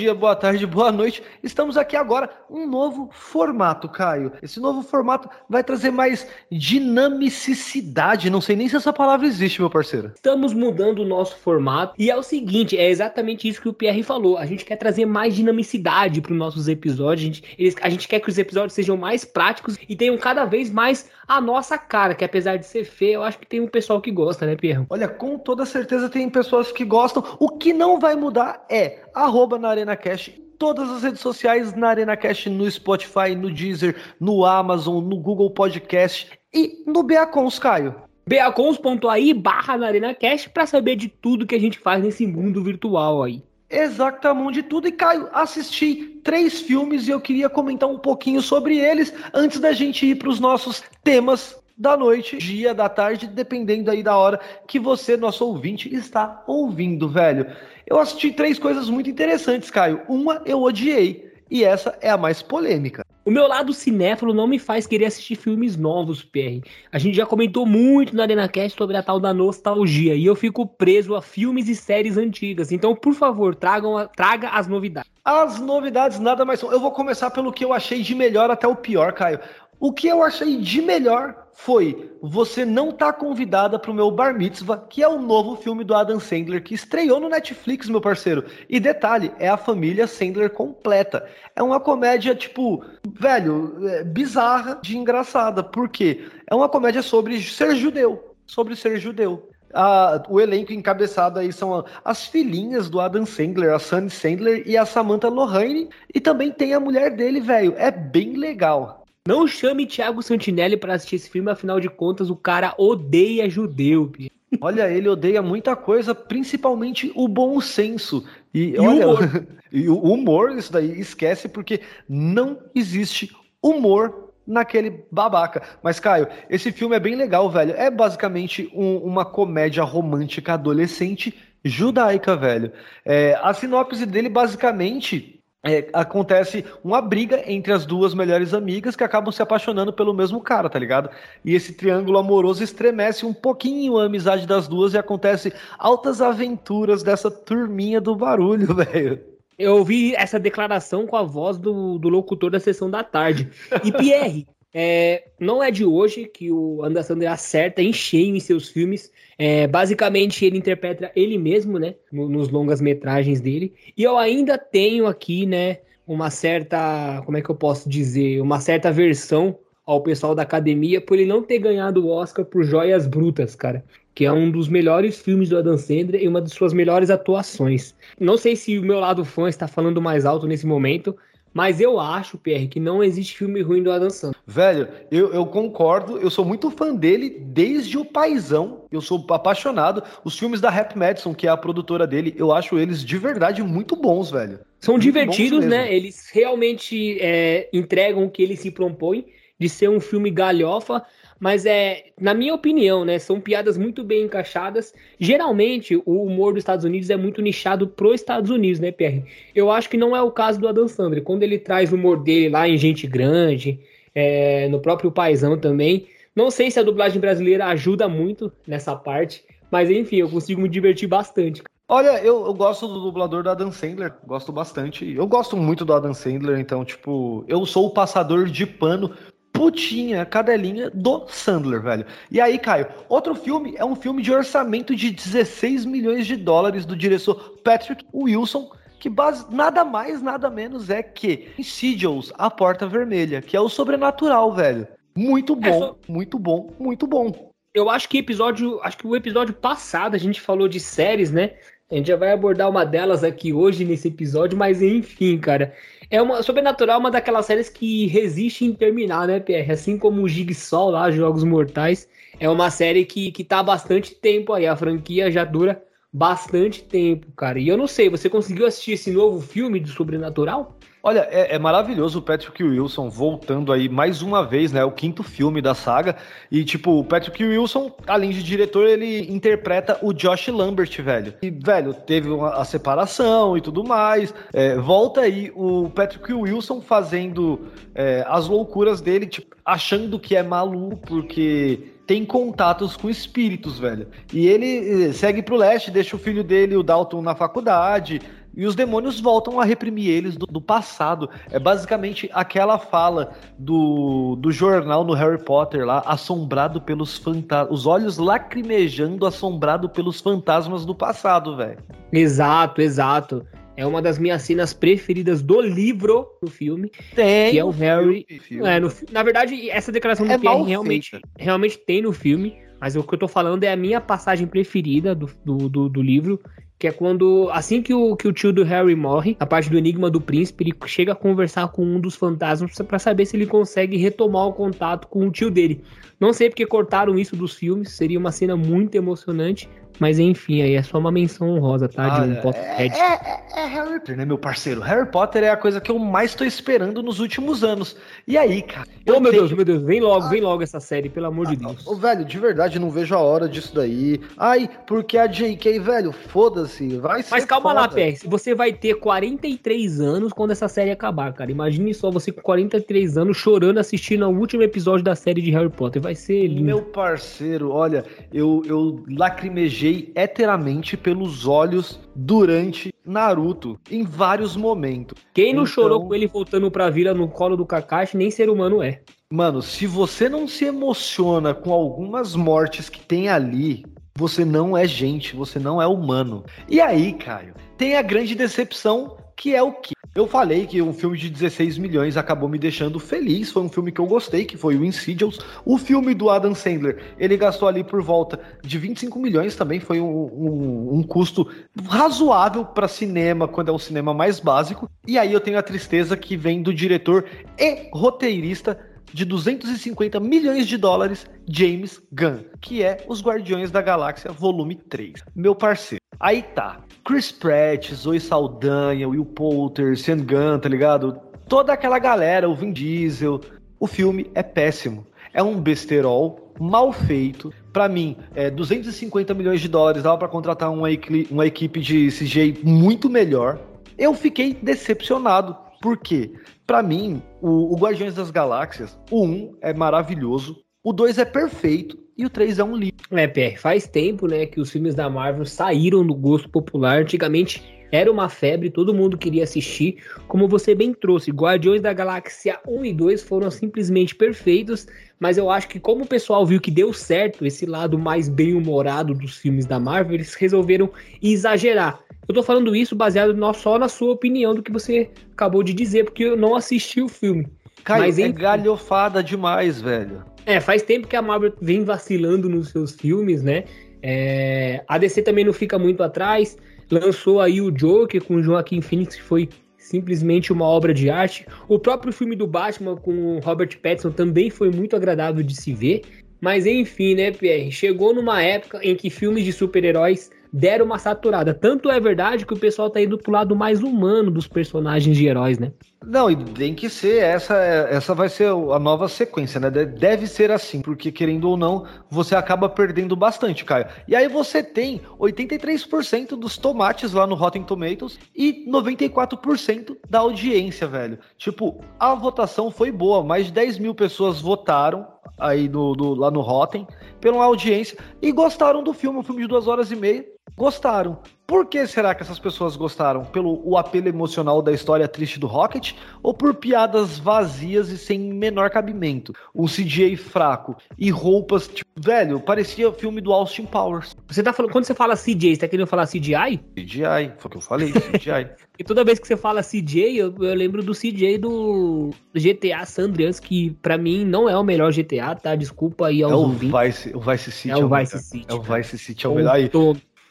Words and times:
dia, 0.00 0.14
boa 0.14 0.34
tarde, 0.34 0.66
boa 0.66 0.90
noite. 0.90 1.22
Estamos 1.42 1.76
aqui 1.76 1.94
agora, 1.94 2.30
um 2.48 2.66
novo 2.66 3.10
formato, 3.12 3.86
Caio. 3.86 4.32
Esse 4.40 4.58
novo 4.58 4.82
formato 4.82 5.28
vai 5.46 5.62
trazer 5.62 5.90
mais 5.90 6.26
dinamicidade. 6.50 8.30
Não 8.30 8.40
sei 8.40 8.56
nem 8.56 8.66
se 8.66 8.76
essa 8.76 8.94
palavra 8.94 9.26
existe, 9.26 9.60
meu 9.60 9.68
parceiro. 9.68 10.12
Estamos 10.14 10.54
mudando 10.54 11.00
o 11.00 11.04
nosso 11.04 11.36
formato 11.36 11.92
e 11.98 12.10
é 12.10 12.16
o 12.16 12.22
seguinte, 12.22 12.78
é 12.78 12.88
exatamente 12.88 13.46
isso 13.46 13.60
que 13.60 13.68
o 13.68 13.74
Pierre 13.74 14.02
falou. 14.02 14.38
A 14.38 14.46
gente 14.46 14.64
quer 14.64 14.76
trazer 14.76 15.04
mais 15.04 15.34
dinamicidade 15.34 16.22
para 16.22 16.32
os 16.32 16.38
nossos 16.38 16.66
episódios. 16.66 17.20
A 17.20 17.26
gente, 17.26 17.44
eles, 17.58 17.74
a 17.82 17.90
gente 17.90 18.08
quer 18.08 18.20
que 18.20 18.30
os 18.30 18.38
episódios 18.38 18.72
sejam 18.72 18.96
mais 18.96 19.22
práticos 19.22 19.76
e 19.86 19.94
tenham 19.94 20.16
cada 20.16 20.46
vez 20.46 20.70
mais 20.70 21.10
a 21.28 21.40
nossa 21.40 21.78
cara, 21.78 22.14
que 22.14 22.24
apesar 22.24 22.56
de 22.56 22.66
ser 22.66 22.84
feio, 22.84 23.14
eu 23.14 23.22
acho 23.22 23.38
que 23.38 23.46
tem 23.46 23.60
um 23.60 23.68
pessoal 23.68 24.00
que 24.00 24.10
gosta, 24.10 24.44
né, 24.44 24.56
Pierre? 24.56 24.84
Olha, 24.90 25.06
com 25.06 25.38
toda 25.38 25.64
certeza 25.64 26.08
tem 26.08 26.28
pessoas 26.28 26.72
que 26.72 26.84
gostam. 26.84 27.22
O 27.38 27.50
que 27.50 27.72
não 27.72 28.00
vai 28.00 28.16
mudar 28.16 28.64
é 28.68 28.98
arroba 29.14 29.58
na 29.58 29.68
Arena 29.68 29.96
Cash 29.96 30.30
todas 30.60 30.90
as 30.90 31.02
redes 31.02 31.20
sociais 31.20 31.74
na 31.74 31.88
Arena 31.88 32.14
Cash, 32.18 32.46
no 32.46 32.70
Spotify, 32.70 33.34
no 33.34 33.50
Deezer, 33.50 33.96
no 34.20 34.44
Amazon, 34.44 35.02
no 35.02 35.16
Google 35.16 35.50
Podcast 35.50 36.30
e 36.52 36.84
no 36.86 37.02
Beacons, 37.02 37.58
Caio. 37.58 37.94
beacons.ai 38.28 39.32
barra 39.32 39.78
na 39.78 39.86
Arena 39.86 40.14
Cash 40.14 40.48
para 40.48 40.66
saber 40.66 40.96
de 40.96 41.08
tudo 41.08 41.46
que 41.46 41.54
a 41.54 41.58
gente 41.58 41.78
faz 41.78 42.04
nesse 42.04 42.26
mundo 42.26 42.62
virtual 42.62 43.22
aí. 43.22 43.42
Exatamente 43.70 44.56
de 44.56 44.62
tudo. 44.64 44.86
E 44.86 44.92
Caio, 44.92 45.28
assisti 45.32 46.20
três 46.22 46.60
filmes 46.60 47.08
e 47.08 47.10
eu 47.10 47.20
queria 47.20 47.48
comentar 47.48 47.88
um 47.88 47.98
pouquinho 47.98 48.42
sobre 48.42 48.78
eles 48.78 49.14
antes 49.32 49.60
da 49.60 49.72
gente 49.72 50.04
ir 50.04 50.16
para 50.16 50.28
os 50.28 50.40
nossos 50.40 50.82
temas 51.02 51.59
da 51.80 51.96
noite, 51.96 52.36
dia, 52.36 52.74
da 52.74 52.90
tarde, 52.90 53.26
dependendo 53.26 53.90
aí 53.90 54.02
da 54.02 54.14
hora 54.14 54.38
que 54.68 54.78
você, 54.78 55.16
nosso 55.16 55.46
ouvinte, 55.46 55.92
está 55.94 56.44
ouvindo, 56.46 57.08
velho. 57.08 57.46
Eu 57.86 57.98
assisti 57.98 58.30
três 58.30 58.58
coisas 58.58 58.90
muito 58.90 59.08
interessantes, 59.08 59.70
Caio. 59.70 60.02
Uma 60.06 60.42
eu 60.44 60.60
odiei, 60.60 61.32
e 61.50 61.64
essa 61.64 61.96
é 62.02 62.10
a 62.10 62.18
mais 62.18 62.42
polêmica. 62.42 63.02
O 63.24 63.30
meu 63.30 63.48
lado 63.48 63.72
cinéfilo 63.72 64.34
não 64.34 64.46
me 64.46 64.58
faz 64.58 64.86
querer 64.86 65.06
assistir 65.06 65.36
filmes 65.36 65.74
novos, 65.74 66.22
PR. 66.22 66.60
A 66.92 66.98
gente 66.98 67.16
já 67.16 67.24
comentou 67.24 67.64
muito 67.64 68.14
na 68.14 68.24
ArenaCast 68.24 68.76
sobre 68.76 68.98
a 68.98 69.02
tal 69.02 69.18
da 69.18 69.32
nostalgia, 69.32 70.14
e 70.14 70.26
eu 70.26 70.36
fico 70.36 70.66
preso 70.66 71.14
a 71.14 71.22
filmes 71.22 71.66
e 71.66 71.74
séries 71.74 72.18
antigas. 72.18 72.70
Então, 72.72 72.94
por 72.94 73.14
favor, 73.14 73.54
tragam 73.54 74.06
traga 74.14 74.50
as 74.50 74.68
novidades. 74.68 75.10
As 75.24 75.58
novidades 75.58 76.18
nada 76.18 76.44
mais 76.44 76.60
são. 76.60 76.70
Eu 76.70 76.78
vou 76.78 76.90
começar 76.90 77.30
pelo 77.30 77.50
que 77.50 77.64
eu 77.64 77.72
achei 77.72 78.02
de 78.02 78.14
melhor 78.14 78.50
até 78.50 78.68
o 78.68 78.76
pior, 78.76 79.14
Caio. 79.14 79.40
O 79.80 79.94
que 79.94 80.08
eu 80.08 80.22
achei 80.22 80.58
de 80.58 80.82
melhor 80.82 81.49
foi 81.64 82.10
Você 82.22 82.64
Não 82.64 82.90
Tá 82.90 83.12
Convidada 83.12 83.78
para 83.78 83.90
o 83.90 83.94
Meu 83.94 84.10
Bar 84.10 84.34
Mitzvah, 84.34 84.78
que 84.78 85.02
é 85.02 85.08
o 85.08 85.20
novo 85.20 85.56
filme 85.56 85.84
do 85.84 85.94
Adam 85.94 86.18
Sandler, 86.18 86.62
que 86.62 86.74
estreou 86.74 87.20
no 87.20 87.28
Netflix, 87.28 87.86
meu 87.88 88.00
parceiro. 88.00 88.44
E 88.68 88.80
detalhe, 88.80 89.30
é 89.38 89.48
a 89.48 89.58
família 89.58 90.06
Sandler 90.06 90.50
completa. 90.50 91.28
É 91.54 91.62
uma 91.62 91.78
comédia, 91.78 92.34
tipo, 92.34 92.82
velho, 93.06 93.86
é, 93.86 94.04
bizarra 94.04 94.78
de 94.82 94.96
engraçada. 94.96 95.62
Por 95.62 95.88
quê? 95.90 96.26
É 96.50 96.54
uma 96.54 96.68
comédia 96.68 97.02
sobre 97.02 97.40
ser 97.42 97.76
judeu. 97.76 98.34
Sobre 98.46 98.74
ser 98.74 98.98
judeu. 98.98 99.50
A, 99.74 100.22
o 100.28 100.40
elenco 100.40 100.72
encabeçado 100.72 101.38
aí 101.38 101.52
são 101.52 101.84
as 102.04 102.26
filhinhas 102.26 102.88
do 102.88 103.00
Adam 103.00 103.26
Sandler, 103.26 103.74
a 103.74 103.78
Sunny 103.78 104.10
Sandler 104.10 104.62
e 104.66 104.78
a 104.78 104.86
Samantha 104.86 105.28
Lohane. 105.28 105.90
E 106.12 106.20
também 106.20 106.50
tem 106.50 106.72
a 106.72 106.80
mulher 106.80 107.14
dele, 107.14 107.38
velho. 107.38 107.74
É 107.76 107.90
bem 107.90 108.36
legal. 108.36 108.99
Não 109.26 109.46
chame 109.46 109.86
Thiago 109.86 110.22
Santinelli 110.22 110.76
para 110.76 110.94
assistir 110.94 111.16
esse 111.16 111.30
filme, 111.30 111.50
afinal 111.50 111.78
de 111.78 111.90
contas, 111.90 112.30
o 112.30 112.36
cara 112.36 112.74
odeia 112.78 113.48
judeu. 113.50 114.12
Olha, 114.60 114.90
ele 114.90 115.08
odeia 115.08 115.42
muita 115.42 115.76
coisa, 115.76 116.14
principalmente 116.14 117.12
o 117.14 117.28
bom 117.28 117.60
senso. 117.60 118.24
E, 118.52 118.70
e 118.70 118.78
olha, 118.78 119.06
humor. 119.06 119.46
e 119.70 119.88
o 119.88 119.96
humor, 119.96 120.56
isso 120.56 120.72
daí, 120.72 120.98
esquece, 120.98 121.48
porque 121.48 121.80
não 122.08 122.58
existe 122.74 123.30
humor 123.62 124.32
naquele 124.46 125.04
babaca. 125.12 125.62
Mas, 125.82 126.00
Caio, 126.00 126.26
esse 126.48 126.72
filme 126.72 126.96
é 126.96 127.00
bem 127.00 127.14
legal, 127.14 127.48
velho. 127.50 127.74
É 127.76 127.90
basicamente 127.90 128.70
um, 128.74 128.96
uma 128.98 129.24
comédia 129.24 129.84
romântica 129.84 130.54
adolescente 130.54 131.38
judaica, 131.64 132.36
velho. 132.36 132.72
É, 133.04 133.38
a 133.42 133.52
sinopse 133.52 134.06
dele, 134.06 134.28
basicamente, 134.28 135.39
é, 135.62 135.88
acontece 135.92 136.64
uma 136.82 137.02
briga 137.02 137.42
entre 137.46 137.72
as 137.72 137.84
duas 137.84 138.14
melhores 138.14 138.54
amigas 138.54 138.96
que 138.96 139.04
acabam 139.04 139.30
se 139.30 139.42
apaixonando 139.42 139.92
pelo 139.92 140.14
mesmo 140.14 140.40
cara, 140.40 140.70
tá 140.70 140.78
ligado? 140.78 141.10
E 141.44 141.54
esse 141.54 141.74
triângulo 141.74 142.18
amoroso 142.18 142.64
estremece 142.64 143.26
um 143.26 143.34
pouquinho 143.34 143.98
a 143.98 144.04
amizade 144.04 144.46
das 144.46 144.66
duas 144.66 144.94
e 144.94 144.98
acontece 144.98 145.52
altas 145.78 146.22
aventuras 146.22 147.02
dessa 147.02 147.30
turminha 147.30 148.00
do 148.00 148.16
barulho, 148.16 148.72
velho. 148.74 149.20
Eu 149.58 149.76
ouvi 149.76 150.14
essa 150.14 150.40
declaração 150.40 151.06
com 151.06 151.16
a 151.16 151.22
voz 151.22 151.58
do, 151.58 151.98
do 151.98 152.08
locutor 152.08 152.50
da 152.50 152.58
sessão 152.58 152.90
da 152.90 153.04
tarde. 153.04 153.50
E 153.84 153.92
Pierre, 153.92 154.46
é, 154.72 155.24
não 155.38 155.62
é 155.62 155.70
de 155.70 155.84
hoje 155.84 156.26
que 156.26 156.52
o 156.52 156.84
Anderson 156.84 157.14
Sandler 157.14 157.32
acerta 157.32 157.82
em 157.82 157.92
cheio 157.92 158.36
em 158.36 158.40
seus 158.40 158.68
filmes. 158.68 159.10
É, 159.36 159.66
basicamente, 159.66 160.44
ele 160.44 160.58
interpreta 160.58 161.10
ele 161.16 161.36
mesmo, 161.38 161.78
né? 161.78 161.96
Nos 162.12 162.48
longas 162.48 162.80
metragens 162.80 163.40
dele. 163.40 163.74
E 163.96 164.02
eu 164.02 164.16
ainda 164.16 164.56
tenho 164.56 165.06
aqui, 165.06 165.44
né? 165.44 165.78
Uma 166.06 166.30
certa. 166.30 167.22
Como 167.24 167.36
é 167.36 167.42
que 167.42 167.50
eu 167.50 167.54
posso 167.54 167.88
dizer? 167.88 168.40
Uma 168.40 168.60
certa 168.60 168.92
versão 168.92 169.58
ao 169.84 170.02
pessoal 170.02 170.36
da 170.36 170.42
academia 170.42 171.00
por 171.00 171.18
ele 171.18 171.26
não 171.26 171.42
ter 171.42 171.58
ganhado 171.58 172.06
o 172.06 172.10
Oscar 172.10 172.44
por 172.44 172.62
Joias 172.62 173.08
Brutas, 173.08 173.56
cara. 173.56 173.84
Que 174.14 174.24
é 174.24 174.32
um 174.32 174.50
dos 174.50 174.68
melhores 174.68 175.20
filmes 175.20 175.48
do 175.48 175.58
Adam 175.58 175.76
Sandler 175.76 176.22
e 176.22 176.28
uma 176.28 176.40
de 176.40 176.50
suas 176.50 176.72
melhores 176.72 177.10
atuações. 177.10 177.94
Não 178.18 178.36
sei 178.36 178.54
se 178.54 178.78
o 178.78 178.82
meu 178.82 179.00
lado 179.00 179.24
fã 179.24 179.48
está 179.48 179.66
falando 179.66 180.00
mais 180.00 180.24
alto 180.24 180.46
nesse 180.46 180.66
momento, 180.66 181.16
mas 181.52 181.80
eu 181.80 181.98
acho, 181.98 182.38
Pierre, 182.38 182.68
que 182.68 182.78
não 182.78 183.02
existe 183.02 183.36
filme 183.36 183.60
ruim 183.60 183.82
do 183.82 183.90
Adam 183.90 184.10
Sandler. 184.10 184.40
Velho, 184.46 184.88
eu, 185.10 185.32
eu 185.32 185.44
concordo. 185.44 186.18
Eu 186.18 186.30
sou 186.30 186.44
muito 186.44 186.70
fã 186.70 186.94
dele 186.94 187.28
desde 187.28 187.98
o 187.98 188.04
Paizão. 188.04 188.84
Eu 188.90 189.00
sou 189.00 189.24
apaixonado. 189.30 190.02
Os 190.24 190.38
filmes 190.38 190.60
da 190.60 190.70
Rap 190.70 190.96
Madison, 190.96 191.34
que 191.34 191.46
é 191.46 191.50
a 191.50 191.56
produtora 191.56 192.06
dele, 192.06 192.34
eu 192.36 192.52
acho 192.52 192.78
eles 192.78 193.04
de 193.04 193.18
verdade 193.18 193.62
muito 193.62 193.96
bons, 193.96 194.30
velho. 194.30 194.60
São 194.78 194.94
muito 194.94 195.02
divertidos, 195.02 195.64
né? 195.66 195.92
Eles 195.92 196.30
realmente 196.32 197.18
é, 197.20 197.68
entregam 197.72 198.24
o 198.24 198.30
que 198.30 198.42
ele 198.42 198.56
se 198.56 198.70
propõe 198.70 199.26
de 199.58 199.68
ser 199.68 199.90
um 199.90 200.00
filme 200.00 200.30
galhofa, 200.30 201.04
mas 201.40 201.64
é, 201.64 202.04
na 202.20 202.34
minha 202.34 202.54
opinião, 202.54 203.04
né, 203.04 203.18
são 203.18 203.40
piadas 203.40 203.78
muito 203.78 204.04
bem 204.04 204.24
encaixadas. 204.24 204.92
Geralmente, 205.18 205.96
o 206.04 206.22
humor 206.24 206.52
dos 206.52 206.60
Estados 206.60 206.84
Unidos 206.84 207.08
é 207.08 207.16
muito 207.16 207.40
nichado 207.40 207.88
pro 207.88 208.14
Estados 208.14 208.50
Unidos, 208.50 208.78
né, 208.78 208.92
Pierre? 208.92 209.24
Eu 209.54 209.70
acho 209.70 209.88
que 209.88 209.96
não 209.96 210.14
é 210.14 210.20
o 210.20 210.30
caso 210.30 210.60
do 210.60 210.68
Adam 210.68 210.86
Sandler. 210.86 211.22
Quando 211.22 211.42
ele 211.42 211.58
traz 211.58 211.90
o 211.92 211.96
humor 211.96 212.22
dele 212.22 212.50
lá 212.50 212.68
em 212.68 212.76
Gente 212.76 213.06
Grande, 213.06 213.80
é, 214.14 214.68
no 214.68 214.80
próprio 214.80 215.10
Paizão 215.10 215.58
também. 215.58 216.08
Não 216.34 216.50
sei 216.50 216.70
se 216.70 216.78
a 216.78 216.82
dublagem 216.82 217.20
brasileira 217.20 217.66
ajuda 217.66 218.08
muito 218.08 218.52
nessa 218.66 218.94
parte, 218.94 219.44
mas 219.70 219.90
enfim, 219.90 220.16
eu 220.16 220.28
consigo 220.28 220.60
me 220.60 220.68
divertir 220.68 221.08
bastante. 221.08 221.62
Olha, 221.88 222.22
eu, 222.22 222.46
eu, 222.46 222.54
gosto 222.54 222.86
do 222.86 223.00
dublador 223.00 223.42
do 223.42 223.50
Adam 223.50 223.72
Sandler, 223.72 224.14
gosto 224.24 224.52
bastante. 224.52 225.12
Eu 225.12 225.26
gosto 225.26 225.56
muito 225.56 225.84
do 225.84 225.92
Adam 225.92 226.14
Sandler, 226.14 226.60
então, 226.60 226.84
tipo, 226.84 227.44
eu 227.48 227.66
sou 227.66 227.86
o 227.86 227.90
passador 227.90 228.46
de 228.46 228.64
pano 228.64 229.12
putinha, 229.52 230.24
cadelinha 230.24 230.90
do 230.90 231.26
Sandler, 231.28 231.82
velho. 231.82 232.06
E 232.30 232.40
aí, 232.40 232.58
Caio, 232.58 232.86
outro 233.08 233.34
filme 233.34 233.74
é 233.76 233.84
um 233.84 233.94
filme 233.94 234.22
de 234.22 234.32
orçamento 234.32 234.94
de 234.94 235.10
16 235.10 235.84
milhões 235.84 236.26
de 236.26 236.36
dólares 236.36 236.86
do 236.86 236.96
diretor 236.96 237.58
Patrick 237.62 238.04
Wilson, 238.14 238.70
que 238.98 239.08
base, 239.08 239.46
nada 239.50 239.84
mais, 239.84 240.22
nada 240.22 240.50
menos 240.50 240.90
é 240.90 241.02
que 241.02 241.48
Insidious, 241.58 242.32
A 242.36 242.50
Porta 242.50 242.86
Vermelha, 242.86 243.40
que 243.40 243.56
é 243.56 243.60
o 243.60 243.68
sobrenatural, 243.68 244.54
velho. 244.54 244.86
Muito 245.16 245.56
bom, 245.56 245.68
é 245.68 245.78
só... 245.78 245.96
muito 246.08 246.38
bom, 246.38 246.70
muito 246.78 247.06
bom. 247.06 247.50
Eu 247.72 247.88
acho 247.88 248.08
que 248.08 248.18
episódio, 248.18 248.80
acho 248.82 248.98
que 248.98 249.06
o 249.06 249.16
episódio 249.16 249.54
passado 249.54 250.14
a 250.14 250.18
gente 250.18 250.40
falou 250.40 250.68
de 250.68 250.80
séries, 250.80 251.30
né? 251.30 251.54
A 251.90 251.94
gente 251.96 252.08
já 252.08 252.16
vai 252.16 252.30
abordar 252.30 252.68
uma 252.68 252.84
delas 252.84 253.24
aqui 253.24 253.52
hoje 253.52 253.84
nesse 253.84 254.08
episódio, 254.08 254.56
mas 254.56 254.80
enfim, 254.80 255.38
cara. 255.38 255.74
É 256.10 256.20
uma 256.20 256.42
Sobrenatural 256.42 256.96
é 256.96 256.98
uma 256.98 257.10
daquelas 257.10 257.46
séries 257.46 257.68
que 257.68 258.06
resiste 258.08 258.64
em 258.64 258.72
terminar, 258.72 259.28
né, 259.28 259.38
PR? 259.38 259.70
Assim 259.70 259.96
como 259.96 260.22
o 260.22 260.28
Jigsaw 260.28 260.90
lá, 260.90 261.08
Jogos 261.10 261.44
Mortais, 261.44 262.08
é 262.40 262.48
uma 262.48 262.68
série 262.68 263.04
que, 263.04 263.30
que 263.30 263.44
tá 263.44 263.60
há 263.60 263.62
bastante 263.62 264.14
tempo 264.16 264.52
aí. 264.52 264.66
A 264.66 264.74
franquia 264.74 265.30
já 265.30 265.44
dura 265.44 265.80
bastante 266.12 266.82
tempo, 266.82 267.30
cara. 267.36 267.60
E 267.60 267.68
eu 267.68 267.76
não 267.76 267.86
sei, 267.86 268.08
você 268.10 268.28
conseguiu 268.28 268.66
assistir 268.66 268.92
esse 268.92 269.12
novo 269.12 269.40
filme 269.40 269.78
do 269.78 269.88
Sobrenatural? 269.88 270.76
Olha, 271.02 271.26
é, 271.30 271.54
é, 271.54 271.58
maravilhoso 271.58 272.18
o 272.18 272.22
Patrick 272.22 272.62
Wilson 272.62 273.08
voltando 273.08 273.72
aí 273.72 273.88
mais 273.88 274.20
uma 274.20 274.44
vez, 274.44 274.70
né? 274.70 274.84
O 274.84 274.92
quinto 274.92 275.22
filme 275.22 275.62
da 275.62 275.74
saga. 275.74 276.16
E, 276.50 276.62
tipo, 276.62 276.98
o 276.98 277.04
Patrick 277.04 277.42
Wilson, 277.42 277.90
além 278.06 278.30
de 278.30 278.42
diretor, 278.42 278.86
ele 278.86 279.32
interpreta 279.32 279.98
o 280.02 280.12
Josh 280.12 280.48
Lambert, 280.48 281.00
velho. 281.02 281.32
E, 281.40 281.50
velho, 281.50 281.94
teve 281.94 282.28
uma, 282.28 282.54
a 282.54 282.64
separação 282.64 283.56
e 283.56 283.62
tudo 283.62 283.82
mais. 283.82 284.34
É, 284.52 284.76
volta 284.76 285.22
aí 285.22 285.50
o 285.54 285.88
Patrick 285.88 286.32
Wilson 286.32 286.82
fazendo 286.82 287.68
é, 287.94 288.22
as 288.28 288.46
loucuras 288.46 289.00
dele, 289.00 289.26
tipo, 289.26 289.56
achando 289.64 290.18
que 290.18 290.36
é 290.36 290.42
maluco, 290.42 290.98
porque 291.06 291.94
tem 292.10 292.24
contatos 292.24 292.96
com 292.96 293.08
espíritos, 293.08 293.78
velho. 293.78 294.08
E 294.32 294.48
ele 294.48 295.04
eh, 295.04 295.12
segue 295.12 295.42
pro 295.42 295.54
leste, 295.54 295.92
deixa 295.92 296.16
o 296.16 296.18
filho 296.18 296.42
dele, 296.42 296.76
o 296.76 296.82
Dalton, 296.82 297.22
na 297.22 297.36
faculdade. 297.36 298.20
E 298.60 298.66
os 298.66 298.74
demônios 298.74 299.18
voltam 299.18 299.58
a 299.58 299.64
reprimir 299.64 300.10
eles 300.10 300.36
do, 300.36 300.44
do 300.44 300.60
passado. 300.60 301.30
É 301.50 301.58
basicamente 301.58 302.28
aquela 302.30 302.78
fala 302.78 303.32
do, 303.58 304.36
do 304.36 304.52
jornal 304.52 305.02
no 305.02 305.14
Harry 305.14 305.42
Potter 305.42 305.86
lá, 305.86 306.02
assombrado 306.04 306.78
pelos 306.78 307.16
fantasmas. 307.16 307.72
Os 307.72 307.86
olhos 307.86 308.18
lacrimejando, 308.18 309.24
assombrado 309.24 309.88
pelos 309.88 310.20
fantasmas 310.20 310.84
do 310.84 310.94
passado, 310.94 311.56
velho. 311.56 311.78
Exato, 312.12 312.82
exato. 312.82 313.46
É 313.78 313.86
uma 313.86 314.02
das 314.02 314.18
minhas 314.18 314.42
cenas 314.42 314.74
preferidas 314.74 315.40
do 315.40 315.58
livro 315.62 316.28
do 316.42 316.50
filme. 316.50 316.92
Tem. 317.14 317.52
Que 317.52 317.58
é 317.58 317.64
o 317.64 317.70
Harry. 317.70 318.26
Filme, 318.28 318.42
filme. 318.42 318.68
É, 318.68 318.78
no, 318.78 318.92
na 319.10 319.22
verdade, 319.22 319.70
essa 319.70 319.90
declaração 319.90 320.26
do 320.26 320.32
é 320.32 320.36
Pierre 320.36 320.64
realmente, 320.64 321.18
realmente 321.38 321.78
tem 321.78 322.02
no 322.02 322.12
filme. 322.12 322.58
Mas 322.80 322.96
o 322.96 323.02
que 323.02 323.14
eu 323.14 323.18
tô 323.18 323.28
falando 323.28 323.62
é 323.64 323.72
a 323.72 323.76
minha 323.76 324.00
passagem 324.00 324.46
preferida 324.46 325.14
do, 325.14 325.28
do, 325.44 325.68
do, 325.68 325.88
do 325.88 326.02
livro, 326.02 326.40
que 326.78 326.88
é 326.88 326.92
quando, 326.92 327.50
assim 327.52 327.82
que 327.82 327.92
o, 327.92 328.16
que 328.16 328.26
o 328.26 328.32
tio 328.32 328.54
do 328.54 328.64
Harry 328.64 328.96
morre, 328.96 329.36
a 329.38 329.44
parte 329.44 329.68
do 329.68 329.76
Enigma 329.76 330.10
do 330.10 330.18
Príncipe, 330.18 330.64
ele 330.64 330.74
chega 330.86 331.12
a 331.12 331.14
conversar 331.14 331.68
com 331.68 331.84
um 331.84 332.00
dos 332.00 332.16
fantasmas 332.16 332.74
para 332.78 332.98
saber 332.98 333.26
se 333.26 333.36
ele 333.36 333.44
consegue 333.44 333.98
retomar 333.98 334.46
o 334.46 334.54
contato 334.54 335.06
com 335.06 335.26
o 335.26 335.30
tio 335.30 335.50
dele. 335.50 335.82
Não 336.18 336.32
sei 336.32 336.48
porque 336.48 336.64
cortaram 336.64 337.18
isso 337.18 337.36
dos 337.36 337.54
filmes, 337.54 337.90
seria 337.90 338.18
uma 338.18 338.32
cena 338.32 338.56
muito 338.56 338.94
emocionante, 338.94 339.68
mas 340.00 340.18
enfim, 340.18 340.62
aí 340.62 340.74
é 340.74 340.82
só 340.82 340.98
uma 340.98 341.12
menção 341.12 341.50
honrosa, 341.50 341.88
tá? 341.88 342.20
de 342.20 342.30
um 342.30 342.36
Potterhead. 342.36 342.94
É, 342.94 343.12
é, 343.12 343.64
é, 343.64 343.66
Harry 343.66 344.00
Potter, 344.00 344.16
né, 344.16 344.24
meu 344.24 344.38
parceiro? 344.38 344.80
Harry 344.80 345.06
Potter 345.06 345.44
é 345.44 345.50
a 345.50 345.56
coisa 345.56 345.80
que 345.80 345.90
eu 345.90 345.98
mais 345.98 346.34
tô 346.34 346.44
esperando 346.44 347.02
nos 347.02 347.20
últimos 347.20 347.62
anos. 347.62 347.96
E 348.26 348.38
aí, 348.38 348.62
cara? 348.62 348.88
Ô, 349.06 349.12
oh, 349.16 349.20
meu 349.20 349.30
tenho... 349.30 349.42
Deus, 349.42 349.52
meu 349.52 349.64
Deus, 349.64 349.82
vem 349.82 350.00
logo, 350.00 350.28
vem 350.28 350.40
logo 350.40 350.62
essa 350.62 350.80
série, 350.80 351.08
pelo 351.08 351.26
amor 351.26 351.46
ah, 351.46 351.50
de 351.50 351.56
Deus. 351.56 351.86
Ô, 351.86 351.94
velho, 351.96 352.24
de 352.24 352.38
verdade, 352.38 352.78
não 352.78 352.90
vejo 352.90 353.14
a 353.14 353.18
hora 353.18 353.48
disso 353.48 353.74
daí. 353.74 354.20
Ai, 354.38 354.68
porque 354.86 355.18
a 355.18 355.26
JK, 355.26 355.78
velho, 355.78 356.12
foda-se, 356.12 356.96
vai 356.96 357.22
ser 357.22 357.32
Mas 357.32 357.44
calma 357.44 357.70
foda. 357.70 357.80
lá, 357.82 357.88
PS, 357.88 358.24
você 358.24 358.54
vai 358.54 358.72
ter 358.72 358.94
43 358.94 360.00
anos 360.00 360.32
quando 360.32 360.52
essa 360.52 360.68
série 360.68 360.90
acabar, 360.90 361.32
cara. 361.34 361.50
Imagine 361.50 361.92
só 361.92 362.10
você 362.10 362.32
com 362.32 362.40
43 362.40 363.18
anos 363.18 363.36
chorando 363.36 363.78
assistindo 363.78 364.24
ao 364.24 364.32
último 364.32 364.62
episódio 364.62 365.04
da 365.04 365.14
série 365.14 365.42
de 365.42 365.50
Harry 365.50 365.68
Potter. 365.68 366.00
Vai 366.00 366.14
ser 366.14 366.46
lindo. 366.46 366.62
Meu 366.62 366.82
parceiro, 366.82 367.70
olha, 367.70 368.04
eu, 368.32 368.62
eu 368.66 369.04
lacrimejei 369.10 369.89
heteramente 370.14 370.96
pelos 370.96 371.46
olhos 371.46 372.00
durante 372.14 372.92
Naruto 373.04 373.78
em 373.90 374.04
vários 374.04 374.56
momentos. 374.56 375.18
Quem 375.34 375.52
não 375.52 375.62
então... 375.62 375.66
chorou 375.66 376.06
com 376.06 376.14
ele 376.14 376.26
voltando 376.26 376.70
pra 376.70 376.90
vila 376.90 377.14
no 377.14 377.28
colo 377.28 377.56
do 377.56 377.66
Kakashi, 377.66 378.16
nem 378.16 378.30
ser 378.30 378.48
humano 378.48 378.82
é. 378.82 379.00
Mano, 379.32 379.62
se 379.62 379.86
você 379.86 380.28
não 380.28 380.48
se 380.48 380.64
emociona 380.64 381.54
com 381.54 381.72
algumas 381.72 382.34
mortes 382.34 382.88
que 382.88 383.00
tem 383.00 383.28
ali, 383.28 383.84
você 384.16 384.44
não 384.44 384.76
é 384.76 384.86
gente, 384.86 385.36
você 385.36 385.58
não 385.58 385.80
é 385.80 385.86
humano. 385.86 386.44
E 386.68 386.80
aí, 386.80 387.12
Caio, 387.12 387.54
tem 387.76 387.96
a 387.96 388.02
grande 388.02 388.34
decepção 388.34 389.16
que 389.36 389.54
é 389.54 389.62
o 389.62 389.72
que? 389.72 389.94
Eu 390.12 390.26
falei 390.26 390.66
que 390.66 390.82
um 390.82 390.92
filme 390.92 391.16
de 391.16 391.30
16 391.30 391.78
milhões 391.78 392.16
acabou 392.16 392.48
me 392.48 392.58
deixando 392.58 392.98
feliz. 392.98 393.52
Foi 393.52 393.62
um 393.62 393.68
filme 393.68 393.92
que 393.92 394.00
eu 394.00 394.06
gostei, 394.06 394.44
que 394.44 394.56
foi 394.56 394.76
o 394.76 394.84
Insidious. 394.84 395.38
O 395.64 395.78
filme 395.78 396.14
do 396.14 396.28
Adam 396.28 396.52
Sandler, 396.52 397.14
ele 397.16 397.36
gastou 397.36 397.68
ali 397.68 397.84
por 397.84 398.02
volta 398.02 398.40
de 398.60 398.76
25 398.76 399.20
milhões 399.20 399.54
também. 399.54 399.78
Foi 399.78 400.00
um, 400.00 400.10
um, 400.10 400.94
um 400.98 401.02
custo 401.04 401.48
razoável 401.86 402.64
para 402.64 402.88
cinema, 402.88 403.46
quando 403.46 403.68
é 403.68 403.72
um 403.72 403.78
cinema 403.78 404.12
mais 404.12 404.40
básico. 404.40 404.90
E 405.06 405.16
aí 405.16 405.32
eu 405.32 405.40
tenho 405.40 405.58
a 405.58 405.62
tristeza 405.62 406.16
que 406.16 406.36
vem 406.36 406.60
do 406.60 406.74
diretor 406.74 407.24
e 407.56 407.88
roteirista 407.92 408.78
de 409.12 409.24
250 409.24 410.18
milhões 410.18 410.66
de 410.66 410.76
dólares, 410.76 411.26
James 411.48 412.00
Gunn, 412.12 412.44
que 412.60 412.82
é 412.82 413.04
Os 413.08 413.22
Guardiões 413.22 413.70
da 413.70 413.80
Galáxia 413.80 414.32
Volume 414.32 414.74
3. 414.74 415.22
Meu 415.34 415.54
parceiro. 415.54 415.99
Aí 416.20 416.42
tá. 416.42 416.80
Chris 417.02 417.32
Pratt, 417.32 417.92
Zoe 417.94 418.20
Saldanha, 418.20 419.08
Will 419.08 419.24
Poulter, 419.24 419.96
Sean 419.96 420.18
Gunn, 420.18 420.58
tá 420.60 420.68
ligado? 420.68 421.18
Toda 421.48 421.72
aquela 421.72 421.98
galera, 421.98 422.48
o 422.48 422.54
Vin 422.54 422.72
Diesel. 422.72 423.40
O 423.78 423.86
filme 423.86 424.30
é 424.34 424.42
péssimo. 424.42 425.06
É 425.32 425.42
um 425.42 425.58
besterol 425.58 426.52
mal 426.60 426.92
feito. 426.92 427.50
Para 427.72 427.88
mim, 427.88 428.18
é 428.34 428.50
250 428.50 429.32
milhões 429.32 429.62
de 429.62 429.68
dólares 429.68 430.02
dava 430.02 430.18
para 430.18 430.28
contratar 430.28 430.70
uma, 430.70 430.88
uma 431.30 431.46
equipe 431.46 431.80
de 431.80 432.08
CGI 432.08 432.60
muito 432.62 433.08
melhor. 433.08 433.58
Eu 433.96 434.12
fiquei 434.12 434.52
decepcionado. 434.52 435.56
Por 435.80 435.96
quê? 435.96 436.32
Para 436.66 436.82
mim, 436.82 437.22
o, 437.40 437.74
o 437.74 437.78
Guardiões 437.78 438.14
das 438.14 438.30
Galáxias, 438.30 438.98
o 439.10 439.24
1 439.24 439.56
é 439.62 439.72
maravilhoso, 439.72 440.58
o 440.84 440.92
2 440.92 441.16
é 441.16 441.24
perfeito 441.24 441.96
e 442.20 442.26
o 442.26 442.30
3 442.30 442.58
é 442.58 442.64
um 442.64 442.76
livro. 442.76 442.96
É, 443.10 443.26
PR, 443.26 443.58
faz 443.58 443.86
tempo, 443.86 444.26
né, 444.26 444.46
que 444.46 444.60
os 444.60 444.70
filmes 444.70 444.94
da 444.94 445.08
Marvel 445.08 445.44
saíram 445.44 446.06
do 446.06 446.14
gosto 446.14 446.48
popular. 446.48 447.00
Antigamente 447.00 447.62
era 447.92 448.10
uma 448.10 448.28
febre, 448.28 448.70
todo 448.70 448.94
mundo 448.94 449.18
queria 449.18 449.42
assistir. 449.42 449.96
Como 450.28 450.46
você 450.46 450.74
bem 450.74 450.94
trouxe, 450.94 451.30
Guardiões 451.30 451.80
da 451.80 451.92
Galáxia 451.92 452.60
1 452.66 452.84
e 452.84 452.92
2 452.92 453.22
foram 453.22 453.50
simplesmente 453.50 454.14
perfeitos, 454.14 454.86
mas 455.18 455.36
eu 455.36 455.50
acho 455.50 455.68
que 455.68 455.80
como 455.80 456.04
o 456.04 456.06
pessoal 456.06 456.46
viu 456.46 456.60
que 456.60 456.70
deu 456.70 456.92
certo 456.92 457.44
esse 457.44 457.66
lado 457.66 457.98
mais 457.98 458.28
bem-humorado 458.28 459.14
dos 459.14 459.38
filmes 459.38 459.66
da 459.66 459.80
Marvel, 459.80 460.14
eles 460.14 460.34
resolveram 460.34 460.90
exagerar. 461.20 462.00
Eu 462.28 462.34
tô 462.34 462.42
falando 462.44 462.76
isso 462.76 462.94
baseado 462.94 463.36
só 463.54 463.76
na 463.76 463.88
sua 463.88 464.12
opinião 464.12 464.54
do 464.54 464.62
que 464.62 464.70
você 464.70 465.10
acabou 465.32 465.64
de 465.64 465.74
dizer, 465.74 466.04
porque 466.04 466.22
eu 466.22 466.36
não 466.36 466.54
assisti 466.54 467.02
o 467.02 467.08
filme. 467.08 467.48
Caio, 467.82 468.02
Mas, 468.02 468.18
é 468.18 468.28
galhofada 468.28 469.22
demais, 469.22 469.80
velho. 469.80 470.22
É, 470.50 470.58
faz 470.58 470.82
tempo 470.82 471.06
que 471.06 471.14
a 471.14 471.22
Marvel 471.22 471.52
vem 471.62 471.84
vacilando 471.84 472.48
nos 472.48 472.70
seus 472.70 472.90
filmes, 472.90 473.40
né? 473.40 473.62
É, 474.02 474.82
a 474.88 474.98
DC 474.98 475.22
também 475.22 475.44
não 475.44 475.52
fica 475.52 475.78
muito 475.78 476.02
atrás. 476.02 476.58
Lançou 476.90 477.40
aí 477.40 477.60
o 477.60 477.70
Joker 477.70 478.20
com 478.24 478.34
o 478.34 478.42
Joaquim 478.42 478.80
Phoenix, 478.80 479.14
que 479.14 479.22
foi 479.22 479.48
simplesmente 479.78 480.52
uma 480.52 480.64
obra 480.64 480.92
de 480.92 481.08
arte. 481.08 481.46
O 481.68 481.78
próprio 481.78 482.12
filme 482.12 482.34
do 482.34 482.48
Batman 482.48 482.96
com 482.96 483.36
o 483.36 483.38
Robert 483.38 483.78
Pattinson 483.80 484.10
também 484.10 484.50
foi 484.50 484.72
muito 484.72 484.96
agradável 484.96 485.44
de 485.44 485.54
se 485.54 485.72
ver. 485.72 486.02
Mas 486.40 486.66
enfim, 486.66 487.14
né, 487.14 487.30
Pierre? 487.30 487.70
Chegou 487.70 488.12
numa 488.12 488.42
época 488.42 488.80
em 488.82 488.96
que 488.96 489.08
filmes 489.08 489.44
de 489.44 489.52
super-heróis 489.52 490.32
deram 490.52 490.86
uma 490.86 490.98
saturada. 490.98 491.54
Tanto 491.54 491.90
é 491.90 491.98
verdade 492.00 492.46
que 492.46 492.54
o 492.54 492.58
pessoal 492.58 492.90
tá 492.90 493.00
indo 493.00 493.18
pro 493.18 493.32
lado 493.32 493.54
mais 493.54 493.82
humano 493.82 494.30
dos 494.30 494.46
personagens 494.46 495.16
de 495.16 495.26
heróis, 495.26 495.58
né? 495.58 495.72
Não, 496.04 496.30
e 496.30 496.36
tem 496.36 496.74
que 496.74 496.88
ser, 496.88 497.22
essa, 497.22 497.54
essa 497.54 498.14
vai 498.14 498.28
ser 498.28 498.46
a 498.46 498.78
nova 498.78 499.06
sequência, 499.06 499.60
né? 499.60 499.68
Deve 499.70 500.26
ser 500.26 500.50
assim, 500.50 500.80
porque 500.80 501.12
querendo 501.12 501.48
ou 501.48 501.58
não, 501.58 501.84
você 502.10 502.34
acaba 502.34 502.70
perdendo 502.70 503.14
bastante, 503.14 503.64
Caio. 503.64 503.86
E 504.08 504.16
aí 504.16 504.26
você 504.26 504.62
tem 504.62 505.02
83% 505.18 506.28
dos 506.36 506.56
tomates 506.56 507.12
lá 507.12 507.26
no 507.26 507.34
Rotten 507.34 507.62
Tomatoes 507.62 508.18
e 508.34 508.66
94% 508.70 509.96
da 510.08 510.20
audiência, 510.20 510.86
velho. 510.86 511.18
Tipo, 511.36 511.84
a 511.98 512.14
votação 512.14 512.70
foi 512.70 512.90
boa, 512.90 513.22
mais 513.22 513.46
de 513.46 513.52
10 513.52 513.78
mil 513.78 513.94
pessoas 513.94 514.40
votaram 514.40 515.06
aí 515.38 515.68
no, 515.68 515.94
no, 515.94 516.14
lá 516.14 516.30
no 516.30 516.40
Rotten 516.40 516.86
pela 517.20 517.44
audiência 517.44 517.98
e 518.22 518.32
gostaram 518.32 518.82
do 518.82 518.94
filme, 518.94 519.18
um 519.18 519.22
filme 519.22 519.42
de 519.42 519.48
duas 519.48 519.66
horas 519.66 519.90
e 519.90 519.96
meia 519.96 520.24
gostaram. 520.56 521.18
Por 521.50 521.66
que 521.66 521.84
será 521.84 522.14
que 522.14 522.22
essas 522.22 522.38
pessoas 522.38 522.76
gostaram? 522.76 523.24
Pelo 523.24 523.60
o 523.68 523.76
apelo 523.76 524.06
emocional 524.06 524.62
da 524.62 524.70
história 524.70 525.08
triste 525.08 525.40
do 525.40 525.48
Rocket 525.48 525.94
ou 526.22 526.32
por 526.32 526.54
piadas 526.54 527.18
vazias 527.18 527.88
e 527.88 527.98
sem 527.98 528.20
menor 528.20 528.70
cabimento? 528.70 529.34
Um 529.52 529.66
CGI 529.66 530.16
fraco 530.16 530.76
e 530.96 531.10
roupas, 531.10 531.66
tipo, 531.66 531.90
velho, 531.96 532.38
parecia 532.38 532.92
filme 532.92 533.20
do 533.20 533.32
Austin 533.32 533.66
Powers. 533.66 534.16
Você 534.28 534.44
tá 534.44 534.52
falando, 534.52 534.70
quando 534.70 534.84
você 534.84 534.94
fala 534.94 535.16
CJ, 535.16 535.56
você 535.56 535.60
tá 535.62 535.66
querendo 535.66 535.88
falar 535.88 536.06
CGI? 536.06 536.60
CGI, 536.76 537.32
foi 537.36 537.48
o 537.48 537.50
que 537.50 537.56
eu 537.56 537.60
falei, 537.60 537.90
CGI. 538.14 538.48
e 538.78 538.84
toda 538.84 539.02
vez 539.02 539.18
que 539.18 539.26
você 539.26 539.36
fala 539.36 539.60
CJ, 539.60 540.18
eu, 540.18 540.32
eu 540.38 540.54
lembro 540.54 540.84
do 540.84 540.92
CJ 540.92 541.36
do, 541.38 542.10
GTA 542.32 542.86
San 542.86 543.06
Andreas, 543.06 543.40
que 543.40 543.70
para 543.82 543.98
mim 543.98 544.24
não 544.24 544.48
é 544.48 544.56
o 544.56 544.62
melhor 544.62 544.92
GTA, 544.92 545.34
tá? 545.34 545.56
Desculpa 545.56 546.06
aí 546.06 546.22
aos 546.22 546.32
é 546.32 546.36
o 546.36 546.48
Vice, 546.48 547.12
o 547.12 547.20
Vice 547.20 547.50
City. 547.50 547.70
É 547.72 547.76
o 547.76 547.88
Vice 547.88 548.18
City. 548.20 548.46
É 548.48 548.54
o 548.54 548.62
Vice 548.62 548.98
City, 548.98 549.26
é 549.26 549.28
o 549.28 549.34
melhor. 549.34 549.54
Aí, 549.56 549.68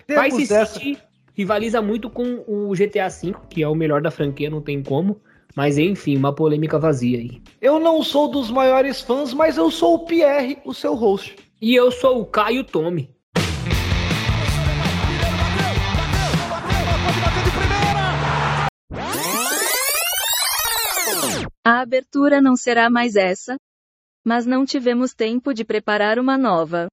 Vice 0.10 0.48
City 0.48 0.98
rivaliza 1.36 1.82
muito 1.82 2.10
com 2.10 2.44
o 2.48 2.72
GTA 2.72 3.08
V, 3.08 3.34
que 3.50 3.62
é 3.62 3.68
o 3.68 3.76
melhor 3.76 4.02
da 4.02 4.10
franquia, 4.10 4.50
não 4.50 4.62
tem 4.62 4.82
como. 4.82 5.22
Mas 5.56 5.78
enfim, 5.78 6.18
uma 6.18 6.34
polêmica 6.34 6.80
vazia 6.80 7.20
aí. 7.20 7.42
Eu 7.62 7.80
não 7.80 8.04
sou 8.04 8.30
dos 8.30 8.50
maiores 8.50 9.02
fãs, 9.02 9.34
mas 9.34 9.58
eu 9.58 9.70
sou 9.72 9.96
o 9.96 10.06
Pierre, 10.06 10.58
o 10.66 10.74
seu 10.74 10.96
host. 10.96 11.36
E 11.62 11.76
eu 11.76 11.92
sou 11.92 12.22
o 12.22 12.26
Caio 12.26 12.64
Tome. 12.64 13.10
A 21.66 21.82
abertura 21.82 22.42
não 22.42 22.56
será 22.56 22.90
mais 22.90 23.16
essa, 23.16 23.56
mas 24.26 24.46
não 24.46 24.66
tivemos 24.66 25.14
tempo 25.14 25.54
de 25.54 25.64
preparar 25.64 26.18
uma 26.20 26.38
nova. 26.38 26.88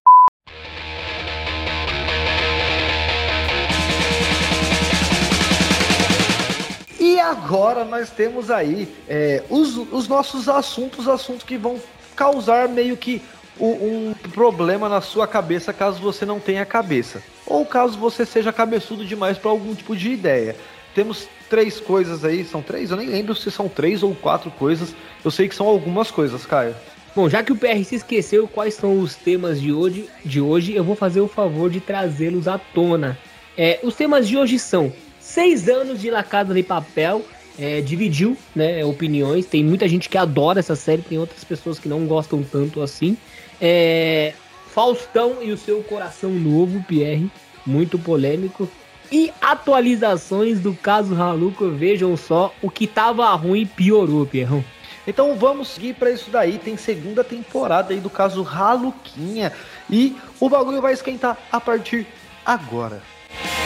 E 7.07 7.21
agora 7.21 7.85
nós 7.85 8.11
temos 8.11 8.51
aí 8.51 8.93
é, 9.09 9.41
os, 9.49 9.77
os 9.77 10.09
nossos 10.09 10.49
assuntos, 10.49 11.07
assuntos 11.07 11.45
que 11.45 11.57
vão 11.57 11.81
causar 12.17 12.69
meio 12.69 12.97
que 12.97 13.23
um 13.61 14.13
problema 14.35 14.89
na 14.89 15.01
sua 15.01 15.25
cabeça 15.25 15.73
caso 15.73 16.01
você 16.01 16.27
não 16.27 16.41
tenha 16.41 16.67
cabeça. 16.67 17.23
Ou 17.47 17.65
caso 17.65 17.97
você 17.97 18.27
seja 18.27 18.53
cabeçudo 18.53 19.05
demais 19.05 19.39
para 19.39 19.53
algum 19.53 19.73
tipo 19.73 19.95
de 19.95 20.11
ideia. 20.11 20.57
Temos 20.97 21.29
três 21.49 21.79
coisas 21.79 22.25
aí, 22.25 22.45
são 22.45 22.61
três? 22.61 22.91
Eu 22.91 22.97
nem 22.97 23.09
lembro 23.09 23.37
se 23.37 23.53
são 23.53 23.69
três 23.69 24.03
ou 24.03 24.13
quatro 24.13 24.51
coisas. 24.51 24.93
Eu 25.25 25.31
sei 25.31 25.49
que 25.49 25.55
são 25.55 25.69
algumas 25.69 26.11
coisas, 26.11 26.45
Caio. 26.45 26.75
Bom, 27.15 27.29
já 27.29 27.41
que 27.41 27.53
o 27.53 27.57
PR 27.57 27.85
se 27.85 27.95
esqueceu 27.95 28.49
quais 28.49 28.75
são 28.75 28.99
os 28.99 29.15
temas 29.15 29.61
de 29.61 29.73
hoje, 29.73 30.11
de 30.25 30.41
hoje 30.41 30.75
eu 30.75 30.83
vou 30.83 30.97
fazer 30.97 31.21
o 31.21 31.29
favor 31.29 31.71
de 31.71 31.79
trazê-los 31.79 32.49
à 32.49 32.59
tona. 32.59 33.17
É, 33.57 33.79
os 33.85 33.95
temas 33.95 34.27
de 34.27 34.37
hoje 34.37 34.59
são 34.59 34.93
seis 35.27 35.69
anos 35.69 36.01
de 36.01 36.09
La 36.09 36.23
Casa 36.23 36.55
de 36.55 36.63
Papel, 36.63 37.23
é, 37.59 37.81
dividiu 37.81 38.37
né, 38.55 38.85
opiniões. 38.85 39.45
Tem 39.45 39.65
muita 39.65 39.89
gente 39.89 40.09
que 40.09 40.17
adora 40.17 40.61
essa 40.61 40.77
série, 40.77 41.03
tem 41.03 41.19
outras 41.19 41.43
pessoas 41.43 41.79
que 41.79 41.89
não 41.89 42.07
gostam 42.07 42.43
tanto 42.43 42.81
assim. 42.81 43.19
É, 43.61 44.33
Faustão 44.69 45.43
e 45.43 45.51
o 45.51 45.59
seu 45.59 45.83
coração 45.83 46.31
novo, 46.31 46.83
Pierre, 46.87 47.31
muito 47.67 47.99
polêmico. 47.99 48.69
E 49.11 49.33
atualizações 49.41 50.61
do 50.61 50.75
caso 50.75 51.21
Haluco, 51.21 51.71
vejam 51.71 52.17
só, 52.17 52.55
o 52.63 52.71
que 52.71 52.87
tava 52.87 53.29
ruim 53.35 53.67
piorou, 53.67 54.27
Pierrão. 54.27 54.65
Então 55.07 55.37
vamos 55.37 55.69
seguir 55.69 55.95
para 55.95 56.11
isso 56.11 56.31
daí. 56.31 56.59
Tem 56.59 56.77
segunda 56.77 57.23
temporada 57.23 57.93
aí 57.93 58.01
do 58.01 58.11
caso 58.11 58.43
Raluquinha. 58.43 59.53
E 59.91 60.17
o 60.41 60.49
bagulho 60.49 60.81
vai 60.81 60.93
esquentar 60.93 61.37
a 61.51 61.61
partir 61.61 62.07
agora. 62.45 63.03
Double 63.31 63.66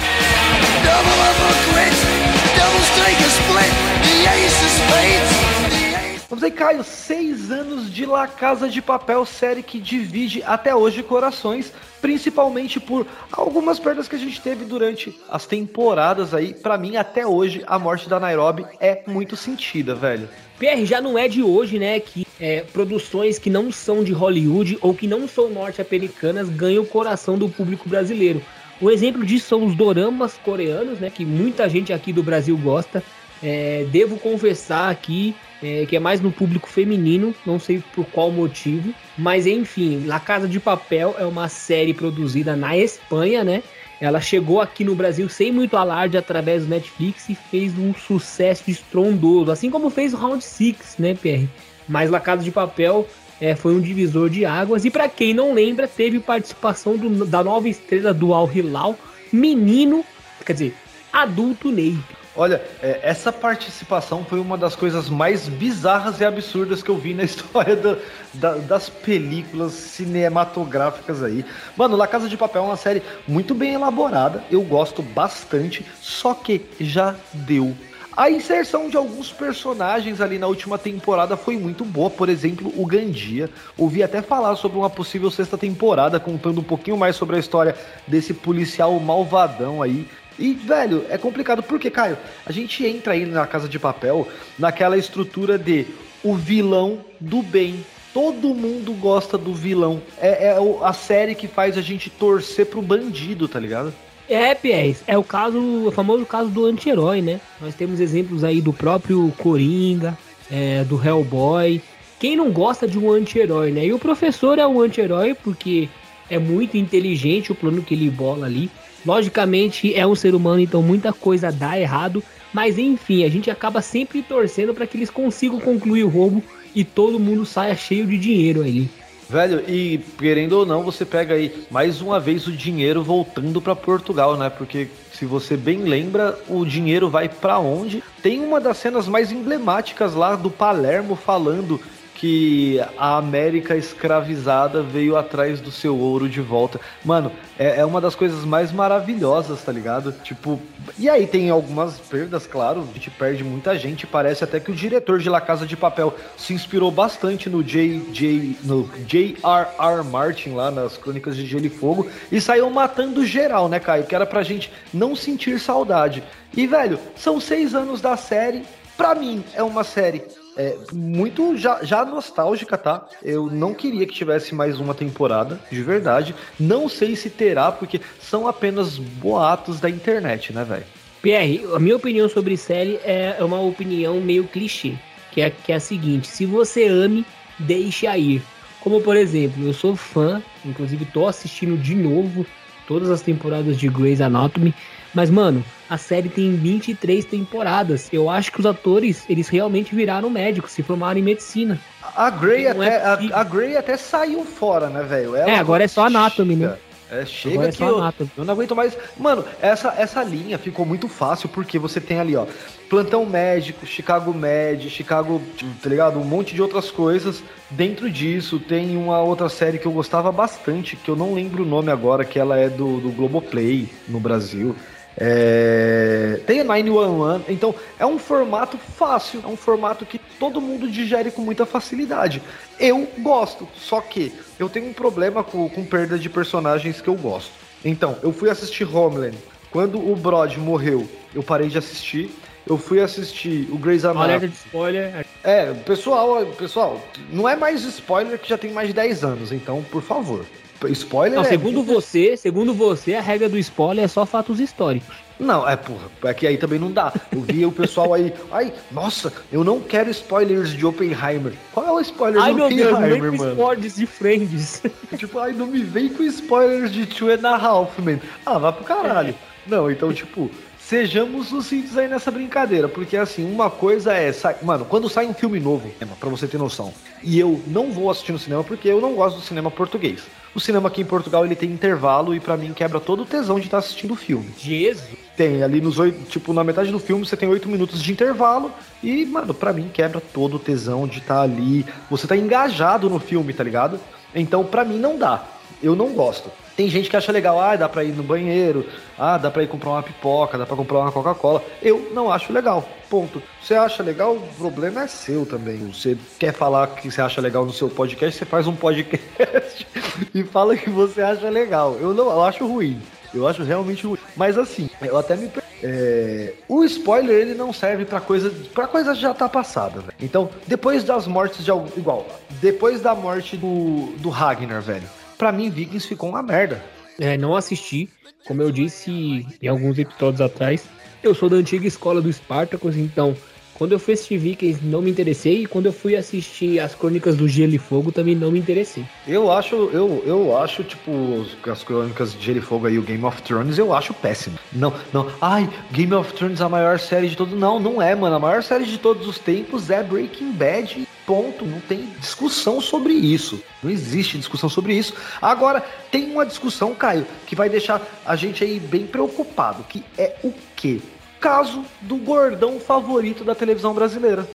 Vamos 6.29 6.45
aí, 6.45 6.51
Caio, 6.53 6.85
seis 6.85 7.51
anos 7.51 7.93
de 7.93 8.07
La 8.07 8.27
Casa 8.27 8.69
de 8.69 8.81
Papel, 8.81 9.27
série 9.27 9.63
que 9.63 9.81
divide 9.81 10.43
até 10.45 10.75
hoje 10.75 11.03
corações, 11.03 11.73
principalmente 12.01 12.79
por 12.79 13.07
algumas 13.33 13.79
perdas 13.79 14.09
que 14.09 14.15
a 14.15 14.19
gente 14.19 14.41
teve 14.41 14.65
durante 14.65 15.15
as 15.29 15.45
temporadas 15.45 16.33
aí. 16.33 16.55
Para 16.55 16.79
mim, 16.79 16.97
até 16.97 17.27
hoje, 17.27 17.63
a 17.67 17.79
morte 17.79 18.09
da 18.09 18.21
Nairobi 18.21 18.65
é 18.79 19.03
muito 19.07 19.37
sentida, 19.37 19.95
velho. 19.95 20.29
PR 20.59 20.85
já 20.85 21.01
não 21.01 21.19
é 21.19 21.27
de 21.27 21.43
hoje, 21.43 21.79
né, 21.79 21.99
que 21.99 22.27
é, 22.39 22.61
produções 22.61 23.39
que 23.39 23.51
não 23.51 23.73
são 23.73 24.05
de 24.05 24.13
Hollywood 24.13 24.79
ou 24.81 24.95
que 24.95 25.07
não 25.07 25.27
são 25.27 25.51
norte-americanas 25.51 26.49
ganham 26.49 26.85
o 26.85 26.87
coração 26.87 27.37
do 27.37 27.49
público 27.49 27.89
brasileiro. 27.89 28.41
Um 28.81 28.91
exemplo 28.91 29.25
disso 29.25 29.47
são 29.47 29.65
os 29.65 29.75
doramas 29.75 30.39
coreanos, 30.39 30.99
né? 30.99 31.11
Que 31.11 31.25
muita 31.25 31.69
gente 31.69 31.93
aqui 31.93 32.13
do 32.13 32.23
Brasil 32.23 32.57
gosta. 32.57 33.03
É, 33.43 33.87
devo 33.91 34.19
confessar 34.19 34.91
aqui 34.91 35.35
é, 35.63 35.85
que 35.87 35.97
é 35.97 36.01
mais 36.01 36.21
no 36.21 36.31
público 36.31 36.69
feminino, 36.69 37.35
não 37.45 37.59
sei 37.59 37.83
por 37.95 38.07
qual 38.07 38.31
motivo, 38.31 38.95
mas 39.17 39.47
enfim, 39.47 40.05
La 40.07 40.19
Casa 40.19 40.49
de 40.49 40.59
Papel 40.59 41.15
é 41.19 41.25
uma 41.25 41.49
série 41.49 41.93
produzida 41.93 42.57
na 42.57 42.77
Espanha, 42.77 43.45
né? 43.45 43.63
Ela 44.01 44.21
chegou 44.21 44.63
aqui 44.63 44.83
no 44.83 44.95
Brasil 44.95 45.29
sem 45.29 45.53
muito 45.53 45.77
alarde 45.77 46.17
através 46.17 46.65
do 46.65 46.71
Netflix 46.71 47.29
e 47.29 47.35
fez 47.35 47.79
um 47.79 47.93
sucesso 47.95 48.71
estrondoso, 48.71 49.51
assim 49.51 49.71
como 49.71 49.91
fez 49.91 50.15
o 50.15 50.17
Round 50.17 50.43
6, 50.43 50.97
né, 50.99 51.15
PR? 51.15 51.47
Mas 51.87 52.11
La 52.11 52.21
Casa 52.21 52.43
de 52.43 52.51
Papel 52.51 53.07
é, 53.41 53.55
foi 53.55 53.75
um 53.75 53.81
divisor 53.81 54.29
de 54.29 54.45
águas. 54.45 54.85
E 54.85 54.91
para 54.91 55.09
quem 55.09 55.33
não 55.33 55.55
lembra, 55.55 55.89
teve 55.89 56.21
participação 56.21 56.97
do, 56.97 57.25
da 57.25 57.43
nova 57.43 57.69
estrela 57.69 58.13
do 58.13 58.35
Al 58.35 58.51
Hilal, 58.53 58.97
menino, 59.33 60.05
quer 60.45 60.53
dizer, 60.53 60.75
adulto 61.13 61.71
Ney. 61.71 61.97
Olha, 62.37 62.63
é, 62.81 63.01
essa 63.03 63.33
participação 63.33 64.25
foi 64.25 64.39
uma 64.39 64.57
das 64.57 64.77
coisas 64.77 65.09
mais 65.09 65.49
bizarras 65.49 66.21
e 66.21 66.25
absurdas 66.25 66.81
que 66.83 66.89
eu 66.89 66.97
vi 66.97 67.13
na 67.13 67.25
história 67.25 67.75
do, 67.75 67.99
da, 68.35 68.55
das 68.55 68.89
películas 68.89 69.73
cinematográficas 69.73 71.23
aí. 71.23 71.45
Mano, 71.77 71.97
La 71.97 72.07
Casa 72.07 72.29
de 72.29 72.37
Papel 72.37 72.63
é 72.63 72.67
uma 72.67 72.77
série 72.77 73.03
muito 73.27 73.55
bem 73.55 73.75
elaborada, 73.75 74.45
eu 74.51 74.63
gosto 74.63 75.03
bastante, 75.03 75.85
só 76.01 76.33
que 76.33 76.65
já 76.79 77.17
deu 77.33 77.75
a 78.21 78.31
inserção 78.31 78.91
de 78.91 78.99
alguns 78.99 79.33
personagens 79.33 80.21
ali 80.21 80.39
na 80.39 80.47
última 80.47 80.77
temporada 80.77 81.39
foi 81.39 81.57
muito 81.57 81.87
boa, 81.87 82.11
por 82.11 82.29
exemplo, 82.29 82.71
o 82.77 82.85
Gandia. 82.85 83.49
Ouvi 83.79 84.03
até 84.03 84.21
falar 84.21 84.57
sobre 84.57 84.77
uma 84.77 84.91
possível 84.91 85.31
sexta 85.31 85.57
temporada, 85.57 86.21
contando 86.21 86.61
um 86.61 86.63
pouquinho 86.63 86.99
mais 86.99 87.17
sobre 87.17 87.37
a 87.37 87.39
história 87.39 87.75
desse 88.07 88.35
policial 88.35 89.01
malvadão 89.01 89.83
aí. 89.83 90.07
E, 90.39 90.53
velho, 90.53 91.07
é 91.09 91.17
complicado 91.17 91.63
porque, 91.63 91.91
Caio, 91.91 92.19
a 92.45 92.53
gente 92.53 92.85
entra 92.85 93.15
aí 93.15 93.25
na 93.25 93.47
Casa 93.47 93.67
de 93.67 93.79
Papel 93.79 94.29
naquela 94.59 94.99
estrutura 94.99 95.57
de 95.57 95.87
o 96.23 96.35
vilão 96.35 96.99
do 97.19 97.41
bem. 97.41 97.83
Todo 98.13 98.55
mundo 98.55 98.93
gosta 98.93 99.39
do 99.39 99.55
vilão. 99.55 100.03
É, 100.21 100.49
é 100.49 100.57
a 100.83 100.93
série 100.93 101.35
que 101.35 101.49
faz 101.49 101.79
a 101.79 101.81
gente 101.81 102.11
torcer 102.11 102.67
pro 102.67 102.83
bandido, 102.83 103.49
tá 103.49 103.59
ligado? 103.59 103.95
É, 104.31 104.55
Pies, 104.55 105.03
é 105.09 105.19
o 105.19 105.25
caso, 105.25 105.59
o 105.59 105.91
famoso 105.91 106.25
caso 106.25 106.49
do 106.51 106.65
anti-herói, 106.65 107.21
né? 107.21 107.41
Nós 107.61 107.75
temos 107.75 107.99
exemplos 107.99 108.45
aí 108.45 108.61
do 108.61 108.73
próprio 108.73 109.35
Coringa, 109.37 110.17
é, 110.49 110.85
do 110.85 111.05
Hellboy. 111.05 111.83
Quem 112.21 112.37
não 112.37 112.53
gosta 112.53 112.87
de 112.87 112.97
um 112.97 113.11
anti-herói, 113.11 113.73
né? 113.73 113.87
E 113.87 113.93
o 113.93 113.99
professor 113.99 114.57
é 114.61 114.65
um 114.65 114.81
anti-herói 114.81 115.35
porque 115.35 115.89
é 116.31 116.39
muito 116.39 116.77
inteligente 116.77 117.51
o 117.51 117.57
plano 117.57 117.83
que 117.83 117.93
ele 117.93 118.09
bola 118.09 118.47
ali. 118.47 118.71
Logicamente 119.05 119.93
é 119.97 120.07
um 120.07 120.15
ser 120.15 120.33
humano, 120.33 120.61
então 120.61 120.81
muita 120.81 121.13
coisa 121.13 121.51
dá 121.51 121.77
errado. 121.77 122.23
Mas 122.53 122.79
enfim, 122.79 123.25
a 123.25 123.29
gente 123.29 123.51
acaba 123.51 123.83
sempre 123.83 124.23
torcendo 124.23 124.73
para 124.73 124.87
que 124.87 124.97
eles 124.97 125.11
consigam 125.11 125.59
concluir 125.59 126.05
o 126.05 126.09
roubo 126.09 126.41
e 126.73 126.85
todo 126.85 127.19
mundo 127.19 127.45
saia 127.45 127.75
cheio 127.75 128.07
de 128.07 128.17
dinheiro 128.17 128.63
ali. 128.63 128.89
Velho, 129.31 129.63
e 129.69 129.99
querendo 130.19 130.55
ou 130.55 130.67
não, 130.67 130.83
você 130.83 131.05
pega 131.05 131.35
aí 131.35 131.65
mais 131.71 132.01
uma 132.01 132.19
vez 132.19 132.49
o 132.49 132.53
dinheiro 132.53 133.01
voltando 133.01 133.63
para 133.63 133.77
Portugal, 133.77 134.37
né? 134.37 134.51
Porque 134.51 134.89
se 135.13 135.25
você 135.25 135.57
bem 135.57 135.83
lembra, 135.83 136.37
o 136.49 136.65
dinheiro 136.65 137.09
vai 137.09 137.29
para 137.29 137.57
onde? 137.61 138.03
Tem 138.25 138.41
uma 138.41 138.61
das 138.61 138.79
cenas 138.79 139.07
mais 139.07 139.31
emblemáticas 139.31 140.15
lá 140.17 140.35
do 140.35 140.51
Palermo 140.51 141.15
falando 141.15 141.81
que 142.21 142.79
a 142.99 143.17
América 143.17 143.75
escravizada 143.75 144.83
veio 144.83 145.17
atrás 145.17 145.59
do 145.59 145.71
seu 145.71 145.99
ouro 145.99 146.29
de 146.29 146.43
volta. 146.43 146.79
Mano, 147.03 147.33
é, 147.59 147.81
é, 147.81 147.85
uma 147.87 147.99
das 147.99 148.15
coisas 148.15 148.45
mais 148.45 148.71
maravilhosas, 148.71 149.63
tá 149.63 149.73
ligado? 149.73 150.13
Tipo, 150.23 150.61
e 150.99 151.09
aí 151.09 151.27
tem 151.27 151.49
algumas 151.49 151.99
perdas, 151.99 152.47
claro, 152.47 152.83
a 152.83 152.93
gente 152.93 153.11
perde 153.11 153.43
muita 153.43 153.75
gente. 153.79 154.07
Parece 154.07 154.45
até 154.45 154.61
que 154.61 154.71
o 154.71 154.75
diretor 154.75 155.19
de 155.19 155.31
La 155.31 155.41
Casa 155.41 155.67
de 155.67 155.79
Papel 155.79 156.15
se 156.37 156.53
inspirou 156.53 156.91
bastante 156.91 157.49
no 157.49 157.65
J.J. 157.65 158.59
no 158.65 158.87
J.R.R. 159.07 160.05
Martin 160.05 160.51
lá 160.51 160.71
nas 160.71 160.99
Crônicas 160.99 161.35
de 161.35 161.47
Gelo 161.47 161.65
e 161.65 161.71
Fogo 161.71 162.07
e 162.31 162.39
saiu 162.39 162.69
matando 162.69 163.25
geral, 163.25 163.67
né, 163.67 163.81
Caio? 163.81 164.05
Que 164.05 164.15
era 164.15 164.27
pra 164.27 164.43
gente 164.43 164.71
não 164.93 165.17
sentir 165.17 165.59
saudade. 165.59 166.23
E, 166.55 166.67
velho, 166.67 166.99
são 167.17 167.41
seis 167.41 167.75
anos 167.75 168.03
da 168.03 168.15
série. 168.19 168.63
Pra 168.95 169.15
mim, 169.15 169.43
é 169.55 169.63
uma 169.63 169.85
série 169.85 170.23
é, 170.57 170.77
muito 170.93 171.57
já, 171.57 171.83
já 171.83 172.05
nostálgica, 172.05 172.77
tá? 172.77 173.07
Eu 173.23 173.51
não 173.51 173.73
queria 173.75 174.07
que 174.07 174.15
tivesse 174.15 174.55
mais 174.55 174.81
uma 174.81 174.95
temporada, 174.95 175.61
de 175.71 175.83
verdade. 175.83 176.35
Não 176.59 176.89
sei 176.89 177.17
se 177.17 177.31
terá, 177.31 177.71
porque 177.71 178.01
são 178.21 178.47
apenas 178.49 178.99
boatos 178.99 179.81
da 179.81 179.89
internet, 179.89 180.53
né, 180.53 180.65
velho? 180.65 180.85
Pierre, 181.23 181.65
a 181.75 181.79
minha 181.79 181.97
opinião 181.97 182.29
sobre 182.29 182.57
série 182.57 182.99
é 183.05 183.37
uma 183.41 183.61
opinião 183.61 184.21
meio 184.21 184.45
clichê, 184.45 184.95
que 185.33 185.41
é, 185.41 185.51
que 185.51 185.73
é 185.73 185.77
a 185.77 185.81
seguinte: 185.81 186.27
se 186.29 186.47
você 186.47 186.87
ame, 186.87 187.25
deixe 187.59 188.07
a 188.07 188.17
ir. 188.17 188.43
Como 188.81 189.01
por 189.03 189.17
exemplo, 189.17 189.67
eu 189.67 189.75
sou 189.75 189.95
fã, 189.95 190.43
inclusive 190.65 191.05
tô 191.05 191.27
assistindo 191.27 191.77
de 191.77 191.95
novo 191.95 192.47
todas 192.87 193.11
as 193.11 193.21
temporadas 193.21 193.79
de 193.79 193.89
Grey's 193.89 194.21
Anatomy. 194.21 194.75
Mas, 195.15 195.29
mano, 195.31 195.65
a 195.91 195.99
série 195.99 196.29
tem 196.29 196.55
23 196.55 197.25
temporadas. 197.25 198.09
Eu 198.13 198.31
acho 198.31 198.53
que 198.53 198.61
os 198.61 198.67
atores, 198.67 199.25
eles 199.29 199.49
realmente 199.49 199.93
viraram 199.93 200.31
médicos, 200.31 200.71
se 200.71 200.85
formaram 200.85 201.19
em 201.19 201.23
medicina. 201.23 201.81
A 202.15 202.31
Grey, 202.31 202.69
até, 202.69 202.87
é 202.87 203.05
a, 203.05 203.41
a, 203.41 203.45
Grey 203.45 203.77
até 203.77 203.97
saiu 203.97 204.45
fora, 204.45 204.89
né, 204.89 205.03
velho? 205.03 205.35
É, 205.35 205.57
agora 205.57 205.83
é 205.83 205.89
só 205.89 206.07
Anatomy, 206.07 206.55
né? 206.55 206.77
É, 207.11 207.27
chega 207.27 207.67
é 207.67 207.73
que 207.73 207.83
eu, 207.83 207.99
eu, 208.39 208.45
não 208.45 208.55
aguento 208.55 208.77
mais. 208.77 208.97
Mano, 209.19 209.45
essa, 209.61 209.93
essa 209.99 210.23
linha 210.23 210.57
ficou 210.59 210.87
muito 210.87 211.09
fácil 211.09 211.49
porque 211.49 211.77
você 211.77 212.01
tem 212.01 212.21
ali, 212.21 212.37
ó, 212.37 212.47
Plantão 212.89 213.27
Médico, 213.27 213.85
Chicago 213.85 214.33
Med, 214.33 214.89
Chicago, 214.89 215.43
tá 215.83 215.89
ligado? 215.89 216.21
Um 216.21 216.25
monte 216.25 216.55
de 216.55 216.63
outras 216.63 216.89
coisas. 216.89 217.43
Dentro 217.69 218.09
disso, 218.09 218.61
tem 218.61 218.97
uma 218.97 219.21
outra 219.21 219.49
série 219.49 219.79
que 219.79 219.87
eu 219.87 219.93
gostava 219.93 220.31
bastante, 220.31 220.95
que 220.95 221.09
eu 221.09 221.17
não 221.17 221.35
lembro 221.35 221.65
o 221.65 221.67
nome 221.67 221.91
agora, 221.91 222.25
que 222.25 222.39
ela 222.39 222.57
é 222.57 222.69
do, 222.69 223.01
do 223.01 223.11
Globoplay 223.11 223.89
no 224.09 224.21
Brasil. 224.21 224.77
É... 225.17 226.41
Tem 226.47 226.61
a 226.61 226.65
911, 226.65 227.45
então 227.49 227.75
é 227.99 228.07
um 228.07 228.19
formato 228.19 228.79
fácil, 228.79 229.41
é 229.45 229.47
um 229.47 229.57
formato 229.57 230.07
que 230.07 230.19
todo 230.39 230.61
mundo 230.61 230.89
digere 230.89 231.31
com 231.31 231.43
muita 231.43 231.67
facilidade. 231.67 232.43
Eu 232.79 233.07
gosto, 233.19 233.69
só 233.75 234.01
que 234.01 234.33
eu 234.59 234.69
tenho 234.69 234.89
um 234.89 234.93
problema 234.93 235.43
com, 235.43 235.69
com 235.69 235.85
perda 235.85 236.19
de 236.19 236.29
personagens 236.29 237.01
que 237.01 237.09
eu 237.09 237.15
gosto. 237.15 237.53
Então, 237.85 238.19
eu 238.23 238.33
fui 238.33 238.51
assistir 238.51 238.85
Homeland. 238.85 239.37
Quando 239.71 239.99
o 239.99 240.17
Brod 240.17 240.57
morreu, 240.57 241.09
eu 241.35 241.43
parei 241.43 241.69
de 241.69 241.79
assistir. 241.79 242.31
eu 242.67 242.77
fui 242.77 243.01
assistir 243.01 243.69
o 243.71 243.79
Grey's 243.79 244.05
Anatomy. 244.05 244.25
Alerta 244.25 244.49
de 244.49 244.55
spoiler. 244.55 245.27
É, 245.43 245.73
pessoal, 245.73 246.47
pessoal, 246.59 247.01
não 247.33 247.49
é 247.49 247.57
mais 247.57 247.83
spoiler 247.85 248.39
que 248.39 248.49
já 248.49 248.59
tem 248.59 248.73
mais 248.73 248.89
de 248.89 248.95
10 248.95 249.25
anos, 249.25 249.53
então, 249.53 249.83
por 249.91 250.03
favor. 250.03 250.45
Spoiler 250.89 251.39
Não, 251.39 251.45
é... 251.45 251.49
segundo 251.49 251.83
você, 251.83 252.37
segundo 252.37 252.73
você, 252.75 253.15
a 253.15 253.21
regra 253.21 253.49
do 253.49 253.59
spoiler 253.59 254.05
é 254.05 254.09
só 254.09 254.25
fatos 254.25 254.59
históricos. 254.61 255.15
Não, 255.39 255.67
é 255.67 255.75
porra, 255.75 256.07
é 256.25 256.35
que 256.35 256.47
aí 256.47 256.59
também 256.59 256.79
não 256.79 256.93
dá. 256.93 257.13
Eu 257.33 257.41
vi 257.41 257.65
o 257.65 257.73
pessoal 257.73 258.13
aí, 258.13 258.33
ai, 258.53 258.73
nossa, 258.91 259.33
eu 259.51 259.65
não 259.65 259.81
quero 259.81 260.11
spoilers 260.11 260.71
de 260.71 260.85
Oppenheimer. 260.85 261.55
Qual 261.73 261.87
é 261.87 261.93
o 261.93 262.01
spoiler 262.01 262.43
Ai, 262.43 262.53
de 262.53 262.75
Deus, 262.77 262.93
Oppenheimer, 262.93 263.31
com 263.31 263.37
mano? 263.39 263.53
spoilers 263.53 263.97
de 263.97 264.07
Friends. 264.07 264.83
tipo, 265.17 265.39
ai, 265.39 265.53
não 265.53 265.67
me 265.67 265.83
vem 265.83 266.11
com 266.11 266.23
spoilers 266.25 266.93
de 266.93 267.07
Two 267.07 267.31
and 267.31 267.47
a 267.49 267.57
Half, 267.57 267.99
man. 268.01 268.19
Ah, 268.45 268.59
vai 268.59 268.73
pro 268.73 268.85
caralho. 268.85 269.35
Não, 269.67 269.91
então, 269.91 270.13
tipo, 270.13 270.51
sejamos 270.79 271.49
sucintos 271.49 271.97
aí 271.97 272.07
nessa 272.09 272.31
brincadeira, 272.31 272.89
porque 272.89 273.17
assim, 273.17 273.51
uma 273.51 273.71
coisa 273.71 274.13
é, 274.13 274.33
sa- 274.33 274.57
mano, 274.63 274.85
quando 274.85 275.09
sai 275.09 275.25
um 275.27 275.33
filme 275.35 275.59
novo, 275.61 275.91
pra 276.19 276.29
você 276.29 276.47
ter 276.49 276.59
noção, 276.59 276.93
e 277.23 277.39
eu 277.39 277.63
não 277.67 277.91
vou 277.93 278.11
assistir 278.11 278.33
no 278.33 278.39
cinema 278.39 278.63
porque 278.65 278.89
eu 278.89 279.01
não 279.01 279.15
gosto 279.15 279.37
do 279.37 279.43
cinema 279.43 279.71
português. 279.71 280.21
O 280.55 280.59
cinema 280.59 280.89
aqui 280.89 281.03
em 281.03 281.05
Portugal, 281.05 281.45
ele 281.45 281.55
tem 281.55 281.71
intervalo 281.71 282.35
e 282.35 282.41
pra 282.41 282.57
mim 282.57 282.73
quebra 282.73 282.99
todo 282.99 283.23
o 283.23 283.27
tesão 283.27 283.61
de 283.61 283.67
estar 283.67 283.79
assistindo 283.79 284.13
o 284.13 284.17
filme. 284.17 284.53
Jesus. 284.59 285.19
Tem 285.37 285.63
ali 285.63 285.81
nos 285.81 285.99
oito, 285.99 286.23
tipo, 286.29 286.53
na 286.53 286.65
metade 286.65 286.91
do 286.91 286.99
filme 286.99 287.25
você 287.25 287.37
tem 287.37 287.49
oito 287.49 287.69
minutos 287.69 288.03
de 288.03 288.13
intervalo 288.13 288.73
e, 289.03 289.25
mano, 289.27 289.55
pra 289.55 289.73
mim 289.73 289.89
quebra 289.93 290.21
todo 290.21 290.57
o 290.57 290.59
tesão 290.59 291.07
de 291.07 291.19
estar 291.19 291.41
ali. 291.41 291.87
Você 292.11 292.27
tá 292.27 292.37
engajado 292.37 293.09
no 293.09 293.21
filme, 293.21 293.53
tá 293.53 293.63
ligado? 293.63 294.01
Então, 294.35 294.65
pra 294.65 294.85
mim 294.85 294.99
não 294.99 295.17
dá. 295.17 295.45
Eu 295.83 295.95
não 295.95 296.11
gosto. 296.13 296.51
Tem 296.81 296.89
gente 296.89 297.11
que 297.11 297.17
acha 297.17 297.31
legal, 297.31 297.61
ah, 297.61 297.77
dá 297.77 297.87
pra 297.91 298.03
ir 298.03 298.13
no 298.13 298.23
banheiro, 298.23 298.87
ah, 299.19 299.37
dá 299.37 299.51
pra 299.51 299.63
ir 299.63 299.67
comprar 299.67 299.91
uma 299.91 300.03
pipoca, 300.03 300.57
dá 300.57 300.65
pra 300.65 300.75
comprar 300.75 301.01
uma 301.01 301.13
Coca-Cola. 301.13 301.63
Eu 301.83 302.11
não 302.15 302.33
acho 302.33 302.55
legal. 302.55 302.89
Ponto. 303.11 303.43
Você 303.63 303.75
acha 303.75 304.03
legal, 304.03 304.35
o 304.35 304.49
problema 304.57 305.03
é 305.03 305.07
seu 305.07 305.45
também. 305.45 305.77
Você 305.93 306.17
quer 306.39 306.55
falar 306.55 306.87
que 306.87 307.11
você 307.11 307.21
acha 307.21 307.39
legal 307.39 307.67
no 307.67 307.73
seu 307.75 307.91
podcast, 307.91 308.39
você 308.39 308.47
faz 308.47 308.67
um 308.67 308.75
podcast 308.75 309.87
e 310.35 310.43
fala 310.43 310.75
que 310.75 310.89
você 310.89 311.21
acha 311.21 311.51
legal. 311.51 311.99
Eu 312.01 312.15
não, 312.15 312.31
eu 312.31 312.43
acho 312.45 312.67
ruim. 312.67 312.99
Eu 313.35 313.47
acho 313.47 313.63
realmente 313.63 314.07
ruim. 314.07 314.19
Mas 314.35 314.57
assim, 314.57 314.89
eu 315.03 315.19
até 315.19 315.37
me 315.37 315.51
é, 315.83 316.55
o 316.67 316.83
spoiler 316.85 317.37
ele 317.37 317.55
não 317.55 317.75
serve 317.75 318.07
pra 318.07 318.21
coisa 318.21 318.51
para 318.73 318.87
coisa 318.87 319.15
já 319.15 319.35
tá 319.35 319.51
passada, 319.51 320.01
velho. 320.01 320.15
Então, 320.19 320.49
depois 320.67 321.05
das 321.05 321.27
mortes 321.27 321.63
de 321.63 321.71
algum 321.71 321.91
igual, 321.95 322.27
depois 322.53 323.03
da 323.03 323.15
morte 323.15 323.55
do 323.55 324.15
do 324.17 324.31
Ragnar, 324.31 324.81
velho. 324.81 325.20
Pra 325.41 325.51
mim 325.51 325.71
Vikings 325.71 326.07
ficou 326.07 326.29
uma 326.29 326.43
merda. 326.43 326.85
É, 327.19 327.39
não 327.39 327.57
assisti. 327.57 328.11
Como 328.47 328.61
eu 328.61 328.71
disse 328.71 329.47
em 329.63 329.69
alguns 329.69 329.99
episódios 329.99 330.43
atrás, 330.43 330.85
eu 331.23 331.35
sou 331.35 331.49
da 331.49 331.57
antiga 331.57 331.89
escola 331.89 332.21
do 332.21 332.31
Spartacus, 332.31 332.95
então 332.95 333.35
quando 333.73 333.93
eu 333.93 333.99
fui 333.99 334.13
assistir 334.13 334.37
Vikings 334.37 334.85
não 334.85 335.01
me 335.01 335.11
interessei, 335.11 335.63
e 335.63 335.67
quando 335.67 335.87
eu 335.87 335.95
fui 335.95 336.15
assistir 336.15 336.79
as 336.79 336.95
Crônicas 336.95 337.37
do 337.37 337.49
Gelo 337.49 337.75
e 337.75 337.79
Fogo 337.79 338.13
também 338.13 338.35
não 338.35 338.51
me 338.51 338.59
interessei. 338.59 339.03
Eu 339.27 339.51
acho, 339.51 339.75
eu, 339.75 340.23
eu 340.27 340.59
acho, 340.59 340.85
tipo, 340.85 341.47
as 341.67 341.83
crônicas 341.83 342.35
de 342.35 342.45
Gelo 342.45 342.59
e 342.59 342.61
Fogo 342.61 342.87
aí, 342.87 342.99
o 342.99 343.03
Game 343.03 343.25
of 343.25 343.41
Thrones, 343.41 343.79
eu 343.79 343.95
acho 343.95 344.13
péssimo. 344.13 344.59
Não, 344.71 344.93
não, 345.11 345.27
ai, 345.41 345.71
Game 345.91 346.13
of 346.13 346.35
Thrones 346.35 346.61
é 346.61 346.65
a 346.65 346.69
maior 346.69 346.99
série 346.99 347.29
de 347.29 347.37
todos. 347.37 347.59
Não, 347.59 347.81
não 347.81 348.03
é, 348.03 348.15
mano. 348.15 348.37
A 348.37 348.39
maior 348.39 348.63
série 348.63 348.85
de 348.85 348.99
todos 348.99 349.27
os 349.27 349.39
tempos 349.39 349.89
é 349.89 350.03
Breaking 350.03 350.53
Bad. 350.53 351.09
Ponto. 351.31 351.65
Não 351.65 351.79
tem 351.79 352.07
discussão 352.19 352.81
sobre 352.81 353.13
isso. 353.13 353.63
Não 353.85 353.89
existe 353.89 354.37
discussão 354.37 354.69
sobre 354.69 354.95
isso. 354.95 355.15
Agora, 355.41 355.81
tem 356.11 356.29
uma 356.33 356.45
discussão, 356.45 356.93
Caio, 356.93 357.25
que 357.47 357.55
vai 357.55 357.69
deixar 357.69 358.03
a 358.27 358.35
gente 358.35 358.65
aí 358.65 358.81
bem 358.81 359.07
preocupado, 359.07 359.85
que 359.85 360.03
é 360.19 360.35
o 360.43 360.53
quê? 360.75 361.01
Caso 361.39 361.85
do 362.01 362.17
gordão 362.17 362.81
favorito 362.81 363.45
da 363.45 363.55
televisão 363.55 363.95
brasileira. 363.95 364.49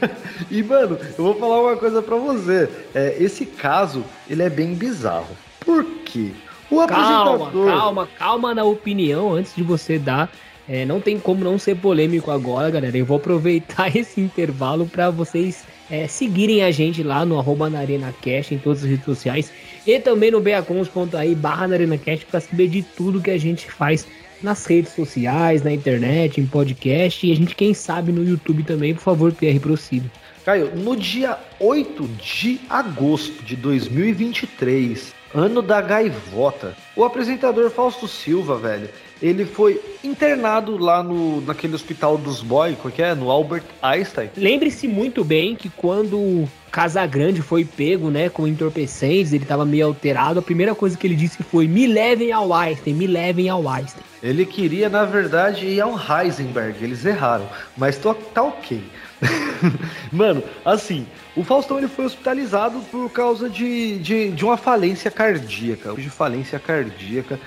E, 0.50 0.62
mano, 0.62 0.96
eu 1.18 1.24
vou 1.24 1.34
falar 1.34 1.60
uma 1.60 1.76
coisa 1.76 2.00
pra 2.00 2.16
você. 2.16 2.70
É, 2.94 3.16
esse 3.18 3.44
caso, 3.44 4.04
ele 4.30 4.42
é 4.42 4.48
bem 4.48 4.72
bizarro. 4.72 5.36
Por 5.60 5.84
quê? 5.84 6.32
O 6.70 6.86
Calma, 6.86 7.34
apresentador... 7.34 7.66
calma, 7.66 8.08
calma 8.16 8.54
na 8.54 8.64
opinião 8.64 9.34
antes 9.34 9.54
de 9.54 9.62
você 9.62 9.98
dar. 9.98 10.30
É, 10.68 10.84
não 10.84 11.00
tem 11.00 11.18
como 11.18 11.42
não 11.42 11.58
ser 11.58 11.76
polêmico 11.76 12.30
agora, 12.30 12.70
galera. 12.70 12.96
Eu 12.96 13.06
vou 13.06 13.16
aproveitar 13.16 13.88
esse 13.96 14.20
intervalo 14.20 14.86
para 14.86 15.10
vocês 15.10 15.64
é, 15.90 16.06
seguirem 16.06 16.62
a 16.62 16.70
gente 16.70 17.02
lá 17.02 17.24
no 17.24 17.38
arroba 17.38 17.70
na 17.70 17.78
Arena 17.78 18.14
Cash 18.22 18.52
em 18.52 18.58
todas 18.58 18.84
as 18.84 18.90
redes 18.90 19.04
sociais 19.04 19.50
e 19.86 19.98
também 19.98 20.30
no 20.30 20.40
beacons.aí 20.40 21.34
barra 21.34 21.68
na 21.68 21.76
Arena 21.76 21.96
Cash 21.96 22.24
para 22.24 22.40
saber 22.40 22.68
de 22.68 22.82
tudo 22.82 23.22
que 23.22 23.30
a 23.30 23.38
gente 23.38 23.70
faz 23.70 24.06
nas 24.42 24.64
redes 24.66 24.92
sociais, 24.92 25.62
na 25.62 25.72
internet, 25.72 26.40
em 26.40 26.46
podcast 26.46 27.26
e 27.26 27.32
a 27.32 27.36
gente, 27.36 27.54
quem 27.54 27.74
sabe, 27.74 28.12
no 28.12 28.22
YouTube 28.22 28.62
também. 28.62 28.94
Por 28.94 29.00
favor, 29.00 29.32
PR, 29.32 29.58
prossiga. 29.60 30.10
Caio, 30.44 30.74
no 30.76 30.96
dia 30.96 31.36
8 31.58 32.08
de 32.22 32.60
agosto 32.70 33.42
de 33.44 33.56
2023, 33.56 35.14
ano 35.34 35.62
da 35.62 35.80
gaivota, 35.80 36.74
o 36.96 37.04
apresentador 37.04 37.70
Fausto 37.70 38.08
Silva, 38.08 38.56
velho, 38.56 38.88
ele 39.20 39.44
foi 39.44 39.80
internado 40.02 40.78
lá 40.78 41.02
no, 41.02 41.40
naquele 41.40 41.74
hospital 41.74 42.16
dos 42.16 42.40
boy, 42.40 42.76
qual 42.80 42.92
que 42.92 43.02
é? 43.02 43.14
No 43.14 43.30
Albert 43.30 43.64
Einstein. 43.82 44.30
Lembre-se 44.36 44.86
muito 44.86 45.24
bem 45.24 45.56
que 45.56 45.68
quando 45.68 46.48
Casagrande 46.70 47.42
foi 47.42 47.64
pego, 47.64 48.10
né, 48.10 48.28
com 48.28 48.46
entorpecentes, 48.46 49.32
ele 49.32 49.44
tava 49.44 49.64
meio 49.64 49.86
alterado, 49.86 50.38
a 50.38 50.42
primeira 50.42 50.74
coisa 50.74 50.96
que 50.96 51.06
ele 51.06 51.16
disse 51.16 51.42
foi: 51.42 51.66
"Me 51.66 51.86
levem 51.86 52.30
ao 52.30 52.52
Einstein, 52.52 52.94
me 52.94 53.06
levem 53.06 53.48
ao 53.48 53.68
Einstein". 53.68 54.04
Ele 54.22 54.44
queria, 54.44 54.88
na 54.88 55.04
verdade, 55.04 55.66
ir 55.66 55.80
ao 55.80 55.94
Heisenberg, 55.94 56.82
eles 56.82 57.04
erraram, 57.04 57.48
mas 57.76 57.96
tô, 57.96 58.14
tá 58.14 58.42
ok. 58.42 58.82
Mano, 60.12 60.42
assim, 60.64 61.06
o 61.36 61.44
Faustão 61.44 61.78
ele 61.78 61.88
foi 61.88 62.04
hospitalizado 62.04 62.80
por 62.90 63.10
causa 63.10 63.48
de, 63.48 63.98
de, 63.98 64.30
de 64.30 64.44
uma 64.44 64.56
falência 64.56 65.10
cardíaca, 65.10 65.92
de 65.94 66.10
falência 66.10 66.58
cardíaca, 66.58 67.38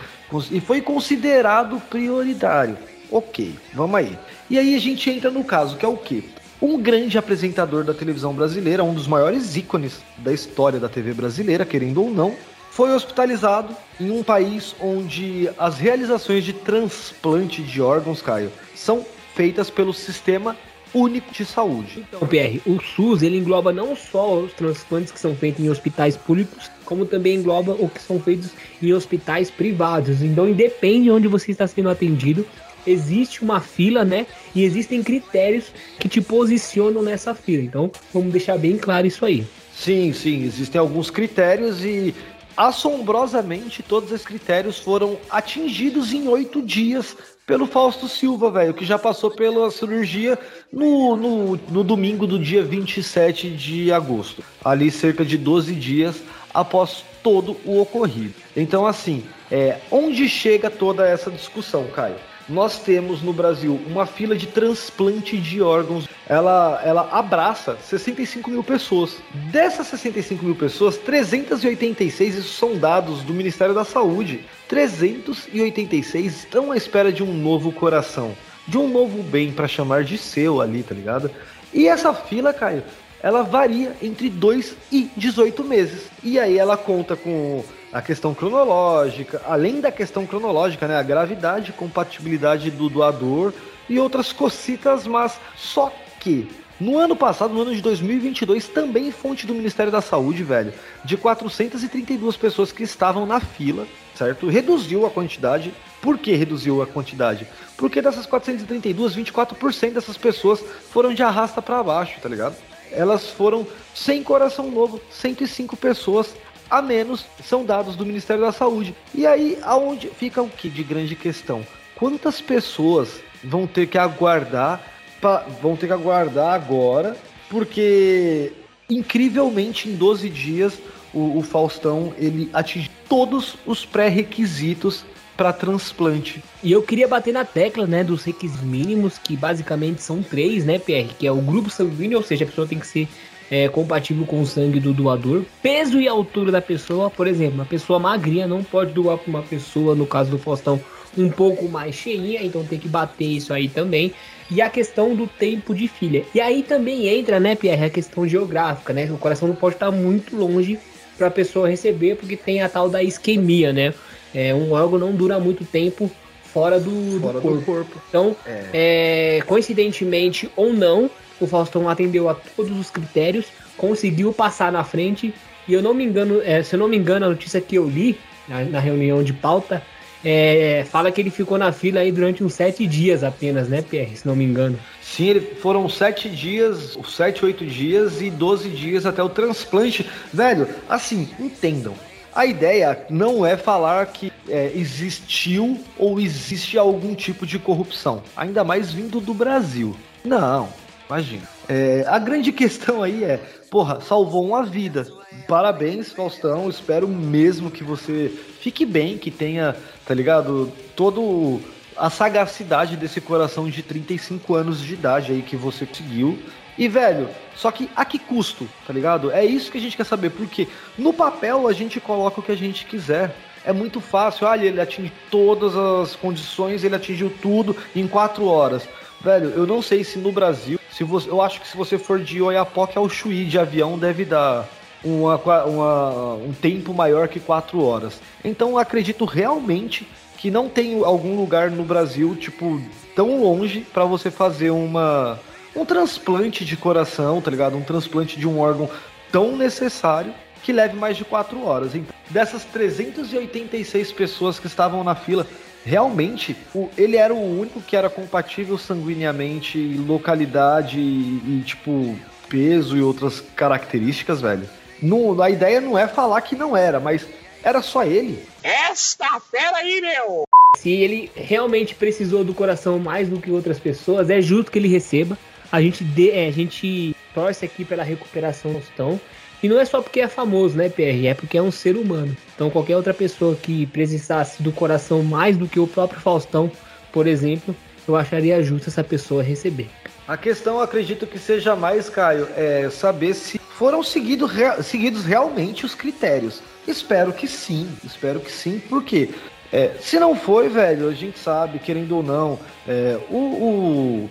e 0.50 0.60
foi 0.60 0.82
considerado 0.82 1.82
prioritário. 1.90 2.78
Ok, 3.10 3.56
vamos 3.74 3.96
aí. 3.96 4.18
E 4.50 4.58
aí 4.58 4.76
a 4.76 4.80
gente 4.80 5.10
entra 5.10 5.30
no 5.30 5.44
caso, 5.44 5.78
que 5.78 5.86
é 5.86 5.88
o 5.88 5.98
quê? 5.98 6.24
Um 6.62 6.80
grande 6.80 7.18
apresentador 7.18 7.84
da 7.84 7.94
televisão 7.94 8.34
brasileira, 8.34 8.84
um 8.84 8.94
dos 8.94 9.08
maiores 9.08 9.56
ícones 9.56 10.00
da 10.18 10.32
história 10.32 10.80
da 10.80 10.88
TV 10.88 11.14
brasileira, 11.14 11.66
querendo 11.66 12.04
ou 12.04 12.12
não, 12.12 12.36
foi 12.70 12.94
hospitalizado 12.94 13.76
em 14.00 14.12
um 14.12 14.24
país 14.24 14.74
onde 14.80 15.50
as 15.58 15.78
realizações 15.78 16.46
de 16.46 16.54
transplante 16.54 17.62
de 17.62 17.82
órgãos, 17.82 18.22
Caio, 18.22 18.52
são 18.74 19.06
feitas 19.36 19.70
pelo 19.70 19.94
Sistema 19.94 20.56
Único 20.94 21.34
de 21.34 21.46
Saúde. 21.46 22.06
Então, 22.08 22.28
PR, 22.28 22.60
o 22.66 22.82
SUS 22.82 23.22
ele 23.22 23.38
engloba 23.38 23.72
não 23.72 23.96
só 23.96 24.40
os 24.40 24.54
transplantes 24.54 25.12
que 25.12 25.20
são 25.20 25.36
feitos 25.36 25.64
em 25.64 25.70
hospitais 25.70 26.18
públicos, 26.18 26.70
como 26.86 27.06
também 27.06 27.36
engloba 27.36 27.72
o 27.80 27.90
que 27.90 28.02
são 28.02 28.20
feitos 28.20 28.50
em 28.82 28.94
hospitais 28.94 29.50
privados. 29.50 30.22
Então, 30.22 30.48
independe 30.48 31.04
de 31.04 31.12
onde 31.12 31.28
você 31.28 31.52
está 31.52 31.66
sendo 31.66 31.90
atendido, 31.90 32.46
existe 32.86 33.44
uma 33.44 33.60
fila, 33.60 34.04
né? 34.04 34.26
E 34.54 34.64
existem 34.64 35.04
critérios 35.04 35.72
que 36.00 36.10
te 36.10 36.20
posicionam 36.20 37.02
nessa 37.02 37.34
fila. 37.34 37.64
Então, 37.64 37.92
vamos 38.14 38.32
deixar 38.32 38.58
bem 38.58 38.78
claro 38.78 39.08
isso 39.08 39.26
aí. 39.26 39.46
Sim, 39.74 40.14
sim, 40.14 40.44
existem 40.44 40.80
alguns 40.80 41.10
critérios 41.10 41.84
e 41.84 42.14
assombrosamente 42.56 43.84
todos 43.84 44.12
esses 44.12 44.26
critérios 44.26 44.80
foram 44.80 45.18
atingidos 45.30 46.14
em 46.14 46.28
oito 46.28 46.62
dias 46.62 47.16
pelo 47.46 47.66
Fausto 47.66 48.08
Silva, 48.08 48.50
velho, 48.50 48.74
que 48.74 48.86
já 48.86 48.98
passou 48.98 49.32
pela 49.32 49.70
cirurgia 49.72 50.40
no, 50.72 51.16
no, 51.18 51.56
no 51.70 51.84
domingo 51.84 52.26
do 52.26 52.40
dia 52.40 52.64
27 52.64 53.50
de 53.50 53.92
agosto, 53.92 54.44
ali 54.64 54.90
cerca 54.90 55.26
de 55.26 55.38
12 55.38 55.74
dias 55.76 56.16
após 56.54 57.04
todo 57.22 57.58
o 57.66 57.82
ocorrido. 57.82 58.34
Então, 58.56 58.86
assim, 58.86 59.26
é, 59.52 59.80
onde 59.92 60.30
chega 60.30 60.70
toda 60.70 61.08
essa 61.08 61.30
discussão, 61.30 61.88
Caio? 61.88 62.16
Nós 62.52 62.80
temos 62.80 63.22
no 63.22 63.32
Brasil 63.32 63.80
uma 63.88 64.06
fila 64.06 64.36
de 64.36 64.46
transplante 64.46 65.38
de 65.38 65.62
órgãos. 65.62 66.06
Ela, 66.28 66.82
ela 66.84 67.08
abraça 67.10 67.78
65 67.82 68.52
mil 68.52 68.62
pessoas. 68.62 69.16
Dessas 69.52 69.88
65 69.88 70.44
mil 70.44 70.56
pessoas, 70.56 70.98
386, 70.98 72.36
isso 72.36 72.54
são 72.54 72.78
dados 72.78 73.24
do 73.24 73.34
Ministério 73.34 73.74
da 73.74 73.86
Saúde, 73.86 74.46
386 74.68 76.36
estão 76.40 76.74
à 76.74 76.78
espera 76.78 77.10
de 77.12 77.24
um 77.24 77.34
novo 77.34 77.72
coração, 77.72 78.34
de 78.68 78.78
um 78.78 78.88
novo 78.90 79.24
bem 79.24 79.54
para 79.54 79.68
chamar 79.68 80.04
de 80.04 80.18
seu 80.18 80.60
ali, 80.60 80.84
tá 80.84 80.94
ligado? 80.94 81.32
E 81.74 81.88
essa 81.88 82.14
fila, 82.14 82.54
Caio, 82.54 82.84
ela 83.24 83.44
varia 83.44 83.96
entre 84.02 84.30
2 84.30 84.76
e 84.92 85.10
18 85.16 85.64
meses. 85.64 86.10
E 86.22 86.38
aí 86.38 86.58
ela 86.58 86.76
conta 86.76 87.16
com 87.16 87.64
a 87.92 88.02
questão 88.02 88.34
cronológica, 88.34 89.42
além 89.46 89.82
da 89.82 89.92
questão 89.92 90.26
cronológica, 90.26 90.88
né, 90.88 90.98
a 90.98 91.04
gravidade, 91.04 91.74
compatibilidade 91.74 92.72
do 92.72 92.90
doador 92.90 93.54
e 93.90 94.00
outras 94.00 94.32
cocitas, 94.32 95.06
mas 95.06 95.40
só 95.56 95.92
que 96.20 96.48
No 96.82 96.98
ano 96.98 97.16
passado, 97.16 97.54
no 97.54 97.62
ano 97.62 97.76
de 97.76 97.82
2022, 97.84 98.68
também 98.70 99.12
fonte 99.12 99.46
do 99.46 99.54
Ministério 99.54 99.92
da 99.92 100.02
Saúde, 100.02 100.44
velho, 100.44 100.74
de 101.06 101.16
432 101.16 102.36
pessoas 102.36 102.72
que 102.72 102.82
estavam 102.82 103.24
na 103.24 103.40
fila, 103.40 103.86
certo? 104.16 104.50
Reduziu 104.50 105.06
a 105.06 105.12
quantidade. 105.12 105.72
Por 106.02 106.18
que 106.18 106.34
reduziu 106.34 106.82
a 106.82 106.88
quantidade? 106.88 107.48
Porque 107.78 108.02
dessas 108.02 108.26
432, 108.26 109.16
24% 109.16 109.94
dessas 109.94 110.18
pessoas 110.18 110.60
foram 110.90 111.14
de 111.14 111.22
arrasta 111.22 111.62
para 111.62 111.84
baixo, 111.84 112.20
tá 112.20 112.28
ligado? 112.28 112.56
Elas 112.92 113.30
foram 113.30 113.68
sem 113.94 114.24
coração 114.24 114.72
novo, 114.72 115.00
105 115.12 115.78
pessoas 115.78 116.34
a 116.72 116.82
menos 116.82 117.26
são 117.44 117.66
dados 117.66 117.98
do 117.98 118.06
Ministério 118.06 118.42
da 118.42 118.52
Saúde. 118.54 118.96
E 119.14 119.28
aí, 119.28 119.60
aonde 119.62 120.08
fica 120.08 120.42
o 120.42 120.50
que 120.50 120.70
de 120.70 120.84
grande 120.84 121.18
questão? 121.18 121.68
Quantas 121.96 122.40
pessoas 122.40 123.20
vão 123.44 123.68
ter 123.68 123.88
que 123.88 123.98
aguardar, 123.98 124.82
pra, 125.20 125.46
vão 125.62 125.76
ter 125.76 125.88
que 125.88 125.94
aguardar 125.94 126.54
agora, 126.54 127.18
porque 127.50 128.54
incrivelmente 128.90 129.90
em 129.90 129.96
12 129.96 130.30
dias 130.30 130.80
o, 131.14 131.38
o 131.38 131.42
Faustão 131.42 132.14
ele 132.18 132.50
atinge 132.54 132.90
todos 133.10 133.56
os 133.66 133.86
pré-requisitos 133.86 135.06
para 135.36 135.52
transplante. 135.52 136.42
E 136.64 136.72
eu 136.72 136.82
queria 136.82 137.08
bater 137.08 137.34
na 137.34 137.44
tecla, 137.44 137.86
né, 137.86 138.04
dos 138.04 138.24
requisitos 138.24 138.64
mínimos, 138.64 139.18
que 139.18 139.36
basicamente 139.36 140.02
são 140.02 140.22
três, 140.22 140.64
né, 140.64 140.78
PR, 140.80 141.14
que 141.18 141.28
é 141.28 141.32
o 141.32 141.42
grupo 141.42 141.70
sanguíneo, 141.70 142.18
ou 142.18 142.24
seja, 142.24 142.46
a 142.46 142.48
pessoa 142.48 142.68
tem 142.68 142.80
que 142.80 142.88
ser 142.88 143.08
é, 143.52 143.68
compatível 143.68 144.26
com 144.26 144.42
o 144.42 144.46
sangue 144.46 144.80
do 144.80 144.94
doador. 144.94 145.44
Peso 145.62 146.00
e 146.00 146.08
altura 146.08 146.54
da 146.54 146.62
pessoa, 146.62 147.10
por 147.10 147.28
exemplo, 147.28 147.56
uma 147.56 147.66
pessoa 147.66 148.00
magrinha 148.00 148.48
não 148.48 148.64
pode 148.64 148.94
doar 148.94 149.18
para 149.18 149.30
uma 149.30 149.42
pessoa, 149.44 149.94
no 149.94 150.08
caso 150.08 150.32
do 150.32 150.38
Faustão, 150.38 150.80
um 151.18 151.30
pouco 151.30 151.68
mais 151.68 151.94
cheinha, 151.94 152.42
então 152.42 152.64
tem 152.64 152.80
que 152.80 152.88
bater 152.88 153.26
isso 153.26 153.54
aí 153.54 153.68
também. 153.68 154.14
E 154.50 154.62
a 154.62 154.70
questão 154.70 155.14
do 155.14 155.28
tempo 155.28 155.76
de 155.76 155.88
filha. 155.88 156.24
E 156.34 156.40
aí 156.40 156.64
também 156.64 157.08
entra, 157.08 157.40
né, 157.40 157.56
Pierre, 157.56 157.86
a 157.86 157.90
questão 157.90 158.26
geográfica, 158.26 158.94
né? 158.94 159.10
O 159.12 159.18
coração 159.18 159.48
não 159.48 159.56
pode 159.56 159.76
estar 159.76 159.92
muito 159.92 160.36
longe 160.36 160.80
para 161.18 161.28
a 161.28 161.32
pessoa 161.32 161.70
receber, 161.70 162.16
porque 162.16 162.38
tem 162.38 162.62
a 162.62 162.70
tal 162.70 162.90
da 162.90 163.04
isquemia, 163.04 163.72
né? 163.74 163.94
É, 164.34 164.56
um 164.56 164.72
órgão 164.72 164.98
não 164.98 165.14
dura 165.14 165.40
muito 165.40 165.66
tempo 165.66 166.10
fora 166.54 166.80
do, 166.80 167.20
fora 167.20 167.34
do, 167.34 167.42
corpo. 167.42 167.58
do 167.58 167.66
corpo. 167.66 168.02
Então, 168.10 168.36
é. 168.46 169.38
É, 169.38 169.42
coincidentemente 169.46 170.50
ou 170.56 170.74
não, 170.74 171.10
o 171.40 171.48
Faustão 171.48 171.90
atendeu 171.90 172.30
a 172.30 172.36
todos 172.36 172.78
os 172.78 172.90
critérios, 172.90 173.46
conseguiu 173.78 174.32
passar 174.32 174.72
na 174.72 174.84
frente. 174.84 175.34
E 175.68 175.74
eu 175.74 175.82
não 175.82 175.94
me 175.94 176.04
engano, 176.04 176.42
é, 176.44 176.62
se 176.64 176.76
eu 176.76 176.80
não 176.80 176.88
me 176.88 176.98
engano, 176.98 177.26
a 177.26 177.30
notícia 177.30 177.62
que 177.62 177.76
eu 177.76 177.88
li 177.88 178.18
na, 178.48 178.64
na 178.64 178.80
reunião 178.80 179.24
de 179.24 179.34
pauta 179.34 179.82
é, 180.24 180.86
fala 180.90 181.12
que 181.12 181.20
ele 181.20 181.30
ficou 181.30 181.58
na 181.58 181.72
fila 181.72 182.02
aí 182.02 182.12
durante 182.12 182.44
uns 182.44 182.54
sete 182.54 182.86
dias 182.86 183.24
apenas, 183.24 183.68
né, 183.68 183.82
Pierre? 183.82 184.16
Se 184.16 184.28
não 184.28 184.36
me 184.36 184.44
engano. 184.44 184.78
Sim, 185.02 185.30
ele, 185.30 185.42
foram 185.56 185.90
sete 185.90 186.30
dias, 186.30 186.98
sete, 187.08 187.44
oito 187.44 187.66
dias 187.66 188.22
e 188.22 188.30
doze 188.30 188.70
dias 188.70 189.06
até 189.06 189.24
o 189.24 189.30
transplante. 189.30 190.08
Velho, 190.32 190.68
assim, 190.88 191.28
entendam. 191.40 191.96
A 192.34 192.46
ideia 192.46 193.06
não 193.10 193.46
é 193.46 193.58
falar 193.58 194.06
que 194.08 194.32
é, 194.48 194.72
existiu 194.74 195.80
ou 195.98 196.20
existe 196.20 196.78
algum 196.78 197.14
tipo 197.14 197.46
de 197.46 197.60
corrupção, 197.60 198.24
ainda 198.36 198.64
mais 198.64 198.92
vindo 198.92 199.20
do 199.20 199.34
Brasil. 199.34 199.96
Não, 200.24 200.70
Imagina. 201.12 201.44
É, 201.68 202.06
a 202.08 202.18
grande 202.18 202.54
questão 202.54 203.04
aí 203.04 203.26
é, 203.26 203.38
porra, 203.70 204.00
salvou 204.00 204.46
uma 204.46 204.64
vida. 204.64 205.06
Parabéns, 205.46 206.14
Faustão. 206.14 206.70
Espero 206.70 207.06
mesmo 207.06 207.70
que 207.70 207.84
você 207.84 208.32
fique 208.62 208.86
bem, 208.86 209.18
que 209.18 209.30
tenha, 209.30 209.76
tá 210.06 210.14
ligado? 210.14 210.72
Todo 210.96 211.60
a 211.98 212.10
sagacidade 212.10 212.96
desse 212.96 213.20
coração 213.20 213.70
de 213.70 213.84
35 213.84 214.56
anos 214.56 214.80
de 214.80 214.94
idade 214.94 215.34
aí 215.34 215.42
que 215.42 215.58
você 215.58 215.86
conseguiu. 215.86 216.40
E, 216.82 216.88
velho, 216.88 217.30
só 217.56 217.70
que 217.70 217.88
a 217.96 218.04
que 218.04 218.18
custo, 218.18 218.68
tá 218.88 218.92
ligado? 218.92 219.32
É 219.32 219.46
isso 219.46 219.72
que 219.72 219.78
a 219.78 219.82
gente 219.82 219.96
quer 219.96 220.04
saber, 220.04 220.32
porque 220.32 220.68
no 220.98 221.14
papel 221.14 221.68
a 221.68 221.74
gente 221.74 222.00
coloca 222.00 222.40
o 222.40 222.44
que 222.44 222.52
a 222.52 222.58
gente 222.58 222.88
quiser. 222.88 223.36
É 223.64 223.72
muito 223.72 224.02
fácil, 224.02 224.48
olha, 224.48 224.66
ele 224.66 224.82
atinge 224.82 225.14
todas 225.30 225.78
as 225.78 226.16
condições, 226.16 226.84
ele 226.84 226.96
atingiu 226.96 227.32
tudo 227.40 227.78
em 227.96 228.08
quatro 228.08 228.48
horas. 228.48 228.90
Velho, 229.24 229.52
eu 229.52 229.68
não 229.68 229.80
sei 229.80 230.04
se 230.04 230.18
no 230.18 230.32
Brasil, 230.32 230.80
se 230.92 231.04
você, 231.04 231.30
eu 231.30 231.40
acho 231.40 231.62
que 231.62 231.68
se 231.68 231.78
você 231.78 232.00
for 232.00 232.20
de 232.20 232.42
Oiapoque 232.42 232.98
ao 232.98 233.08
Chuí 233.08 233.46
de 233.46 233.60
avião, 233.60 233.96
deve 233.96 234.26
dar 234.26 234.68
uma, 235.04 235.36
uma, 235.66 236.34
um 236.34 236.52
tempo 236.52 236.96
maior 236.96 237.28
que 237.28 237.40
quatro 237.40 237.80
horas. 237.84 238.20
Então 238.44 238.76
acredito 238.76 239.24
realmente 239.24 240.08
que 240.36 240.50
não 240.50 240.68
tem 240.68 241.00
algum 241.04 241.36
lugar 241.36 241.70
no 241.70 241.84
Brasil, 241.84 242.36
tipo, 242.36 242.82
tão 243.16 243.40
longe 243.40 243.82
para 243.94 244.04
você 244.04 244.32
fazer 244.32 244.72
uma 244.72 245.40
um 245.76 245.86
transplante 245.86 246.66
de 246.66 246.76
coração, 246.76 247.42
tá 247.42 247.50
ligado? 247.50 247.78
Um 247.78 247.84
transplante 247.84 248.40
de 248.40 248.48
um 248.48 248.60
órgão 248.60 248.90
tão 249.32 249.56
necessário 249.56 250.34
que 250.64 250.72
leve 250.72 250.96
mais 250.96 251.18
de 251.18 251.26
quatro 251.26 251.66
horas. 251.66 251.96
Então, 251.96 252.14
dessas 252.30 252.64
386 252.66 254.12
pessoas 254.12 254.60
que 254.60 254.68
estavam 254.68 255.04
na 255.04 255.16
fila, 255.16 255.48
realmente 255.84 256.56
o, 256.74 256.90
ele 256.98 257.18
era 257.18 257.34
o 257.34 257.60
único 257.60 257.82
que 257.82 257.96
era 257.96 258.10
compatível 258.10 258.78
sanguineamente, 258.78 259.78
localidade 260.08 261.00
e, 261.00 261.60
e 261.60 261.64
tipo 261.66 262.16
peso 262.50 262.98
e 262.98 263.02
outras 263.02 263.42
características, 263.56 264.42
velho. 264.42 264.70
No, 265.02 265.42
a 265.42 265.50
ideia 265.50 265.82
não 265.82 265.98
é 265.98 266.08
falar 266.08 266.42
que 266.42 266.56
não 266.56 266.78
era, 266.78 267.00
mas 267.00 267.26
era 267.64 267.82
só 267.82 268.04
ele. 268.04 268.44
Esta 268.62 269.40
fera 269.40 269.78
aí, 269.78 270.02
meu! 270.02 270.44
Se 270.78 270.92
ele 270.92 271.32
realmente 271.36 271.96
precisou 271.96 272.44
do 272.44 272.54
coração 272.54 273.00
mais 273.00 273.30
do 273.30 273.40
que 273.40 273.52
outras 273.52 273.80
pessoas, 273.80 274.30
é 274.30 274.42
justo 274.42 274.72
que 274.72 274.78
ele 274.80 274.88
receba. 274.88 275.38
A 275.72 275.82
gente, 275.82 276.04
de, 276.04 276.30
é, 276.32 276.48
a 276.48 276.52
gente 276.52 277.16
torce 277.34 277.66
aqui 277.66 277.86
pela 277.86 278.04
recuperação 278.04 278.74
do 278.74 278.80
Faustão. 278.80 279.20
E 279.64 279.70
não 279.70 279.80
é 279.80 279.86
só 279.86 280.02
porque 280.02 280.20
é 280.20 280.28
famoso, 280.28 280.76
né, 280.76 280.90
PR? 280.90 281.28
É 281.28 281.34
porque 281.36 281.58
é 281.58 281.62
um 281.62 281.72
ser 281.72 281.96
humano. 281.96 282.36
Então 282.56 282.70
qualquer 282.70 282.98
outra 282.98 283.14
pessoa 283.14 283.56
que 283.56 283.86
precisasse 283.88 284.64
do 284.64 284.72
coração 284.72 285.24
mais 285.24 285.56
do 285.56 285.68
que 285.68 285.80
o 285.80 285.88
próprio 285.88 286.20
Faustão, 286.20 286.72
por 287.12 287.28
exemplo, 287.28 287.76
eu 288.08 288.16
acharia 288.16 288.62
justo 288.64 288.90
essa 288.90 289.04
pessoa 289.04 289.44
receber. 289.44 289.88
A 290.28 290.36
questão, 290.36 290.80
acredito 290.80 291.28
que 291.28 291.38
seja 291.38 291.76
mais, 291.76 292.10
Caio, 292.10 292.48
é 292.56 292.90
saber 292.90 293.34
se 293.36 293.60
foram 293.60 294.02
seguido, 294.02 294.50
seguidos 294.84 295.26
realmente 295.26 295.86
os 295.86 295.94
critérios. 295.94 296.62
Espero 296.88 297.32
que 297.32 297.48
sim, 297.48 297.88
espero 298.04 298.40
que 298.40 298.52
sim, 298.52 298.82
porque 298.90 299.30
é, 299.72 299.92
se 300.00 300.20
não 300.20 300.36
foi, 300.36 300.70
velho, 300.70 301.08
a 301.08 301.14
gente 301.14 301.38
sabe, 301.38 301.80
querendo 301.80 302.16
ou 302.16 302.24
não, 302.24 302.60
é, 302.88 303.20
o, 303.30 303.38
o, 303.38 304.30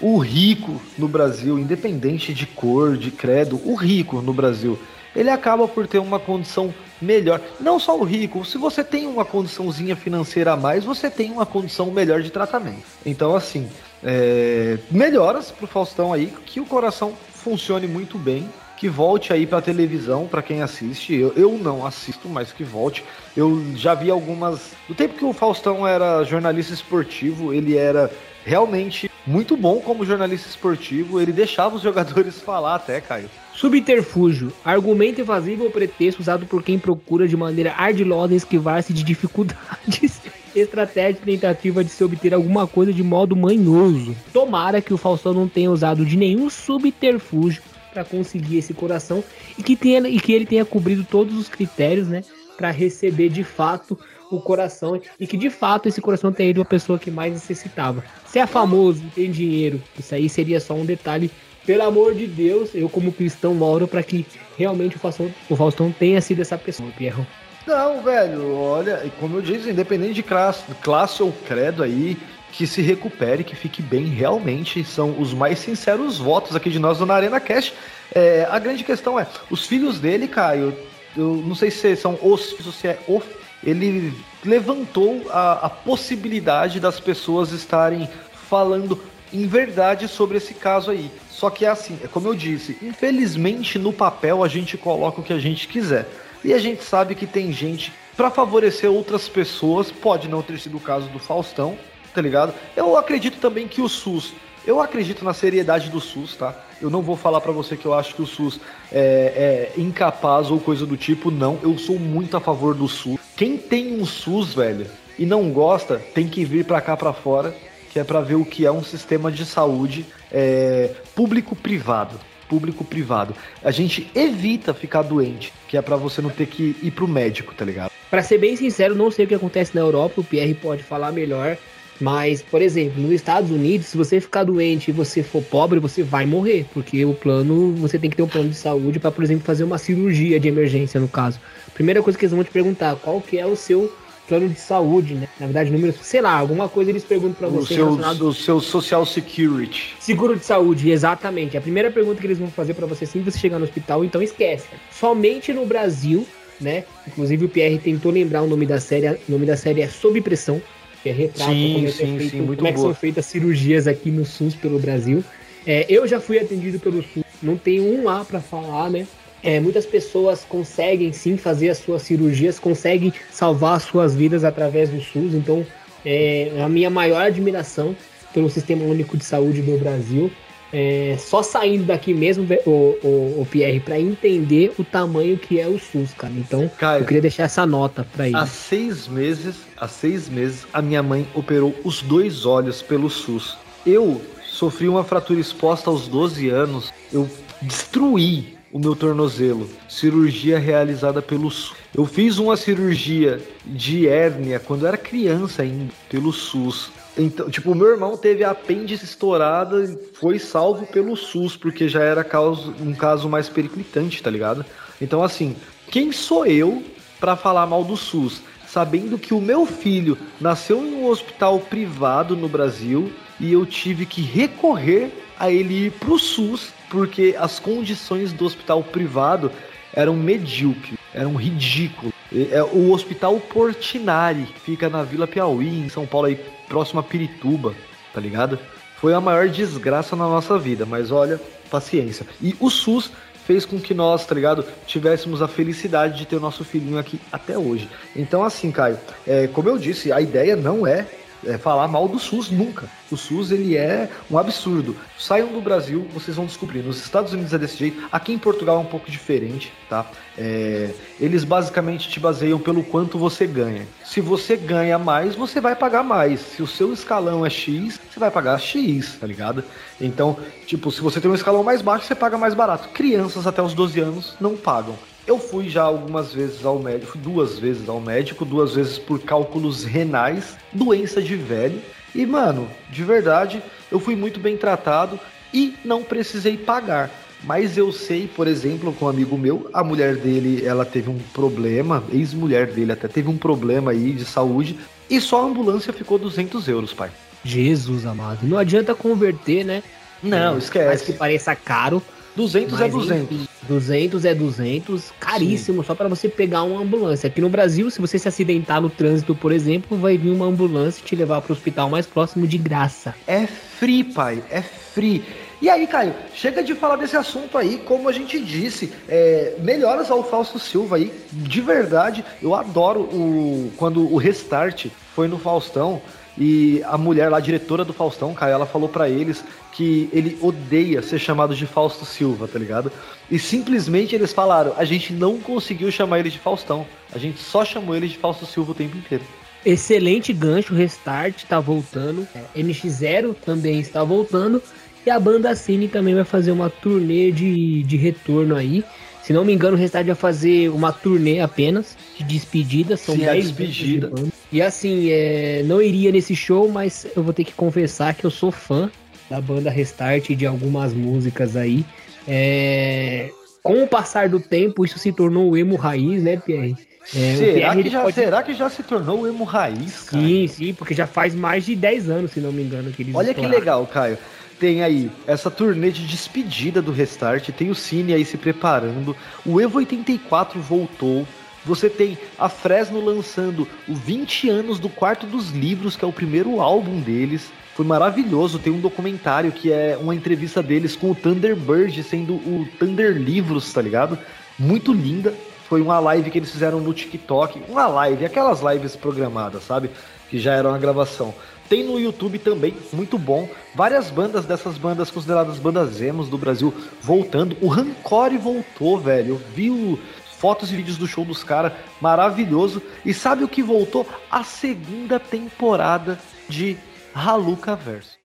o 0.00 0.18
rico 0.18 0.80
no 0.96 1.08
Brasil, 1.08 1.58
independente 1.58 2.32
de 2.32 2.46
cor, 2.46 2.96
de 2.96 3.10
credo, 3.10 3.60
o 3.64 3.74
rico 3.74 4.20
no 4.22 4.32
Brasil, 4.32 4.78
ele 5.14 5.30
acaba 5.30 5.66
por 5.66 5.86
ter 5.86 5.98
uma 5.98 6.18
condição 6.18 6.72
melhor. 7.00 7.40
Não 7.60 7.78
só 7.78 7.98
o 7.98 8.04
rico, 8.04 8.44
se 8.44 8.58
você 8.58 8.84
tem 8.84 9.06
uma 9.06 9.24
condiçãozinha 9.24 9.96
financeira 9.96 10.52
a 10.52 10.56
mais, 10.56 10.84
você 10.84 11.10
tem 11.10 11.30
uma 11.30 11.46
condição 11.46 11.90
melhor 11.90 12.22
de 12.22 12.30
tratamento. 12.30 12.84
Então, 13.04 13.34
assim, 13.34 13.68
é, 14.02 14.78
melhoras 14.90 15.50
pro 15.50 15.66
Faustão 15.66 16.12
aí, 16.12 16.32
que 16.46 16.60
o 16.60 16.66
coração 16.66 17.14
funcione 17.32 17.86
muito 17.86 18.18
bem, 18.18 18.48
que 18.76 18.88
volte 18.88 19.32
aí 19.32 19.44
pra 19.44 19.60
televisão, 19.60 20.28
para 20.28 20.40
quem 20.40 20.62
assiste. 20.62 21.12
Eu, 21.14 21.32
eu 21.36 21.58
não 21.58 21.84
assisto, 21.84 22.28
mas 22.28 22.52
que 22.52 22.62
volte. 22.62 23.04
Eu 23.36 23.60
já 23.74 23.94
vi 23.94 24.10
algumas. 24.10 24.72
Do 24.86 24.94
tempo 24.94 25.14
que 25.14 25.24
o 25.24 25.32
Faustão 25.32 25.86
era 25.86 26.22
jornalista 26.22 26.72
esportivo, 26.72 27.52
ele 27.52 27.76
era 27.76 28.08
realmente 28.48 29.10
muito 29.26 29.58
bom 29.58 29.78
como 29.78 30.06
jornalista 30.06 30.48
esportivo. 30.48 31.20
Ele 31.20 31.32
deixava 31.32 31.76
os 31.76 31.82
jogadores 31.82 32.40
falar 32.40 32.76
até, 32.76 32.98
Caio. 33.00 33.28
Subterfúgio, 33.54 34.52
argumento 34.64 35.20
evasivo 35.20 35.64
ou 35.64 35.70
pretexto 35.70 36.20
usado 36.20 36.46
por 36.46 36.62
quem 36.62 36.78
procura 36.78 37.28
de 37.28 37.36
maneira 37.36 37.74
ardilosa 37.76 38.34
esquivar-se 38.34 38.92
de 38.92 39.02
dificuldades, 39.02 40.22
estratégia 40.54 41.20
e 41.20 41.24
tentativa 41.32 41.84
de 41.84 41.90
se 41.90 42.02
obter 42.02 42.32
alguma 42.32 42.66
coisa 42.66 42.92
de 42.92 43.02
modo 43.02 43.36
manhoso. 43.36 44.16
Tomara 44.32 44.80
que 44.80 44.94
o 44.94 44.98
Faustão 44.98 45.34
não 45.34 45.48
tenha 45.48 45.70
usado 45.70 46.06
de 46.06 46.16
nenhum 46.16 46.48
subterfúgio 46.48 47.62
para 47.92 48.04
conseguir 48.04 48.58
esse 48.58 48.72
coração 48.72 49.22
e 49.58 49.62
que, 49.62 49.76
tenha, 49.76 50.08
e 50.08 50.20
que 50.20 50.32
ele 50.32 50.46
tenha 50.46 50.64
cobrido 50.64 51.04
todos 51.04 51.36
os 51.36 51.48
critérios, 51.48 52.06
né, 52.06 52.22
para 52.56 52.70
receber 52.70 53.28
de 53.28 53.42
fato 53.42 53.98
o 54.30 54.40
coração 54.40 55.00
e 55.18 55.26
que 55.26 55.36
de 55.36 55.50
fato 55.50 55.88
esse 55.88 56.00
coração 56.00 56.32
tenha 56.32 56.50
ido 56.50 56.60
uma 56.60 56.66
pessoa 56.66 56.98
que 56.98 57.10
mais 57.10 57.32
necessitava. 57.32 58.04
Se 58.26 58.38
é 58.38 58.46
famoso, 58.46 59.02
tem 59.14 59.30
dinheiro, 59.30 59.82
isso 59.98 60.14
aí 60.14 60.28
seria 60.28 60.60
só 60.60 60.74
um 60.74 60.84
detalhe. 60.84 61.30
Pelo 61.64 61.82
amor 61.82 62.14
de 62.14 62.26
Deus, 62.26 62.70
eu 62.74 62.88
como 62.88 63.12
cristão 63.12 63.60
oro 63.60 63.86
para 63.86 64.02
que 64.02 64.26
realmente 64.56 64.96
o 64.96 64.98
Faustão, 64.98 65.30
o 65.50 65.56
Faustão 65.56 65.92
tenha 65.92 66.20
sido 66.20 66.40
essa 66.40 66.56
pessoa, 66.56 66.90
Pierro. 66.96 67.26
Não, 67.66 68.02
velho, 68.02 68.54
olha, 68.54 69.02
como 69.20 69.36
eu 69.36 69.42
disse, 69.42 69.68
independente 69.68 70.14
de 70.14 70.22
classe, 70.22 70.62
classe 70.82 71.22
ou 71.22 71.30
credo 71.46 71.82
aí, 71.82 72.16
que 72.52 72.66
se 72.66 72.80
recupere, 72.80 73.44
que 73.44 73.54
fique 73.54 73.82
bem, 73.82 74.06
realmente 74.06 74.82
são 74.82 75.20
os 75.20 75.34
mais 75.34 75.58
sinceros 75.58 76.16
votos 76.18 76.56
aqui 76.56 76.70
de 76.70 76.78
nós 76.78 76.98
do 76.98 77.04
Na 77.04 77.14
Arena 77.14 77.38
Cast. 77.38 77.74
É, 78.14 78.48
a 78.50 78.58
grande 78.58 78.84
questão 78.84 79.20
é, 79.20 79.26
os 79.50 79.66
filhos 79.66 80.00
dele, 80.00 80.26
Caio, 80.26 80.74
eu 81.14 81.42
não 81.46 81.54
sei 81.54 81.70
se 81.70 81.94
são 81.96 82.18
os 82.22 82.52
filhos 82.52 82.74
se 82.74 82.88
é 82.88 82.98
o 83.06 83.20
ele 83.62 84.12
levantou 84.44 85.26
a, 85.30 85.66
a 85.66 85.70
possibilidade 85.70 86.80
das 86.80 87.00
pessoas 87.00 87.52
estarem 87.52 88.08
falando 88.48 89.00
em 89.32 89.46
verdade 89.46 90.08
sobre 90.08 90.38
esse 90.38 90.54
caso 90.54 90.90
aí. 90.90 91.10
Só 91.30 91.50
que 91.50 91.64
é 91.64 91.68
assim, 91.68 91.98
é 92.02 92.08
como 92.08 92.28
eu 92.28 92.34
disse, 92.34 92.76
infelizmente 92.82 93.78
no 93.78 93.92
papel 93.92 94.42
a 94.42 94.48
gente 94.48 94.76
coloca 94.76 95.20
o 95.20 95.24
que 95.24 95.32
a 95.32 95.38
gente 95.38 95.68
quiser. 95.68 96.08
E 96.44 96.52
a 96.52 96.58
gente 96.58 96.82
sabe 96.84 97.14
que 97.14 97.26
tem 97.26 97.52
gente 97.52 97.92
para 98.16 98.30
favorecer 98.30 98.90
outras 98.90 99.28
pessoas, 99.28 99.92
pode 99.92 100.28
não 100.28 100.42
ter 100.42 100.58
sido 100.58 100.76
o 100.76 100.80
caso 100.80 101.08
do 101.08 101.18
Faustão, 101.18 101.76
tá 102.14 102.20
ligado? 102.20 102.52
Eu 102.76 102.96
acredito 102.96 103.38
também 103.38 103.68
que 103.68 103.80
o 103.80 103.88
SUS, 103.88 104.32
eu 104.66 104.80
acredito 104.80 105.24
na 105.24 105.32
seriedade 105.32 105.88
do 105.88 106.00
SUS, 106.00 106.34
tá? 106.36 106.54
Eu 106.80 106.90
não 106.90 107.02
vou 107.02 107.16
falar 107.16 107.40
para 107.40 107.52
você 107.52 107.76
que 107.76 107.86
eu 107.86 107.94
acho 107.94 108.14
que 108.14 108.22
o 108.22 108.26
SUS 108.26 108.60
é, 108.92 109.70
é, 109.76 109.80
incapaz 109.80 110.50
ou 110.50 110.60
coisa 110.60 110.84
do 110.84 110.96
tipo, 110.96 111.30
não. 111.30 111.58
Eu 111.62 111.76
sou 111.78 111.98
muito 111.98 112.36
a 112.36 112.40
favor 112.40 112.74
do 112.74 112.88
SUS. 112.88 113.18
Quem 113.38 113.56
tem 113.56 113.92
um 113.92 114.04
SUS, 114.04 114.52
velho, 114.52 114.84
e 115.16 115.24
não 115.24 115.50
gosta, 115.50 116.02
tem 116.12 116.26
que 116.26 116.44
vir 116.44 116.64
para 116.64 116.80
cá 116.80 116.96
para 116.96 117.12
fora, 117.12 117.54
que 117.88 117.96
é 117.96 118.02
para 118.02 118.20
ver 118.20 118.34
o 118.34 118.44
que 118.44 118.66
é 118.66 118.72
um 118.72 118.82
sistema 118.82 119.30
de 119.30 119.46
saúde 119.46 120.04
é, 120.32 120.90
público-privado. 121.14 122.18
Público-privado. 122.48 123.36
A 123.62 123.70
gente 123.70 124.10
evita 124.12 124.74
ficar 124.74 125.02
doente, 125.02 125.52
que 125.68 125.76
é 125.76 125.82
para 125.82 125.94
você 125.94 126.20
não 126.20 126.30
ter 126.30 126.46
que 126.46 126.74
ir 126.82 126.90
pro 126.90 127.06
médico, 127.06 127.54
tá 127.54 127.64
ligado? 127.64 127.92
Para 128.10 128.24
ser 128.24 128.38
bem 128.38 128.56
sincero, 128.56 128.96
não 128.96 129.08
sei 129.08 129.24
o 129.24 129.28
que 129.28 129.36
acontece 129.36 129.72
na 129.72 129.82
Europa, 129.82 130.20
o 130.20 130.24
Pierre 130.24 130.54
pode 130.54 130.82
falar 130.82 131.12
melhor. 131.12 131.56
Mas, 132.00 132.42
por 132.42 132.60
exemplo, 132.60 133.00
nos 133.00 133.12
Estados 133.12 133.52
Unidos, 133.52 133.86
se 133.86 133.96
você 133.96 134.20
ficar 134.20 134.42
doente 134.42 134.88
e 134.88 134.92
você 134.92 135.22
for 135.22 135.44
pobre, 135.44 135.78
você 135.78 136.02
vai 136.02 136.26
morrer, 136.26 136.66
porque 136.72 137.04
o 137.04 137.14
plano, 137.14 137.72
você 137.74 138.00
tem 138.00 138.10
que 138.10 138.16
ter 138.16 138.22
um 138.22 138.28
plano 138.28 138.48
de 138.48 138.56
saúde 138.56 138.98
para, 138.98 139.12
por 139.12 139.22
exemplo, 139.22 139.44
fazer 139.44 139.62
uma 139.62 139.78
cirurgia 139.78 140.40
de 140.40 140.48
emergência, 140.48 141.00
no 141.00 141.08
caso. 141.08 141.38
Primeira 141.78 142.02
coisa 142.02 142.18
que 142.18 142.24
eles 142.24 142.34
vão 142.34 142.42
te 142.42 142.50
perguntar, 142.50 142.96
qual 142.96 143.20
que 143.20 143.38
é 143.38 143.46
o 143.46 143.54
seu 143.54 143.88
plano 144.26 144.48
de 144.48 144.58
saúde, 144.58 145.14
né? 145.14 145.28
Na 145.38 145.46
verdade, 145.46 145.70
número, 145.70 145.94
sei 146.02 146.20
lá, 146.20 146.32
alguma 146.32 146.68
coisa 146.68 146.90
eles 146.90 147.04
perguntam 147.04 147.34
para 147.34 147.46
você. 147.46 147.80
O 147.80 147.94
seu, 147.94 148.26
o 148.26 148.34
seu 148.34 148.60
Social 148.60 149.06
Security. 149.06 149.94
Seguro 150.00 150.36
de 150.36 150.44
saúde, 150.44 150.90
exatamente. 150.90 151.56
A 151.56 151.60
primeira 151.60 151.88
pergunta 151.88 152.20
que 152.20 152.26
eles 152.26 152.38
vão 152.38 152.50
fazer 152.50 152.74
para 152.74 152.84
você 152.84 153.04
assim 153.04 153.20
que 153.20 153.30
você 153.30 153.38
chegar 153.38 153.60
no 153.60 153.64
hospital, 153.64 154.04
então 154.04 154.20
esquece. 154.20 154.66
Somente 154.90 155.52
no 155.52 155.64
Brasil, 155.64 156.26
né? 156.60 156.82
Inclusive 157.06 157.44
o 157.44 157.48
Pierre 157.48 157.78
tentou 157.78 158.10
lembrar 158.10 158.42
o 158.42 158.48
nome 158.48 158.66
da 158.66 158.80
série, 158.80 159.08
o 159.08 159.20
nome 159.28 159.46
da 159.46 159.56
série 159.56 159.80
é 159.80 159.86
Sob 159.86 160.20
Pressão 160.20 160.60
que 161.00 161.08
é 161.08 161.12
retrata 161.12 161.52
sim, 161.52 161.74
como, 161.74 161.86
é, 161.86 161.90
sim, 161.90 162.18
feito, 162.18 162.30
sim, 162.30 162.46
como 162.56 162.66
é 162.66 162.72
que 162.72 162.80
são 162.80 162.94
feitas 162.94 163.26
cirurgias 163.26 163.86
aqui 163.86 164.10
no 164.10 164.24
SUS 164.24 164.56
pelo 164.56 164.80
Brasil. 164.80 165.22
É, 165.66 165.86
eu 165.88 166.06
já 166.08 166.20
fui 166.20 166.38
atendido 166.38 166.80
pelo 166.80 167.02
SUS, 167.02 167.24
não 167.42 167.56
tenho 167.56 167.84
um 167.84 168.08
A 168.08 168.24
para 168.24 168.40
falar, 168.40 168.90
né? 168.90 169.06
É, 169.42 169.60
muitas 169.60 169.86
pessoas 169.86 170.44
conseguem 170.48 171.12
sim 171.12 171.36
fazer 171.36 171.70
as 171.70 171.78
suas 171.78 172.02
cirurgias, 172.02 172.58
conseguem 172.58 173.12
salvar 173.30 173.76
as 173.76 173.84
suas 173.84 174.14
vidas 174.14 174.44
através 174.44 174.90
do 174.90 175.00
SUS. 175.00 175.34
Então, 175.34 175.64
é 176.04 176.60
a 176.60 176.68
minha 176.68 176.90
maior 176.90 177.22
admiração 177.22 177.94
pelo 178.32 178.50
Sistema 178.50 178.84
Único 178.84 179.16
de 179.16 179.24
Saúde 179.24 179.62
do 179.62 179.78
Brasil 179.78 180.30
é, 180.72 181.16
só 181.18 181.42
saindo 181.42 181.84
daqui 181.84 182.12
mesmo, 182.12 182.46
o, 182.66 182.70
o, 182.70 183.40
o 183.42 183.48
Pierre, 183.50 183.80
para 183.80 183.98
entender 183.98 184.72
o 184.78 184.84
tamanho 184.84 185.38
que 185.38 185.58
é 185.58 185.66
o 185.66 185.78
SUS, 185.78 186.12
cara. 186.12 186.32
Então, 186.36 186.70
cara, 186.78 187.00
eu 187.00 187.06
queria 187.06 187.22
deixar 187.22 187.44
essa 187.44 187.64
nota 187.64 188.06
para 188.12 188.26
ele. 188.26 188.36
Há 188.36 188.46
seis 188.46 189.08
meses, 189.08 189.56
há 189.76 189.88
seis 189.88 190.28
meses, 190.28 190.66
a 190.72 190.82
minha 190.82 191.02
mãe 191.02 191.26
operou 191.34 191.74
os 191.84 192.02
dois 192.02 192.44
olhos 192.44 192.82
pelo 192.82 193.08
SUS. 193.08 193.56
Eu 193.86 194.20
sofri 194.44 194.88
uma 194.88 195.04
fratura 195.04 195.40
exposta 195.40 195.88
aos 195.88 196.06
12 196.06 196.48
anos. 196.50 196.92
Eu 197.10 197.28
destruí 197.62 198.57
o 198.72 198.78
meu 198.78 198.94
tornozelo. 198.94 199.68
Cirurgia 199.88 200.58
realizada 200.58 201.22
pelo 201.22 201.50
SUS. 201.50 201.74
Eu 201.94 202.04
fiz 202.04 202.38
uma 202.38 202.56
cirurgia 202.56 203.40
de 203.64 204.06
hérnia 204.06 204.60
quando 204.60 204.82
eu 204.82 204.88
era 204.88 204.96
criança 204.96 205.62
ainda, 205.62 205.92
pelo 206.08 206.32
SUS. 206.32 206.90
Então, 207.16 207.50
tipo, 207.50 207.74
meu 207.74 207.88
irmão 207.88 208.16
teve 208.16 208.44
a 208.44 208.50
apêndice 208.50 209.04
estourada 209.04 209.82
e 209.82 209.96
foi 210.14 210.38
salvo 210.38 210.86
pelo 210.86 211.16
SUS, 211.16 211.56
porque 211.56 211.88
já 211.88 212.02
era 212.02 212.22
caso, 212.22 212.74
um 212.80 212.94
caso 212.94 213.28
mais 213.28 213.48
periclitante, 213.48 214.22
tá 214.22 214.30
ligado? 214.30 214.64
Então, 215.00 215.22
assim, 215.22 215.56
quem 215.90 216.12
sou 216.12 216.46
eu 216.46 216.82
para 217.18 217.34
falar 217.34 217.66
mal 217.66 217.82
do 217.82 217.96
SUS? 217.96 218.40
Sabendo 218.68 219.18
que 219.18 219.32
o 219.34 219.40
meu 219.40 219.64
filho 219.64 220.16
nasceu 220.40 220.84
em 220.84 220.94
um 220.94 221.06
hospital 221.06 221.58
privado 221.58 222.36
no 222.36 222.48
Brasil 222.48 223.10
e 223.40 223.52
eu 223.52 223.64
tive 223.64 224.04
que 224.04 224.20
recorrer 224.20 225.10
a 225.38 225.50
ele 225.50 225.86
ir 225.86 225.92
pro 225.92 226.18
SUS, 226.18 226.72
porque 226.88 227.36
as 227.38 227.58
condições 227.58 228.32
do 228.32 228.44
hospital 228.44 228.82
privado 228.82 229.50
eram 229.92 230.14
medíocres, 230.14 230.98
eram 231.12 231.34
ridículas. 231.34 232.12
É 232.50 232.62
o 232.62 232.92
Hospital 232.92 233.40
Portinari, 233.40 234.44
que 234.44 234.60
fica 234.60 234.88
na 234.88 235.02
Vila 235.02 235.26
Piauí, 235.26 235.80
em 235.80 235.88
São 235.88 236.06
Paulo, 236.06 236.26
aí 236.26 236.38
próximo 236.68 237.00
a 237.00 237.02
Pirituba, 237.02 237.74
tá 238.12 238.20
ligado? 238.20 238.58
Foi 239.00 239.14
a 239.14 239.20
maior 239.20 239.48
desgraça 239.48 240.14
na 240.14 240.24
nossa 240.24 240.58
vida, 240.58 240.84
mas 240.84 241.10
olha, 241.10 241.40
paciência. 241.70 242.26
E 242.40 242.54
o 242.60 242.68
SUS 242.68 243.10
fez 243.46 243.64
com 243.64 243.80
que 243.80 243.94
nós, 243.94 244.26
tá 244.26 244.34
ligado, 244.34 244.62
tivéssemos 244.86 245.40
a 245.40 245.48
felicidade 245.48 246.18
de 246.18 246.26
ter 246.26 246.36
o 246.36 246.40
nosso 246.40 246.64
filhinho 246.64 246.98
aqui 246.98 247.18
até 247.32 247.56
hoje. 247.56 247.88
Então, 248.14 248.44
assim, 248.44 248.70
Caio, 248.70 248.98
é, 249.26 249.46
como 249.46 249.70
eu 249.70 249.78
disse, 249.78 250.12
a 250.12 250.20
ideia 250.20 250.54
não 250.54 250.86
é 250.86 251.06
é, 251.44 251.58
falar 251.58 251.88
mal 251.88 252.08
do 252.08 252.18
SUS 252.18 252.50
nunca. 252.50 252.88
O 253.10 253.16
SUS 253.16 253.50
ele 253.50 253.76
é 253.76 254.10
um 254.30 254.38
absurdo. 254.38 254.96
Saiam 255.18 255.48
do 255.48 255.60
Brasil, 255.60 256.06
vocês 256.12 256.36
vão 256.36 256.46
descobrir. 256.46 256.82
Nos 256.82 256.98
Estados 256.98 257.32
Unidos 257.32 257.52
é 257.52 257.58
desse 257.58 257.76
jeito. 257.76 258.02
Aqui 258.10 258.32
em 258.32 258.38
Portugal 258.38 258.76
é 258.76 258.80
um 258.80 258.86
pouco 258.86 259.10
diferente, 259.10 259.72
tá? 259.88 260.06
É, 260.36 260.90
eles 261.20 261.44
basicamente 261.44 262.08
te 262.08 262.20
baseiam 262.20 262.58
pelo 262.58 262.82
quanto 262.82 263.18
você 263.18 263.46
ganha. 263.46 263.86
Se 264.04 264.20
você 264.20 264.56
ganha 264.56 264.98
mais, 264.98 265.34
você 265.34 265.60
vai 265.60 265.74
pagar 265.74 266.02
mais. 266.02 266.40
Se 266.40 266.62
o 266.62 266.66
seu 266.66 266.92
escalão 266.92 267.44
é 267.44 267.50
X, 267.50 268.00
você 268.10 268.20
vai 268.20 268.30
pagar 268.30 268.58
X, 268.58 269.16
tá 269.20 269.26
ligado? 269.26 269.64
Então, 270.00 270.36
tipo, 270.66 270.90
se 270.90 271.00
você 271.00 271.20
tem 271.20 271.30
um 271.30 271.34
escalão 271.34 271.64
mais 271.64 271.82
baixo, 271.82 272.06
você 272.06 272.14
paga 272.14 272.38
mais 272.38 272.54
barato. 272.54 272.88
Crianças 272.90 273.46
até 273.46 273.62
os 273.62 273.74
12 273.74 274.00
anos 274.00 274.36
não 274.40 274.56
pagam. 274.56 274.96
Eu 275.28 275.38
fui 275.38 275.68
já 275.68 275.82
algumas 275.82 276.32
vezes 276.32 276.64
ao 276.64 276.78
médico, 276.78 277.18
duas 277.18 277.58
vezes 277.58 277.86
ao 277.86 278.00
médico, 278.00 278.46
duas 278.46 278.74
vezes 278.74 278.98
por 278.98 279.20
cálculos 279.20 279.84
renais, 279.84 280.56
doença 280.72 281.20
de 281.20 281.36
velho. 281.36 281.82
E, 282.14 282.24
mano, 282.24 282.66
de 282.88 283.04
verdade, 283.04 283.62
eu 283.92 284.00
fui 284.00 284.16
muito 284.16 284.40
bem 284.40 284.56
tratado 284.56 285.20
e 285.52 285.76
não 285.84 286.02
precisei 286.02 286.56
pagar. 286.56 287.10
Mas 287.44 287.76
eu 287.76 287.92
sei, 287.92 288.26
por 288.26 288.48
exemplo, 288.48 288.90
com 288.90 289.04
um 289.04 289.08
amigo 289.08 289.36
meu, 289.36 289.68
a 289.74 289.84
mulher 289.84 290.16
dele, 290.16 290.64
ela 290.64 290.86
teve 290.86 291.10
um 291.10 291.18
problema, 291.34 292.02
ex-mulher 292.10 292.68
dele 292.68 292.92
até 292.92 293.06
teve 293.06 293.28
um 293.28 293.36
problema 293.36 293.90
aí 293.90 294.12
de 294.12 294.24
saúde, 294.24 294.78
e 295.10 295.20
só 295.20 295.42
a 295.42 295.44
ambulância 295.44 295.92
ficou 295.92 296.18
200 296.18 296.66
euros, 296.68 296.94
pai. 296.94 297.10
Jesus 297.44 298.06
amado. 298.06 298.38
Não 298.44 298.56
adianta 298.56 298.94
converter, 298.94 299.62
né? 299.62 299.82
Não, 300.22 300.54
é, 300.54 300.58
esquece. 300.58 300.88
Mas 300.88 301.02
que 301.02 301.12
pareça 301.12 301.54
caro. 301.54 302.02
200 302.38 302.72
Mas, 302.72 302.80
é 302.80 302.88
200. 302.88 303.32
Enfim, 303.32 303.48
200 303.68 304.24
é 304.24 304.34
200, 304.34 305.12
caríssimo, 305.18 305.82
Sim. 305.82 305.86
só 305.88 305.94
para 305.94 306.08
você 306.08 306.28
pegar 306.28 306.62
uma 306.62 306.80
ambulância. 306.80 307.26
Aqui 307.26 307.40
no 307.40 307.48
Brasil, 307.48 307.90
se 307.90 308.00
você 308.00 308.16
se 308.16 308.28
acidentar 308.28 308.80
no 308.80 308.88
trânsito, 308.88 309.34
por 309.34 309.50
exemplo, 309.50 309.98
vai 309.98 310.16
vir 310.16 310.30
uma 310.30 310.46
ambulância 310.46 311.04
te 311.04 311.16
levar 311.16 311.40
para 311.40 311.52
o 311.52 311.56
hospital 311.56 311.90
mais 311.90 312.06
próximo 312.06 312.46
de 312.46 312.56
graça. 312.56 313.12
É 313.26 313.44
free, 313.46 314.04
pai, 314.04 314.42
é 314.50 314.62
free. 314.62 315.24
E 315.60 315.68
aí, 315.68 315.88
Caio, 315.88 316.14
chega 316.32 316.62
de 316.62 316.76
falar 316.76 316.94
desse 316.94 317.16
assunto 317.16 317.58
aí, 317.58 317.78
como 317.78 318.08
a 318.08 318.12
gente 318.12 318.38
disse, 318.38 318.92
é, 319.08 319.56
melhoras 319.58 320.08
ao 320.08 320.22
Fausto 320.22 320.60
Silva 320.60 320.94
aí, 320.94 321.12
de 321.32 321.60
verdade, 321.60 322.24
eu 322.40 322.54
adoro 322.54 323.00
o 323.00 323.72
quando 323.76 324.00
o 324.12 324.16
Restart 324.16 324.86
foi 325.16 325.26
no 325.26 325.36
Faustão, 325.36 326.00
e 326.38 326.80
a 326.84 326.96
mulher 326.96 327.28
lá, 327.28 327.38
a 327.38 327.40
diretora 327.40 327.84
do 327.84 327.92
Faustão, 327.92 328.32
cara, 328.32 328.52
ela 328.52 328.66
falou 328.66 328.88
para 328.88 329.08
eles 329.08 329.44
que 329.72 330.08
ele 330.12 330.38
odeia 330.40 331.02
ser 331.02 331.18
chamado 331.18 331.54
de 331.54 331.66
Fausto 331.66 332.04
Silva, 332.04 332.46
tá 332.46 332.58
ligado? 332.58 332.92
E 333.28 333.38
simplesmente 333.38 334.14
eles 334.14 334.32
falaram: 334.32 334.72
a 334.76 334.84
gente 334.84 335.12
não 335.12 335.38
conseguiu 335.38 335.90
chamar 335.90 336.20
ele 336.20 336.30
de 336.30 336.38
Faustão. 336.38 336.86
A 337.12 337.18
gente 337.18 337.40
só 337.40 337.64
chamou 337.64 337.96
ele 337.96 338.06
de 338.06 338.16
Fausto 338.16 338.46
Silva 338.46 338.70
o 338.70 338.74
tempo 338.74 338.96
inteiro. 338.96 339.24
Excelente 339.66 340.32
gancho, 340.32 340.74
Restart 340.74 341.44
tá 341.44 341.58
voltando. 341.58 342.26
É, 342.34 342.60
NX0 342.60 343.34
também 343.44 343.80
está 343.80 344.04
voltando. 344.04 344.62
E 345.04 345.10
a 345.10 345.18
banda 345.18 345.54
Cine 345.56 345.88
também 345.88 346.14
vai 346.14 346.24
fazer 346.24 346.52
uma 346.52 346.70
turnê 346.70 347.32
de, 347.32 347.82
de 347.82 347.96
retorno 347.96 348.54
aí. 348.54 348.84
Se 349.28 349.34
não 349.34 349.44
me 349.44 349.52
engano, 349.52 349.76
o 349.76 349.78
Restart 349.78 350.06
vai 350.06 350.14
fazer 350.14 350.70
uma 350.70 350.90
turnê 350.90 351.40
apenas 351.40 351.98
de 352.16 352.24
despedida. 352.24 352.96
São 352.96 353.14
Sim, 353.14 353.26
10 353.26 353.44
despedida. 353.44 354.08
De 354.08 354.32
e 354.50 354.62
assim, 354.62 355.10
é, 355.10 355.62
não 355.66 355.82
iria 355.82 356.10
nesse 356.10 356.34
show, 356.34 356.66
mas 356.72 357.06
eu 357.14 357.22
vou 357.22 357.34
ter 357.34 357.44
que 357.44 357.52
confessar 357.52 358.14
que 358.14 358.24
eu 358.24 358.30
sou 358.30 358.50
fã 358.50 358.90
da 359.28 359.38
banda 359.38 359.68
Restart 359.68 360.30
e 360.30 360.34
de 360.34 360.46
algumas 360.46 360.94
músicas 360.94 361.56
aí. 361.56 361.84
É, 362.26 363.28
com 363.62 363.82
o 363.82 363.86
passar 363.86 364.30
do 364.30 364.40
tempo, 364.40 364.82
isso 364.82 364.98
se 364.98 365.12
tornou 365.12 365.50
o 365.50 365.58
emo 365.58 365.76
raiz, 365.76 366.22
né, 366.22 366.38
Pierre? 366.38 366.74
É, 367.14 367.36
será, 367.36 367.76
que 367.76 367.90
já, 367.90 368.02
pode... 368.02 368.14
será 368.14 368.42
que 368.42 368.54
já 368.54 368.70
se 368.70 368.82
tornou 368.82 369.20
o 369.20 369.26
emo 369.26 369.44
raiz, 369.44 370.04
cara? 370.04 370.24
Sim, 370.24 370.46
sim, 370.46 370.72
porque 370.72 370.94
já 370.94 371.06
faz 371.06 371.34
mais 371.34 371.66
de 371.66 371.76
10 371.76 372.08
anos, 372.08 372.30
se 372.32 372.40
não 372.40 372.50
me 372.50 372.62
engano, 372.62 372.90
que 372.92 373.02
eles 373.02 373.14
Olha 373.14 373.34
que 373.34 373.46
legal, 373.46 373.86
Caio. 373.86 374.16
Tem 374.58 374.82
aí 374.82 375.10
essa 375.26 375.50
turnê 375.50 375.90
de 375.90 376.06
despedida 376.06 376.82
do 376.82 376.90
Restart, 376.90 377.48
tem 377.50 377.70
o 377.70 377.74
Cine 377.74 378.12
aí 378.12 378.24
se 378.24 378.36
preparando, 378.36 379.16
o 379.46 379.60
Evo 379.60 379.78
84 379.78 380.60
voltou, 380.60 381.26
você 381.64 381.90
tem 381.90 382.16
a 382.38 382.48
Fresno 382.48 383.04
lançando 383.04 383.68
o 383.86 383.94
20 383.94 384.48
anos 384.48 384.78
do 384.78 384.88
Quarto 384.88 385.26
dos 385.26 385.50
Livros, 385.50 385.96
que 385.96 386.04
é 386.04 386.08
o 386.08 386.12
primeiro 386.12 386.60
álbum 386.60 387.00
deles. 387.00 387.50
foi 387.74 387.84
maravilhoso. 387.84 388.58
Tem 388.58 388.72
um 388.72 388.80
documentário 388.80 389.52
que 389.52 389.70
é 389.70 389.96
uma 390.00 390.14
entrevista 390.14 390.62
deles 390.62 390.96
com 390.96 391.10
o 391.10 391.14
Thunderbird, 391.14 392.02
sendo 392.02 392.34
o 392.34 392.66
Thunder 392.78 393.12
Livros, 393.12 393.72
tá 393.72 393.82
ligado? 393.82 394.18
Muito 394.58 394.92
linda. 394.92 395.34
Foi 395.68 395.82
uma 395.82 396.00
live 396.00 396.30
que 396.30 396.38
eles 396.38 396.50
fizeram 396.50 396.80
no 396.80 396.94
TikTok. 396.94 397.60
Uma 397.68 397.86
live, 397.86 398.24
aquelas 398.24 398.60
lives 398.62 398.96
programadas, 398.96 399.62
sabe? 399.62 399.90
Que 400.30 400.38
já 400.38 400.54
era 400.54 400.68
uma 400.68 400.78
gravação. 400.78 401.34
Tem 401.68 401.84
no 401.84 402.00
YouTube 402.00 402.38
também, 402.38 402.74
muito 402.92 403.18
bom. 403.18 403.48
Várias 403.74 404.10
bandas 404.10 404.46
dessas 404.46 404.78
bandas 404.78 405.10
consideradas 405.10 405.58
bandas 405.58 406.00
emos 406.00 406.28
do 406.28 406.38
Brasil 406.38 406.72
voltando. 407.02 407.56
O 407.60 407.68
Rancore 407.68 408.38
voltou, 408.38 408.98
velho. 408.98 409.34
Eu 409.34 409.40
vi 409.54 409.70
o, 409.70 409.98
fotos 410.38 410.72
e 410.72 410.76
vídeos 410.76 410.96
do 410.96 411.06
show 411.06 411.24
dos 411.24 411.44
caras, 411.44 411.72
maravilhoso. 412.00 412.80
E 413.04 413.12
sabe 413.12 413.44
o 413.44 413.48
que 413.48 413.62
voltou? 413.62 414.06
A 414.30 414.42
segunda 414.44 415.20
temporada 415.20 416.18
de 416.48 416.76
Haluca 417.14 417.76
Verso. 417.76 418.16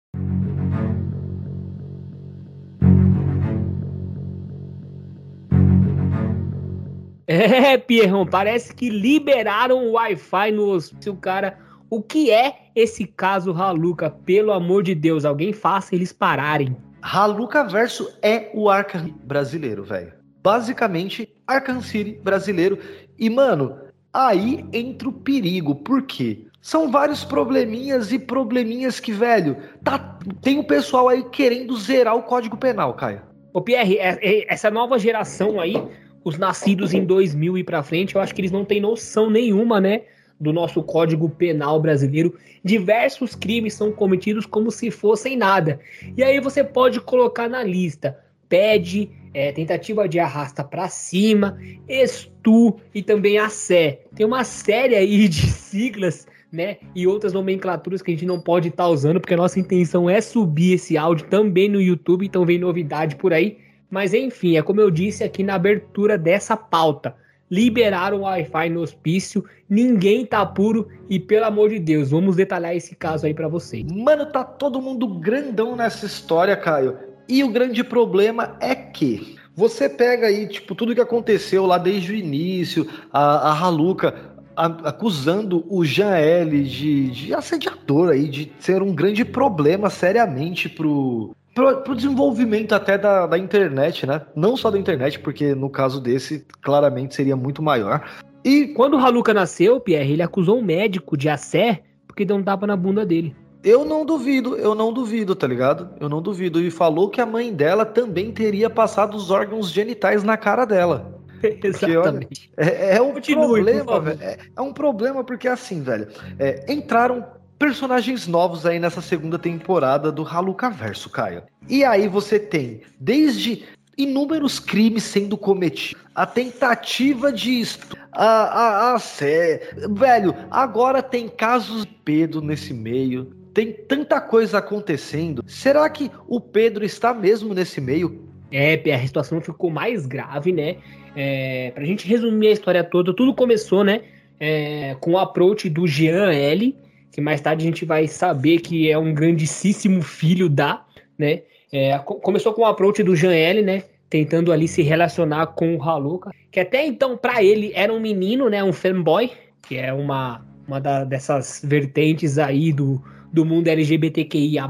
É, 7.26 7.78
Pierrão, 7.78 8.26
parece 8.26 8.74
que 8.76 8.90
liberaram 8.90 9.88
o 9.88 9.92
Wi-Fi 9.94 10.52
no 10.52 10.68
hospício, 10.68 11.16
cara. 11.16 11.58
O 11.90 12.02
que 12.02 12.30
é 12.30 12.63
esse 12.76 13.06
caso 13.06 13.52
Haluca? 13.52 14.10
Pelo 14.10 14.52
amor 14.52 14.84
de 14.84 14.96
Deus, 14.96 15.26
alguém 15.26 15.54
faça 15.54 15.96
eles 15.96 16.12
pararem. 16.12 16.76
Haluca 17.02 17.64
Verso 17.64 18.10
é 18.22 18.50
o 18.54 18.70
Arca 18.70 19.06
brasileiro, 19.24 19.84
velho. 19.84 20.14
Basicamente, 20.42 21.30
Arkham 21.48 21.82
City 21.82 22.20
brasileiro. 22.22 22.78
E, 23.18 23.30
mano, 23.30 23.78
aí 24.12 24.66
entra 24.74 25.08
o 25.08 25.14
perigo. 25.14 25.76
Por 25.76 26.04
quê? 26.04 26.46
São 26.62 26.92
vários 26.92 27.24
probleminhas 27.24 28.12
e 28.12 28.20
probleminhas 28.20 29.00
que, 29.00 29.12
velho, 29.12 29.58
tá, 29.84 30.18
tem 30.42 30.60
o 30.60 30.64
pessoal 30.64 31.10
aí 31.10 31.24
querendo 31.30 31.76
zerar 31.78 32.16
o 32.16 32.24
Código 32.24 32.58
Penal, 32.58 32.94
Caio. 32.94 33.22
Ô, 33.54 33.62
Pierre, 33.62 33.98
é, 33.98 34.18
é, 34.22 34.54
essa 34.54 34.72
nova 34.72 34.98
geração 34.98 35.60
aí, 35.60 35.76
os 36.24 36.38
nascidos 36.38 36.94
em 36.94 37.06
2000 37.06 37.58
e 37.58 37.64
pra 37.64 37.84
frente, 37.84 38.16
eu 38.16 38.22
acho 38.22 38.34
que 38.34 38.42
eles 38.42 38.52
não 38.52 38.66
têm 38.66 38.82
noção 38.82 39.30
nenhuma, 39.30 39.80
né? 39.80 40.04
Do 40.44 40.54
nosso 40.54 40.84
Código 40.84 41.30
Penal 41.30 41.80
brasileiro, 41.80 42.36
diversos 42.64 43.34
crimes 43.34 43.74
são 43.74 43.92
cometidos 43.92 44.46
como 44.46 44.70
se 44.70 44.92
fossem 44.92 45.38
nada. 45.38 45.80
E 46.16 46.24
aí 46.24 46.40
você 46.40 46.64
pode 46.64 47.00
colocar 47.00 47.50
na 47.50 47.64
lista 47.64 48.20
pede, 48.54 49.10
é, 49.34 49.52
tentativa 49.52 50.08
de 50.08 50.20
arrasta 50.20 50.64
para 50.64 50.88
cima, 50.88 51.58
estu 51.90 52.76
e 52.94 53.02
também 53.02 53.40
a 53.40 53.50
sé. 53.50 54.02
Tem 54.14 54.28
uma 54.28 54.44
série 54.44 54.96
aí 54.96 55.26
de 55.30 55.48
siglas, 55.48 56.28
né, 56.52 56.78
e 56.94 57.08
outras 57.08 57.34
nomenclaturas 57.34 58.04
que 58.04 58.12
a 58.12 58.14
gente 58.14 58.28
não 58.28 58.40
pode 58.40 58.68
estar 58.68 58.84
tá 58.84 58.90
usando, 58.90 59.20
porque 59.20 59.34
a 59.34 59.38
nossa 59.38 59.60
intenção 59.60 60.08
é 60.08 60.22
subir 60.22 60.74
esse 60.74 60.96
áudio 60.96 61.26
também 61.26 61.68
no 61.68 61.82
YouTube, 61.82 62.28
então 62.28 62.46
vem 62.46 62.60
novidade 62.60 63.16
por 63.16 63.34
aí. 63.34 63.58
Mas 63.90 64.14
enfim, 64.14 64.56
é 64.56 64.62
como 64.62 64.80
eu 64.80 64.92
disse 64.92 65.24
aqui 65.24 65.42
na 65.42 65.56
abertura 65.56 66.16
dessa 66.16 66.56
pauta 66.56 67.16
liberaram 67.54 68.22
o 68.22 68.22
Wi-Fi 68.22 68.70
no 68.70 68.82
hospício, 68.82 69.46
ninguém 69.70 70.26
tá 70.26 70.44
puro 70.44 70.88
e 71.08 71.20
pelo 71.20 71.46
amor 71.46 71.70
de 71.70 71.78
Deus, 71.78 72.10
vamos 72.10 72.36
detalhar 72.36 72.76
esse 72.76 72.96
caso 72.96 73.28
aí 73.28 73.34
para 73.34 73.48
vocês. 73.48 73.86
Mano, 73.92 74.26
tá 74.26 74.44
todo 74.44 74.82
mundo 74.82 75.08
grandão 75.08 75.76
nessa 75.76 76.08
história, 76.08 76.58
Caio. 76.58 76.98
E 77.30 77.44
o 77.44 77.50
grande 77.50 77.84
problema 77.84 78.58
é 78.60 78.74
que 78.74 79.36
você 79.56 79.88
pega 79.88 80.26
aí, 80.26 80.48
tipo, 80.48 80.74
tudo 80.74 80.96
que 80.96 81.02
aconteceu 81.02 81.68
lá 81.68 81.78
desde 81.78 82.14
o 82.14 82.16
início, 82.16 82.90
a, 83.12 83.52
a 83.52 83.60
Haluca 83.60 84.34
acusando 84.56 85.64
o 85.70 85.86
Jean 85.86 86.16
L 86.16 86.64
de, 86.64 87.10
de 87.12 87.34
assediador 87.36 88.10
aí, 88.10 88.28
de 88.28 88.52
ser 88.58 88.82
um 88.82 88.94
grande 88.94 89.24
problema 89.24 89.92
seriamente 89.92 90.68
pro, 90.68 91.36
pro, 91.54 91.82
pro 91.82 91.96
desenvolvimento 91.96 92.74
até 92.74 92.98
da, 92.98 93.28
da 93.28 93.38
internet, 93.38 94.06
né? 94.06 94.22
Não 94.36 94.58
só 94.58 94.70
da 94.72 94.78
internet, 94.78 95.20
porque 95.20 95.54
no 95.56 95.70
caso 95.70 96.02
desse, 96.02 96.46
claramente 96.62 97.16
seria 97.16 97.36
muito 97.36 97.62
maior. 97.62 98.04
E 98.44 98.68
quando 98.68 98.96
o 98.96 99.00
Haluca 99.00 99.34
nasceu, 99.34 99.80
Pierre, 99.80 100.14
ele 100.14 100.22
acusou 100.22 100.60
um 100.60 100.64
médico 100.64 101.16
de 101.16 101.30
assé 101.30 101.82
porque 102.06 102.26
deu 102.26 102.36
um 102.36 102.44
tapa 102.44 102.68
na 102.68 102.76
bunda 102.76 103.06
dele. 103.06 103.36
Eu 103.64 103.86
não 103.86 104.06
duvido, 104.06 104.58
eu 104.58 104.76
não 104.76 104.92
duvido, 104.92 105.34
tá 105.36 105.48
ligado? 105.48 105.90
Eu 106.00 106.10
não 106.10 106.22
duvido. 106.22 106.60
E 106.60 106.70
falou 106.70 107.10
que 107.10 107.22
a 107.22 107.26
mãe 107.26 107.52
dela 107.54 107.86
também 107.86 108.32
teria 108.32 108.70
passado 108.70 109.16
os 109.16 109.32
órgãos 109.32 109.72
genitais 109.72 110.24
na 110.24 110.36
cara 110.36 110.66
dela. 110.66 111.20
Porque, 111.40 111.68
Exatamente. 111.68 112.52
Olha, 112.58 112.70
é, 112.70 112.98
é, 112.98 113.02
um 113.02 113.14
Continue, 113.14 113.64
problema, 113.64 114.00
velho. 114.00 114.20
É, 114.22 114.38
é, 114.56 114.62
um 114.62 114.72
problema 114.72 115.24
porque 115.26 115.48
assim, 115.48 115.82
velho. 115.82 116.08
É, 116.40 116.72
entraram 116.72 117.26
personagens 117.64 118.28
novos 118.28 118.66
aí 118.66 118.78
nessa 118.78 119.02
segunda 119.02 119.40
temporada 119.40 120.12
do 120.12 120.28
Haluca 120.28 120.70
Verso, 120.70 121.10
Caio. 121.10 121.44
E 121.70 121.82
aí 121.86 122.10
você 122.10 122.38
tem 122.38 122.82
desde 123.00 123.64
inúmeros 123.98 124.60
crimes 124.60 125.04
sendo 125.04 125.38
cometidos, 125.38 126.04
a 126.14 126.26
tentativa 126.26 127.32
de 127.32 127.62
estupro, 127.62 127.98
a, 128.12 128.26
a, 128.26 128.96
a 128.96 129.00
sé... 129.00 129.76
velho, 129.92 130.36
agora 130.52 131.02
tem 131.02 131.30
casos 131.30 131.86
de 131.86 131.94
Pedro 132.04 132.42
nesse 132.42 132.74
meio, 132.74 133.34
tem 133.54 133.72
tanta 133.72 134.20
coisa 134.20 134.58
acontecendo. 134.58 135.42
Será 135.48 135.90
que 135.90 136.12
o 136.28 136.42
Pedro 136.42 136.84
está 136.84 137.14
mesmo 137.14 137.54
nesse 137.54 137.80
meio? 137.80 138.28
É, 138.52 138.74
a 138.94 139.00
situação 139.00 139.40
ficou 139.40 139.70
mais 139.70 140.06
grave, 140.06 140.52
né? 140.52 140.76
É, 141.16 141.72
pra 141.74 141.86
gente 141.86 142.06
resumir 142.06 142.48
a 142.48 142.52
história 142.52 142.84
toda, 142.84 143.14
tudo 143.14 143.34
começou, 143.34 143.86
né? 143.86 144.02
É, 144.38 144.98
com 145.00 145.12
o 145.12 145.18
approach 145.18 145.70
do 145.70 145.88
Jean 145.88 146.34
L, 146.34 146.76
que 147.14 147.22
mais 147.22 147.40
tarde 147.40 147.64
a 147.64 147.68
gente 147.70 147.86
vai 147.86 148.08
saber 148.08 148.60
que 148.60 148.90
é 148.90 148.98
um 148.98 149.14
grandíssimo 149.14 150.02
filho 150.02 150.50
da, 150.50 150.84
né? 151.16 151.44
É, 151.72 151.98
começou 152.00 152.54
com 152.54 152.64
o 152.64 152.66
approach 152.66 153.04
do 153.04 153.16
Jean 153.16 153.34
L, 153.34 153.62
né? 153.62 153.84
Tentando 154.10 154.52
ali 154.52 154.68
se 154.68 154.82
relacionar 154.82 155.48
com 155.48 155.76
o 155.76 155.84
Haluka, 155.84 156.32
que 156.52 156.60
até 156.60 156.84
então 156.84 157.16
para 157.16 157.44
ele 157.44 157.72
era 157.76 157.94
um 157.94 158.00
menino, 158.00 158.50
né? 158.50 158.64
Um 158.64 158.74
fanboy, 158.74 159.32
que 159.62 159.78
é 159.78 159.94
uma, 159.94 160.44
uma 160.68 160.82
da, 160.82 161.04
dessas 161.04 161.62
vertentes 161.64 162.40
aí 162.40 162.74
do, 162.74 163.00
do 163.32 163.46
mundo 163.46 163.68
LGBTQIA+. 163.68 164.68